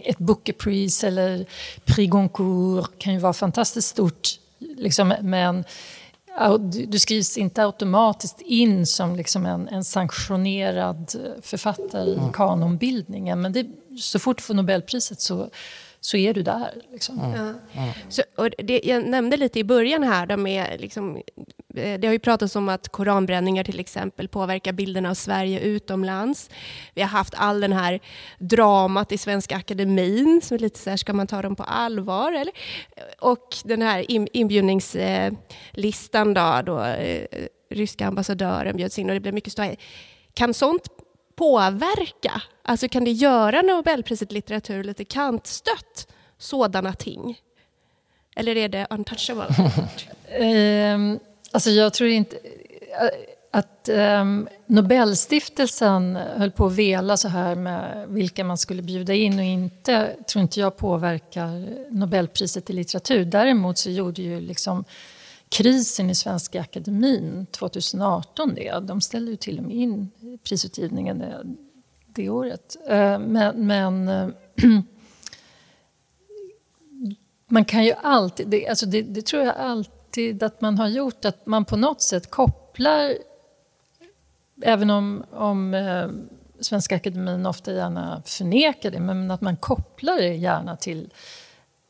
ett 0.05 0.18
Booker-pris 0.18 1.05
eller 1.05 1.47
Prix 1.85 2.11
Goncourt 2.11 2.99
kan 2.99 3.12
ju 3.12 3.18
vara 3.18 3.33
fantastiskt 3.33 3.89
stort 3.89 4.29
liksom, 4.59 5.14
men 5.20 5.64
du 6.68 6.99
skrivs 6.99 7.39
inte 7.39 7.64
automatiskt 7.64 8.41
in 8.41 8.87
som 8.87 9.16
liksom 9.16 9.47
en, 9.47 9.68
en 9.68 9.85
sanktionerad 9.85 11.14
författare 11.43 12.11
i 12.11 12.14
mm. 12.14 12.33
kanonbildningen. 12.33 13.41
Men 13.41 13.53
det, 13.53 13.66
så 14.01 14.18
fort 14.18 14.37
du 14.37 14.43
får 14.43 14.55
Nobelpriset 14.55 15.20
så, 15.20 15.51
så 16.07 16.16
är 16.16 16.34
du 16.34 16.42
där. 16.42 16.82
Liksom. 16.92 17.20
Mm. 17.20 17.34
Mm. 17.72 17.90
Så, 18.09 18.22
och 18.36 18.50
det, 18.59 18.80
jag 18.84 19.07
nämnde 19.07 19.36
lite 19.36 19.59
i 19.59 19.64
början 19.64 20.02
här, 20.02 20.26
de 20.26 20.46
är 20.46 20.78
liksom, 20.78 21.16
eh, 21.76 22.00
det 22.00 22.07
har 22.07 22.12
ju 22.12 22.18
pratats 22.18 22.57
om 22.57 22.68
att 22.68 22.88
koranbränningar 22.88 23.64
till 23.64 23.80
exempel 23.80 24.28
påverkar 24.28 24.72
bilden 24.72 25.07
av 25.07 25.14
Sverige 25.14 25.61
utomlands. 25.61 26.50
Vi 26.94 27.02
har 27.02 27.09
haft 27.09 27.34
all 27.36 27.61
den 27.61 27.72
här 27.72 28.00
dramat 28.38 29.12
i 29.12 29.18
Svenska 29.18 29.57
Akademin, 29.57 30.40
så 30.44 30.57
lite 30.57 30.78
så 30.78 30.90
här, 30.90 30.96
ska 30.96 31.12
man 31.12 31.26
ta 31.26 31.42
dem 31.42 31.57
på 31.57 31.62
allvar? 31.62 32.32
Eller? 32.32 32.52
Och 33.20 33.57
den 33.64 33.82
här 33.82 34.04
inbjudningslistan 34.36 36.34
då, 36.34 36.62
då 36.66 36.84
eh, 36.84 37.26
ryska 37.70 38.07
ambassadören 38.07 38.76
bjöds 38.76 38.98
in 38.98 39.09
och 39.09 39.14
det 39.14 39.20
blev 39.20 39.34
mycket 39.34 39.52
ståhej. 39.52 39.78
kan 40.34 40.54
sånt 40.54 40.95
påverka? 41.37 42.43
Alltså 42.62 42.89
kan 42.89 43.05
det 43.05 43.11
göra 43.11 43.62
Nobelpriset 43.62 44.30
i 44.30 44.34
litteratur 44.34 44.84
lite 44.84 45.05
kantstött, 45.05 46.09
sådana 46.39 46.93
ting? 46.93 47.41
Eller 48.37 48.57
är 48.57 48.68
det 48.68 48.87
untouchable? 48.91 49.47
um, 50.95 51.18
alltså 51.53 51.70
jag 51.70 51.95
tror 51.95 52.11
inte 52.11 52.37
eh, 52.37 53.09
att 53.51 53.89
um, 53.93 54.49
Nobelstiftelsen 54.66 56.16
höll 56.16 56.51
på 56.51 56.66
att 56.66 56.72
vela 56.72 57.16
så 57.16 57.28
här 57.28 57.55
med 57.55 58.07
vilka 58.09 58.45
man 58.45 58.59
skulle 58.59 58.82
bjuda 58.82 59.14
in 59.14 59.39
och 59.39 59.45
inte 59.45 60.16
tror 60.32 60.43
inte 60.43 60.61
jag 60.61 60.76
påverkar 60.76 61.68
Nobelpriset 61.91 62.70
i 62.70 62.72
litteratur. 62.72 63.24
Däremot 63.24 63.78
så 63.78 63.91
gjorde 63.91 64.22
ju 64.22 64.41
liksom 64.41 64.84
krisen 65.57 66.11
i 66.11 66.14
Svenska 66.14 66.61
Akademin 66.61 67.46
2018 67.46 68.54
det. 68.54 68.78
De 68.82 69.00
ställde 69.00 69.30
ju 69.30 69.36
till 69.36 69.59
och 69.59 69.64
med 69.64 69.76
in 69.76 70.11
prisutgivningen 70.44 71.18
det, 71.18 71.44
det 72.07 72.28
året. 72.28 72.76
Eh, 72.88 73.18
men, 73.18 73.66
men 73.66 74.09
eh, 74.09 74.28
man 77.48 77.64
kan 77.64 77.84
ju 77.84 77.92
alltid, 77.92 78.48
det, 78.48 78.68
alltså 78.68 78.86
det, 78.86 79.02
det 79.02 79.26
tror 79.26 79.42
jag 79.42 79.57
alltid 79.57 80.42
att 80.42 80.61
man 80.61 80.78
har 80.78 80.88
gjort, 80.88 81.24
att 81.24 81.46
man 81.46 81.64
på 81.64 81.76
något 81.76 82.02
sätt 82.02 82.30
kopplar 82.30 83.14
även 84.62 84.90
om, 84.90 85.24
om 85.30 85.74
Svenska 86.61 86.96
Akademin 86.96 87.46
ofta 87.46 87.72
gärna 87.72 88.22
förnekar 88.26 88.90
det, 88.90 89.00
men 89.00 89.30
att 89.30 89.40
man 89.40 89.57
kopplar 89.57 90.16
det 90.16 90.34
gärna 90.34 90.76
till 90.76 91.12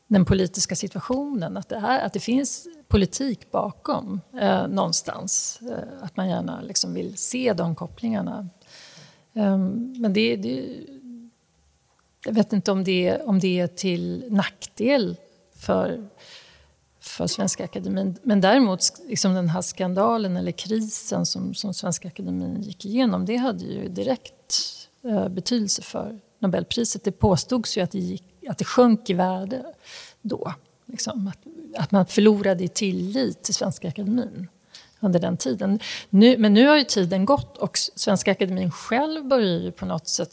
den 0.07 0.25
politiska 0.25 0.75
situationen. 0.75 1.57
Att 1.57 1.69
det, 1.69 1.79
här, 1.79 2.05
att 2.05 2.13
det 2.13 2.19
finns 2.19 2.67
politik 2.87 3.51
bakom 3.51 4.21
eh, 4.39 4.67
någonstans. 4.67 5.59
Eh, 5.61 6.03
att 6.03 6.17
man 6.17 6.29
gärna 6.29 6.61
liksom 6.61 6.93
vill 6.93 7.17
se 7.17 7.53
de 7.53 7.75
kopplingarna. 7.75 8.49
Eh, 9.33 9.57
men 9.97 10.13
det, 10.13 10.35
det, 10.35 10.85
jag 12.25 12.33
vet 12.33 12.53
inte 12.53 12.71
om 12.71 12.83
det, 12.83 13.21
om 13.21 13.39
det 13.39 13.59
är 13.59 13.67
till 13.67 14.25
nackdel 14.29 15.17
för 15.55 16.07
för 17.07 17.27
Svenska 17.27 17.63
Akademin. 17.63 18.17
Men 18.23 18.41
däremot 18.41 18.81
liksom 19.07 19.33
den 19.33 19.49
här 19.49 19.61
skandalen 19.61 20.37
eller 20.37 20.51
krisen 20.51 21.25
som, 21.25 21.53
som 21.53 21.73
Svenska 21.73 22.07
Akademin 22.07 22.61
gick 22.61 22.85
igenom, 22.85 23.25
det 23.25 23.35
hade 23.35 23.65
ju 23.65 23.89
direkt 23.89 24.63
eh, 25.03 25.27
betydelse 25.27 25.81
för 25.81 26.19
Nobelpriset. 26.39 27.03
Det 27.03 27.11
påstods 27.11 27.77
ju 27.77 27.81
att 27.81 27.91
det, 27.91 27.99
gick, 27.99 28.23
att 28.49 28.57
det 28.57 28.65
sjönk 28.65 29.09
i 29.09 29.13
värde 29.13 29.65
då. 30.21 30.53
Liksom, 30.85 31.27
att, 31.27 31.39
att 31.75 31.91
man 31.91 32.05
förlorade 32.05 32.63
i 32.63 32.67
tillit 32.67 33.43
till 33.43 33.53
Svenska 33.53 33.87
Akademin 33.87 34.47
under 34.99 35.19
den 35.19 35.37
tiden. 35.37 35.79
Nu, 36.09 36.37
men 36.37 36.53
nu 36.53 36.67
har 36.67 36.77
ju 36.77 36.83
tiden 36.83 37.25
gått 37.25 37.57
och 37.57 37.77
Svenska 37.77 38.31
Akademin 38.31 38.71
själv 38.71 39.27
börjar 39.27 39.59
ju 39.59 39.71
på 39.71 39.85
något 39.85 40.07
sätt 40.07 40.29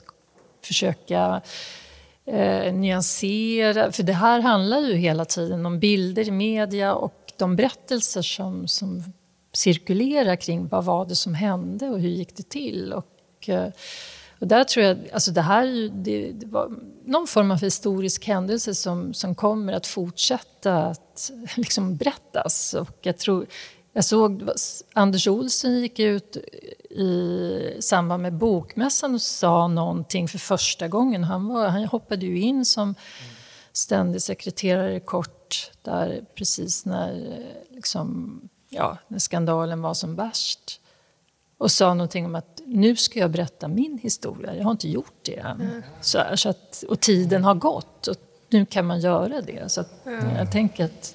försöka 0.64 1.43
eh, 2.26 2.72
nyansera. 2.74 3.93
För 3.93 4.03
det 4.03 4.12
här 4.12 4.41
handlar 4.41 4.80
ju 4.80 4.95
hela 4.95 5.24
tiden 5.24 5.66
om 5.66 5.78
bilder 5.78 6.28
i 6.28 6.30
media 6.30 6.95
och 6.95 7.32
de 7.37 7.57
berättelser 7.57 8.22
som, 8.22 8.68
som 8.68 9.03
cirkulerar 9.53 10.37
kring 10.37 10.68
vad 10.68 10.85
var 10.85 11.07
det 11.07 11.14
som 11.16 11.35
hände 11.35 11.89
och 11.89 12.01
hur 12.01 12.09
gick 12.09 12.37
det 12.37 12.49
till. 12.49 12.93
Och, 12.93 13.49
eh, 13.49 13.68
och 14.39 14.47
där 14.47 14.64
tror 14.64 14.87
jag, 14.87 14.99
alltså 15.12 15.30
det 15.30 15.41
här 15.41 15.91
det, 15.93 16.32
det 16.32 16.47
var 16.47 16.72
någon 17.05 17.26
form 17.26 17.51
av 17.51 17.61
historisk 17.61 18.26
händelse 18.26 18.74
som, 18.74 19.14
som 19.14 19.35
kommer 19.35 19.72
att 19.72 19.87
fortsätta 19.87 20.76
att 20.76 21.30
liksom 21.57 21.97
berättas. 21.97 22.74
Och 22.74 22.99
jag 23.03 23.18
tror, 23.18 23.47
jag 23.93 24.05
såg 24.05 24.51
Anders 24.93 25.26
Olsson 25.26 25.80
gick 25.80 25.99
ut 25.99 26.37
i 26.91 27.76
samband 27.80 28.22
med 28.22 28.35
Bokmässan 28.35 29.14
och 29.14 29.22
sa 29.22 29.68
någonting 29.68 30.28
för 30.28 30.39
första 30.39 30.89
gången. 30.89 31.24
Han, 31.24 31.49
var, 31.49 31.68
han 31.68 31.85
hoppade 31.85 32.26
ju 32.26 32.41
in 32.41 32.64
som 32.64 32.95
ständig 33.72 34.22
sekreterare 34.22 35.01
kort 35.01 35.70
där 35.82 36.24
precis 36.35 36.85
när, 36.85 37.12
eh, 37.12 37.74
liksom, 37.74 38.41
ja, 38.68 38.99
när 39.09 39.18
skandalen 39.18 39.82
var 39.82 39.95
som 39.95 40.16
värst. 40.16 40.80
Och 41.59 41.71
sa 41.71 41.95
någonting 41.95 42.27
om 42.27 42.35
att 42.35 42.61
nu 42.67 42.97
ska 42.97 43.19
jag 43.19 43.31
berätta 43.31 43.69
min 43.69 43.99
historia. 44.03 44.55
Jag 44.55 44.65
har 44.65 44.71
inte 44.71 44.89
gjort 44.89 45.15
det 45.23 45.37
än. 45.37 45.61
Mm. 45.61 45.83
Så, 46.01 46.23
så 46.35 46.49
att, 46.49 46.85
och 46.89 47.01
tiden 47.01 47.45
har 47.45 47.55
gått 47.55 48.07
och 48.07 48.17
nu 48.51 48.67
kan 48.67 48.87
man 48.87 49.01
göra 49.01 49.41
det. 49.41 49.73
Så 49.73 49.81
att, 49.81 50.07
mm. 50.07 50.37
jag 50.37 50.53
tänker 50.53 50.85
att 50.85 51.15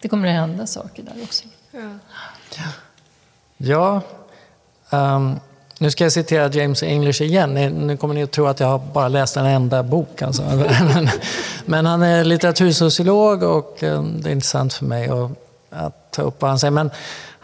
det 0.00 0.08
kommer 0.08 0.28
att 0.28 0.34
hända 0.34 0.66
saker 0.66 1.02
där 1.02 1.22
också. 1.22 1.44
Ja. 1.70 1.98
ja 3.56 4.00
um, 4.90 5.40
nu 5.78 5.90
ska 5.90 6.04
jag 6.04 6.12
citera 6.12 6.48
James 6.48 6.82
English 6.82 7.22
igen. 7.22 7.54
Nu 7.86 7.96
kommer 7.96 8.14
ni 8.14 8.22
att 8.22 8.32
tro 8.32 8.46
att 8.46 8.60
jag 8.60 8.80
bara 8.80 9.08
läst 9.08 9.36
en 9.36 9.46
enda 9.46 9.82
bok. 9.82 10.22
Alltså. 10.22 10.42
Men, 11.64 11.86
han 11.86 12.02
är 12.02 12.24
litteratursociolog 12.24 13.42
och 13.42 13.82
um, 13.82 14.20
det 14.20 14.30
är 14.30 14.32
intressant 14.32 14.72
för 14.72 14.84
mig 14.84 15.08
att, 15.08 15.30
att, 15.70 16.10
ta 16.10 16.22
upp 16.22 16.42
vad 16.42 16.50
han 16.50 16.58
säger. 16.58 16.70
Men 16.70 16.90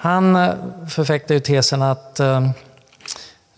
han 0.03 0.36
eh, 0.36 0.55
förfäktar 0.88 1.34
ju 1.34 1.40
tesen 1.40 1.82
att 1.82 2.20
eh, 2.20 2.50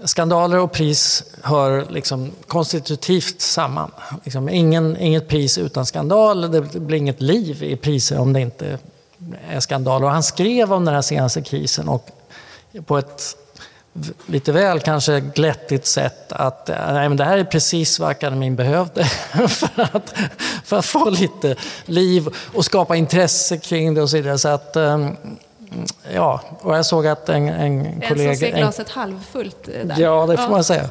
skandaler 0.05 0.59
och 0.59 0.73
pris 0.73 1.25
hör 1.43 1.87
liksom 1.91 2.31
konstitutivt 2.47 3.41
samman. 3.41 3.91
Liksom 4.25 4.49
ingen, 4.49 4.97
inget 4.97 5.29
pris 5.29 5.59
utan 5.59 5.87
skandal. 5.87 6.53
Det 6.53 6.61
blir 6.61 6.99
inget 6.99 7.21
liv 7.21 7.63
i 7.63 7.77
priser 7.77 8.19
om 8.19 8.33
det 8.33 8.41
inte 8.41 8.79
är 9.49 9.61
skandaler. 9.61 10.07
Och 10.07 10.13
han 10.13 10.23
skrev 10.23 10.73
om 10.73 10.85
den 10.85 10.95
här 10.95 11.03
senaste 11.03 11.43
krisen 11.43 11.89
och 11.89 12.09
på 12.87 12.99
ett 12.99 13.37
lite 14.27 14.53
väl 14.53 14.81
kanske 14.81 15.21
glättigt 15.21 15.87
sätt 15.87 16.33
att 16.33 16.69
nej, 16.69 17.09
men 17.09 17.17
det 17.17 17.25
här 17.25 17.39
är 17.39 17.45
precis 17.45 17.99
vad 17.99 18.11
akademin 18.11 18.57
behövde 18.57 19.05
för 19.49 19.89
att, 19.93 20.15
för 20.65 20.79
att 20.79 20.87
få 20.87 21.11
lite 21.11 21.57
liv 21.85 22.29
och 22.55 22.65
skapa 22.65 22.97
intresse 22.97 23.59
kring 23.59 23.95
det 23.95 24.03
och 24.03 24.11
så 24.11 24.17
vidare. 24.17 24.39
Så 24.39 24.49
att, 24.49 24.77
eh, 24.77 25.09
ja, 26.15 26.41
och 26.61 26.77
jag 26.77 26.87
såg 26.87 27.07
att 27.07 27.29
en, 27.29 27.49
en 27.49 28.01
kollega... 28.09 28.31
En 28.31 28.37
som 28.37 28.47
ser 28.47 28.57
glaset 28.57 28.89
halvfullt 28.89 29.69
eh, 29.69 29.87
där. 29.87 30.01
Ja, 30.01 30.27
det 30.27 30.37
får 30.37 30.51
man 30.51 30.65
säga. 30.65 30.89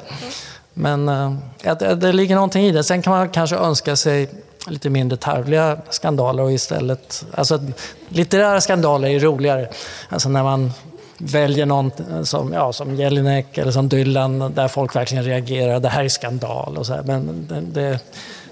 Men 0.74 1.10
äh, 1.10 1.34
det, 1.80 1.96
det 1.96 2.14
ligger 2.14 2.36
någonting 2.36 2.66
i 2.66 2.72
det. 2.72 2.84
Sen 2.84 3.02
kan 3.02 3.14
man 3.14 3.30
kanske 3.30 3.56
önska 3.56 3.96
sig 3.96 4.30
lite 4.68 4.90
mindre 4.90 5.18
tarvliga 5.18 5.78
skandaler 5.90 6.44
och 6.44 6.52
istället... 6.52 7.26
Alltså, 7.34 7.60
litterära 8.08 8.62
skandaler 8.62 9.10
är 9.10 9.20
roligare. 9.20 9.70
Alltså 10.10 10.30
när 10.30 10.44
man 10.44 10.72
väljer 11.18 11.66
någon 11.66 11.92
som, 12.26 12.54
ja, 12.54 12.74
som 12.74 12.96
Jelinek 12.96 13.58
eller 13.58 13.72
som 13.72 13.90
Dylan 13.90 14.54
där 14.56 14.68
folk 14.68 14.96
verkligen 14.96 15.24
reagerar. 15.24 15.80
Det 15.80 15.90
här 15.90 16.04
är 16.04 16.10
skandal 16.10 16.78
och 16.78 16.86
så 16.86 16.94
här. 16.94 17.04
Men 17.04 17.48
det, 17.48 17.62
det, 17.62 18.00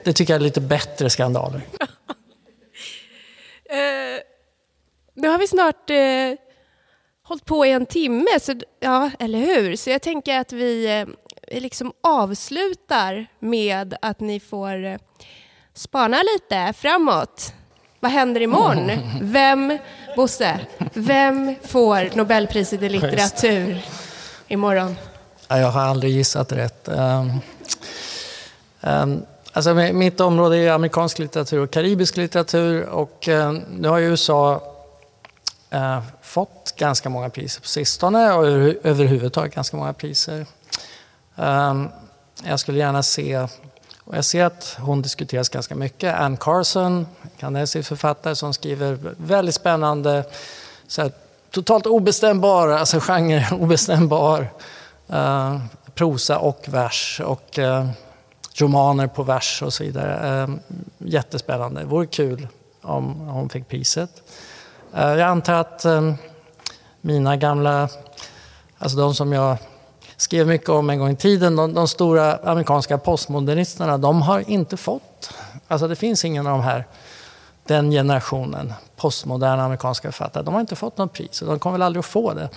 det, 0.04 0.14
tycker 0.14 0.34
jag 0.34 0.40
är 0.40 0.44
lite 0.44 0.62
bättre 0.62 1.10
skandaler. 1.10 1.58
uh, 1.58 1.62
nu 5.14 5.28
har 5.28 5.38
vi 5.38 5.47
snart 5.47 5.89
uh, 5.89 6.38
hållit 7.24 7.45
på 7.45 7.66
i 7.66 7.72
en 7.72 7.86
timme, 7.86 8.39
så, 8.41 8.53
ja, 8.80 9.12
eller 9.20 9.39
hur? 9.39 9.76
Så 9.76 9.89
jag 9.89 10.01
tänker 10.01 10.39
att 10.39 10.53
vi 10.53 11.01
uh, 11.01 11.14
liksom 11.62 11.93
avslutar 12.03 13.28
med 13.39 13.95
att 14.01 14.20
ni 14.20 14.39
får 14.39 14.99
spana 15.74 16.18
lite 16.36 16.74
framåt. 16.74 17.53
Vad 17.99 18.12
händer 18.12 18.41
imorgon? 18.41 18.91
Vem, 19.22 19.78
Bosse, 20.16 20.59
vem 20.93 21.55
får 21.64 22.16
Nobelpriset 22.16 22.82
i 22.82 22.89
litteratur 22.89 23.86
imorgon? 24.47 24.95
Jag 25.47 25.72
har 25.72 25.82
aldrig 25.82 26.14
gissat 26.14 26.51
rätt. 26.51 26.89
Um, 26.89 27.41
um, 28.82 29.26
alltså 29.53 29.74
mitt 29.74 30.20
område 30.20 30.57
är 30.57 30.72
amerikansk 30.72 31.20
litteratur 31.20 31.59
och 31.59 31.72
karibisk 31.72 32.18
litteratur 32.18 32.86
och 32.86 33.28
uh, 33.28 33.51
nu 33.70 33.88
har 33.88 33.99
USA 33.99 34.70
eh, 35.72 35.99
fått 36.22 36.74
ganska 36.78 37.09
många 37.09 37.30
priser 37.30 37.61
på 37.61 37.67
sistone 37.67 38.34
och 38.34 38.45
överhuvudtaget 38.84 39.55
ganska 39.55 39.78
många 39.78 39.93
priser. 39.93 40.45
Eh, 41.36 41.86
jag 42.43 42.59
skulle 42.59 42.80
gärna 42.80 43.03
se 43.03 43.47
och 44.03 44.17
jag 44.17 44.26
ser 44.26 44.45
att 44.45 44.78
hon 44.80 45.01
diskuteras 45.01 45.49
ganska 45.49 45.76
mycket. 45.76 46.15
Anne 46.15 46.38
Carson, 46.39 47.07
kanadensisk 47.39 47.89
författare 47.89 48.36
som 48.36 48.53
skriver 48.53 48.97
väldigt 49.17 49.55
spännande, 49.55 50.24
så 50.88 51.01
här, 51.01 51.11
totalt 51.51 51.86
obestämbar, 51.86 52.67
alltså 52.67 52.99
genre 52.99 53.47
obestämbar 53.59 54.47
eh, 55.07 55.59
prosa 55.93 56.39
och 56.39 56.65
vers 56.67 57.22
och 57.26 57.59
eh, 57.59 57.89
romaner 58.55 59.07
på 59.07 59.24
vers 59.24 59.61
och 59.61 59.74
så 59.74 59.84
vidare. 59.84 60.43
Ehm, 60.43 60.59
jättespännande. 60.97 61.82
Det 61.82 61.88
vore 61.88 62.07
kul 62.07 62.47
om 62.82 63.19
hon 63.19 63.49
fick 63.49 63.67
priset. 63.67 64.09
Eh, 64.94 65.10
jag 65.10 65.22
antar 65.22 65.54
att 65.54 65.86
ehm, 65.86 66.16
mina 67.02 67.36
gamla, 67.36 67.89
alltså 68.78 68.98
de 68.98 69.16
som 69.16 69.34
jag 69.34 69.58
skrev 70.18 70.48
mycket 70.48 70.70
om 70.70 70.89
en 70.89 71.00
gång 71.00 71.10
i 71.10 71.16
tiden. 71.16 71.56
De, 71.56 71.74
de, 71.74 71.88
stora 71.88 72.36
amerikanska 72.36 72.98
postmodernisterna, 72.98 73.98
de 73.98 74.22
har 74.22 74.50
inte 74.50 74.78
fått, 74.78 75.34
alltså 75.68 75.88
det 75.88 75.96
finns 75.96 76.26
ingen 76.26 76.48
av 76.48 76.58
de 76.58 76.64
här, 76.64 76.88
den 77.64 77.92
generationen 77.92 78.74
postmoderna 78.96 79.64
amerikanska 79.64 80.12
författare, 80.12 80.44
de 80.44 80.54
har 80.54 80.62
inte 80.62 80.76
fått 80.76 80.98
något 80.98 81.14
pris 81.14 81.42
och 81.42 81.48
de 81.48 81.60
kommer 81.60 81.74
väl 81.74 81.82
aldrig 81.82 82.00
att 82.00 82.06
få 82.06 82.34
det 82.34 82.50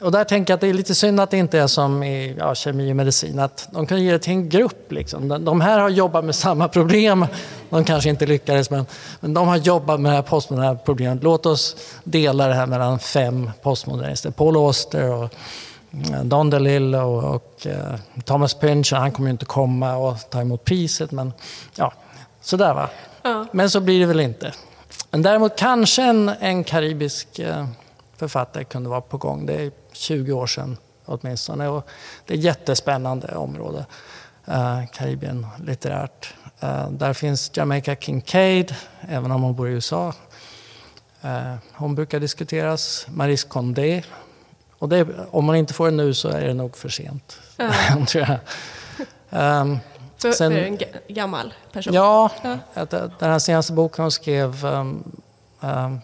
och 0.00 0.12
där 0.12 0.24
tänker 0.24 0.52
jag 0.52 0.56
att 0.56 0.60
det 0.60 0.68
är 0.68 0.74
lite 0.74 0.94
synd 0.94 1.20
att 1.20 1.30
det 1.30 1.36
inte 1.36 1.58
är 1.58 1.66
som 1.66 2.02
i 2.02 2.36
ja, 2.38 2.54
kemi 2.54 2.92
och 2.92 2.96
medicin, 2.96 3.38
att 3.38 3.68
de 3.70 3.86
kan 3.86 4.02
ge 4.02 4.12
det 4.12 4.18
till 4.18 4.32
en 4.32 4.48
grupp. 4.48 4.92
Liksom. 4.92 5.44
De 5.44 5.60
här 5.60 5.78
har 5.78 5.88
jobbat 5.88 6.24
med 6.24 6.34
samma 6.34 6.68
problem, 6.68 7.26
de 7.70 7.84
kanske 7.84 8.10
inte 8.10 8.26
lyckades, 8.26 8.70
men, 8.70 8.86
men 9.20 9.34
de 9.34 9.48
har 9.48 9.56
jobbat 9.56 10.00
med 10.00 10.12
det 10.12 10.16
här 10.16 10.22
postmoderna 10.22 10.74
problemet. 10.74 11.22
Låt 11.22 11.46
oss 11.46 11.76
dela 12.04 12.46
det 12.46 12.54
här 12.54 12.66
mellan 12.66 12.98
fem 12.98 13.50
postmodernister. 13.62 14.30
Paul 14.30 14.56
Auster 14.56 15.12
och 15.12 15.34
eh, 15.92 16.24
Don 16.24 16.50
DeLillo 16.50 16.98
och, 16.98 17.34
och 17.34 17.66
uh, 17.66 18.22
Thomas 18.24 18.54
Pynchon, 18.54 18.98
han 18.98 19.12
kommer 19.12 19.28
ju 19.28 19.32
inte 19.32 19.44
komma 19.44 19.96
och 19.96 20.16
ta 20.30 20.40
emot 20.40 20.64
priset, 20.64 21.12
men 21.12 21.32
ja, 21.74 21.92
sådär 22.40 22.74
va. 22.74 22.88
Ja. 23.22 23.46
Men 23.52 23.70
så 23.70 23.80
blir 23.80 24.00
det 24.00 24.06
väl 24.06 24.20
inte. 24.20 24.52
Men 25.10 25.22
däremot 25.22 25.56
kanske 25.58 26.02
en, 26.02 26.28
en 26.40 26.64
karibisk 26.64 27.28
uh, 27.40 27.66
författare 28.16 28.64
kunde 28.64 28.88
vara 28.88 29.00
på 29.00 29.16
gång. 29.16 29.46
Det 29.46 29.54
är 29.54 29.70
20 29.96 30.32
år 30.32 30.46
sedan 30.46 30.76
åtminstone. 31.04 31.68
Och 31.68 31.88
det 32.26 32.34
är 32.34 32.38
ett 32.38 32.44
jättespännande 32.44 33.36
område, 33.36 33.86
eh, 34.46 34.86
Karibien 34.92 35.46
litterärt. 35.64 36.34
Eh, 36.60 36.90
där 36.90 37.12
finns 37.12 37.50
Jamaica 37.54 37.96
Kincaid, 37.96 38.74
även 39.00 39.32
om 39.32 39.42
hon 39.42 39.54
bor 39.54 39.68
i 39.68 39.72
USA. 39.72 40.14
Eh, 41.22 41.54
hon 41.72 41.94
brukar 41.94 42.20
diskuteras. 42.20 43.06
Maris 43.08 43.44
Condé. 43.44 44.02
Och 44.78 44.88
det, 44.88 45.08
om 45.30 45.44
man 45.44 45.56
inte 45.56 45.74
får 45.74 45.90
det 45.90 45.96
nu 45.96 46.14
så 46.14 46.28
är 46.28 46.40
det 46.40 46.54
nog 46.54 46.76
för 46.76 46.88
sent. 46.88 47.38
Ja. 47.56 47.72
tror 48.08 48.26
jag. 48.28 48.38
Um, 49.60 49.78
för, 50.18 50.32
sen, 50.32 50.52
för 50.52 50.58
en 50.58 50.78
gammal 51.08 51.54
person? 51.72 51.94
Ja, 51.94 52.30
ja. 52.42 52.86
den 53.18 53.30
här 53.30 53.38
senaste 53.38 53.72
boken 53.72 54.02
hon 54.02 54.12
skrev 54.12 54.64
um, 54.64 55.12
um, 55.60 56.00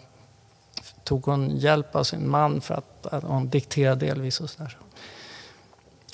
tog 1.03 1.25
hon 1.25 1.57
hjälp 1.57 1.95
av 1.95 2.03
sin 2.03 2.29
man 2.29 2.61
för 2.61 2.73
att, 2.73 3.13
att 3.13 3.23
hon 3.23 3.49
dikterade 3.49 4.05
delvis 4.05 4.39
och 4.39 4.49
sådär. 4.49 4.77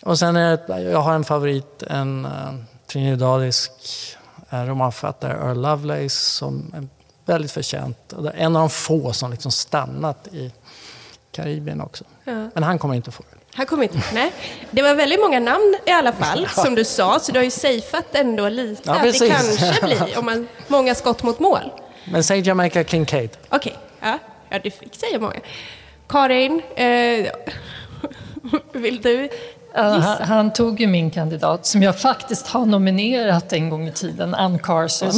Och 0.04 0.20
sen 0.20 0.36
är 0.36 0.58
det, 0.68 0.82
jag 0.82 1.00
har 1.00 1.14
en 1.14 1.24
favorit, 1.24 1.84
en 1.84 2.26
uh, 2.26 2.32
trinidadisk 2.88 3.72
uh, 4.54 4.60
romanförfattare, 4.60 5.32
Earl 5.32 5.62
Lovelace, 5.62 6.10
som 6.10 6.74
är 6.76 6.88
väldigt 7.26 7.52
förtjänt. 7.52 8.14
En 8.34 8.56
av 8.56 8.62
de 8.62 8.70
få 8.70 9.14
som 9.14 9.32
liksom 9.32 9.52
stannat 9.52 10.28
i 10.28 10.52
Karibien 11.32 11.82
också. 11.82 12.04
Ja. 12.24 12.50
Men 12.54 12.64
han 12.64 12.80
kommer 12.80 12.96
inte 12.96 13.12
få 13.12 13.24
det. 13.32 13.38
Han 13.54 13.66
kommer 13.66 13.84
inte, 13.84 14.02
nej. 14.14 14.32
Det 14.72 14.82
var 14.82 14.96
väldigt 14.96 15.20
många 15.20 15.40
namn 15.40 15.78
i 15.86 15.92
alla 15.92 16.14
fall, 16.14 16.48
ja. 16.56 16.64
som 16.64 16.76
du 16.76 16.86
sa, 16.86 17.20
så 17.20 17.32
du 17.32 17.40
har 17.40 17.44
ju 17.44 17.52
safeat 17.52 18.06
ändå 18.12 18.50
lite 18.50 18.82
ja, 18.86 18.96
att 18.96 19.20
det 19.20 19.30
kanske 19.30 19.86
blir, 19.86 20.18
om 20.20 20.26
man, 20.26 20.48
många 20.68 20.96
skott 20.96 21.24
mot 21.24 21.40
mål. 21.40 21.72
Men 22.12 22.24
säg 22.24 22.40
Jamaica 22.40 22.84
Kincaid. 22.84 23.30
Okej, 23.50 23.78
okay. 24.00 24.10
ja. 24.12 24.20
Ja, 24.50 24.60
du 24.60 24.72
fick 24.72 24.96
säga 24.96 25.20
många. 25.20 25.40
Karin, 26.08 26.62
eh, 26.76 27.32
vill 28.82 29.02
du 29.02 29.22
gissa? 29.22 29.32
Han, 29.74 30.28
han, 30.28 30.54
tog 30.54 30.82
ju 30.82 30.88
min 30.88 31.12
kandidat, 31.12 31.66
som 31.66 31.84
jag 31.84 32.00
faktiskt 32.00 32.48
har 32.48 32.66
nominerat 32.66 33.54
en 33.54 33.70
gång 33.70 33.88
i 33.88 33.92
tiden, 33.92 34.36
Ann 34.36 34.60
Carson. 34.60 35.12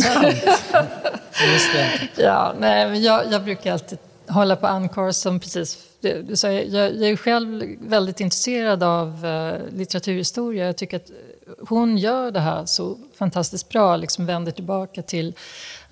Just 1.53 1.73
det. 1.73 1.87
Ja, 2.23 2.53
nej, 2.59 2.89
men 2.89 3.01
jag, 3.01 3.31
jag 3.31 3.43
brukar 3.43 3.73
alltid 3.73 3.97
hålla 4.27 4.55
på 4.55 4.67
Ann 4.67 4.89
Carson, 4.89 5.39
precis. 5.39 5.77
Du, 6.01 6.35
sa, 6.35 6.51
jag, 6.51 6.95
jag 6.95 7.09
är 7.09 7.15
själv 7.15 7.63
väldigt 7.79 8.19
intresserad 8.19 8.83
av 8.83 9.25
uh, 9.25 9.77
litteraturhistoria. 9.77 10.65
Jag 10.65 10.77
tycker 10.77 10.97
att 10.97 11.11
hon 11.67 11.97
gör 11.97 12.31
det 12.31 12.39
här 12.39 12.65
så 12.65 12.97
fantastiskt 13.17 13.69
bra, 13.69 13.95
liksom 13.95 14.25
vänder 14.25 14.51
tillbaka 14.51 15.01
till 15.01 15.33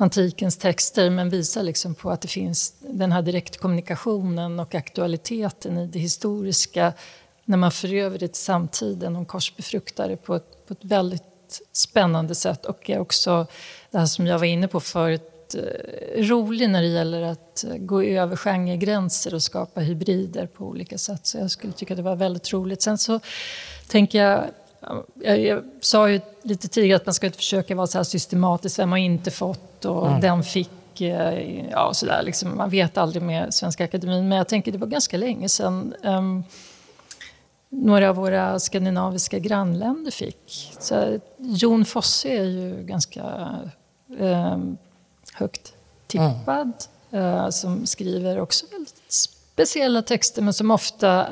antikens 0.01 0.57
texter 0.57 1.09
men 1.09 1.29
visar 1.29 1.63
liksom 1.63 1.95
på 1.95 2.11
att 2.11 2.21
det 2.21 2.27
finns 2.27 2.73
den 2.79 3.11
här 3.11 3.21
direktkommunikationen 3.21 4.59
och 4.59 4.75
aktualiteten 4.75 5.77
i 5.77 5.87
det 5.87 5.99
historiska 5.99 6.93
när 7.45 7.57
man 7.57 7.71
för 7.71 7.93
över 7.93 8.19
det 8.19 8.27
till 8.27 8.41
samtiden 8.41 9.15
om 9.15 9.25
korsbefruktare 9.25 10.17
på 10.17 10.35
ett, 10.35 10.67
på 10.67 10.73
ett 10.73 10.83
väldigt 10.85 11.61
spännande 11.71 12.35
sätt 12.35 12.65
och 12.65 12.89
är 12.89 12.99
också 12.99 13.47
det 13.91 13.97
här 13.97 14.05
som 14.05 14.27
jag 14.27 14.39
var 14.39 14.45
inne 14.45 14.67
på 14.67 14.79
förut 14.79 15.55
eh, 15.55 16.23
rolig 16.23 16.69
när 16.69 16.81
det 16.81 16.87
gäller 16.87 17.21
att 17.21 17.63
eh, 17.63 17.75
gå 17.77 18.03
över 18.03 18.35
genregränser 18.35 19.33
och 19.33 19.43
skapa 19.43 19.81
hybrider 19.81 20.47
på 20.47 20.65
olika 20.65 20.97
sätt. 20.97 21.27
Så 21.27 21.37
jag 21.37 21.51
skulle 21.51 21.73
tycka 21.73 21.95
det 21.95 22.01
var 22.01 22.15
väldigt 22.15 22.53
roligt. 22.53 22.81
Sen 22.81 22.97
så 22.97 23.19
tänker 23.87 24.23
jag 24.23 24.43
jag, 25.13 25.39
jag, 25.39 25.63
sa 25.81 26.09
ju 26.09 26.21
lite 26.41 26.67
tidigare 26.67 26.95
att 26.95 27.05
man 27.05 27.13
ska 27.13 27.25
inte 27.25 27.37
försöka 27.37 27.75
vara 27.75 27.87
så 27.87 27.97
här 27.97 28.03
systematisk, 28.03 28.79
vem 28.79 28.91
har 28.91 28.97
inte 28.97 29.31
fått 29.31 29.85
och 29.85 30.07
mm. 30.07 30.21
den 30.21 30.43
fick, 30.43 31.01
eh, 31.01 31.69
ja 31.69 31.93
sådär 31.93 32.23
liksom. 32.23 32.57
Man 32.57 32.69
vet 32.69 32.97
aldrig 32.97 33.23
med 33.23 33.53
Svenska 33.53 33.83
Akademin, 33.83 34.27
men 34.27 34.37
jag 34.37 34.47
tänker 34.47 34.71
det 34.71 34.77
var 34.77 34.87
ganska 34.87 35.17
länge 35.17 35.49
sedan 35.49 35.93
um, 36.03 36.43
några 37.69 38.09
av 38.09 38.15
våra 38.15 38.59
skandinaviska 38.59 39.39
grannländer 39.39 40.11
fick. 40.11 40.73
Så 40.79 41.19
Jon 41.37 41.85
Fosse 41.85 42.29
är 42.29 42.43
ju 42.43 42.83
ganska 42.83 43.49
um, 44.19 44.77
högt 45.33 45.73
tippad, 46.07 46.73
mm. 47.11 47.25
uh, 47.25 47.49
som 47.49 47.85
skriver 47.85 48.39
också 48.39 48.65
väldigt 48.71 49.03
speciella 49.07 50.01
texter, 50.01 50.41
men 50.41 50.53
som 50.53 50.71
ofta 50.71 51.27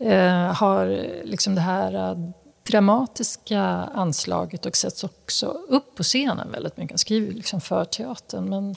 uh, 0.00 0.52
har 0.52 1.06
liksom 1.24 1.54
det 1.54 1.60
här 1.60 2.16
dramatiska 2.62 3.62
anslaget 3.94 4.66
och 4.66 4.76
sätts 4.76 5.04
också 5.04 5.46
upp 5.46 5.94
på 5.94 6.02
scenen 6.02 6.52
väldigt 6.52 6.76
mycket. 6.76 6.90
Han 6.90 6.98
skriver 6.98 7.32
liksom 7.32 7.60
för 7.60 7.84
teatern. 7.84 8.48
Men 8.48 8.76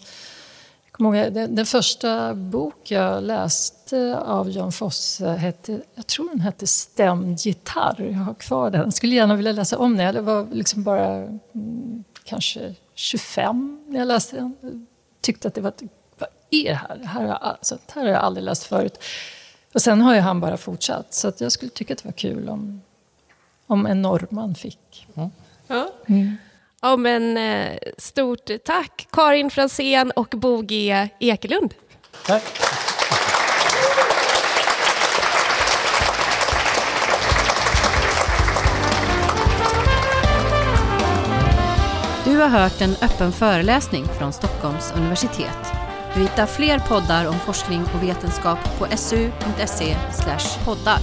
jag 0.99 1.33
den, 1.33 1.55
den, 1.55 1.65
första 1.65 2.33
bok 2.33 2.91
jag 2.91 3.23
läste 3.23 4.19
av 4.19 4.49
Jan 4.51 4.71
Fosse 4.71 5.27
hette, 5.27 5.81
jag 5.95 6.07
tror 6.07 6.29
den 6.29 6.39
hette 6.39 6.67
Stämd 6.67 7.39
gitarr. 7.39 8.09
Jag 8.11 8.19
har 8.19 8.33
kvar 8.33 8.69
den. 8.69 8.81
Jag 8.81 8.93
skulle 8.93 9.15
gärna 9.15 9.35
vilja 9.35 9.51
läsa 9.51 9.77
om 9.77 9.97
den. 9.97 10.15
Jag 10.15 10.23
var 10.23 10.47
liksom 10.51 10.83
bara 10.83 11.07
mm, 11.07 12.03
kanske 12.23 12.75
25 12.93 13.83
när 13.87 13.99
jag 13.99 14.07
läste 14.07 14.35
den. 14.35 14.55
Jag 14.61 14.85
tyckte 15.21 15.47
att 15.47 15.53
det 15.53 15.61
var, 15.61 15.73
vad 16.17 16.29
är 16.49 16.69
det 16.69 16.75
här? 16.75 16.97
Det 16.97 17.07
här, 17.07 17.21
har 17.21 17.27
jag, 17.27 17.39
alltså, 17.41 17.75
det 17.75 17.93
här 17.93 18.01
har 18.01 18.09
jag 18.09 18.21
aldrig 18.21 18.43
läst 18.43 18.63
förut. 18.63 18.99
Och 19.73 19.81
sen 19.81 20.01
har 20.01 20.15
ju 20.15 20.19
han 20.19 20.39
bara 20.39 20.57
fortsatt. 20.57 21.13
Så 21.13 21.27
att 21.27 21.41
jag 21.41 21.51
skulle 21.51 21.71
tycka 21.71 21.93
att 21.93 22.03
det 22.03 22.07
var 22.07 22.13
kul 22.13 22.49
om 22.49 22.81
om 23.67 23.85
en 23.85 24.01
norrman 24.01 24.55
fick. 24.55 25.07
Mm. 25.15 25.29
Ja. 25.67 25.89
Mm. 26.07 26.37
ja, 26.81 26.95
men 26.95 27.37
eh, 27.37 27.77
stort 27.97 28.49
tack 28.65 29.07
Karin 29.11 29.49
Fransén 29.49 30.11
och 30.11 30.33
Bo 30.37 30.61
G 30.61 31.09
Ekelund. 31.19 31.73
Tack. 32.25 32.43
Du 42.25 42.37
har 42.37 42.47
hört 42.47 42.81
en 42.81 42.95
öppen 43.01 43.31
föreläsning 43.31 44.05
från 44.05 44.33
Stockholms 44.33 44.93
universitet. 44.95 45.73
Du 46.13 46.21
hittar 46.21 46.45
fler 46.45 46.79
poddar 46.79 47.27
om 47.27 47.39
forskning 47.39 47.81
och 47.95 48.03
vetenskap 48.03 48.59
på 48.79 48.97
su.se 48.97 49.95
poddar. 50.65 50.99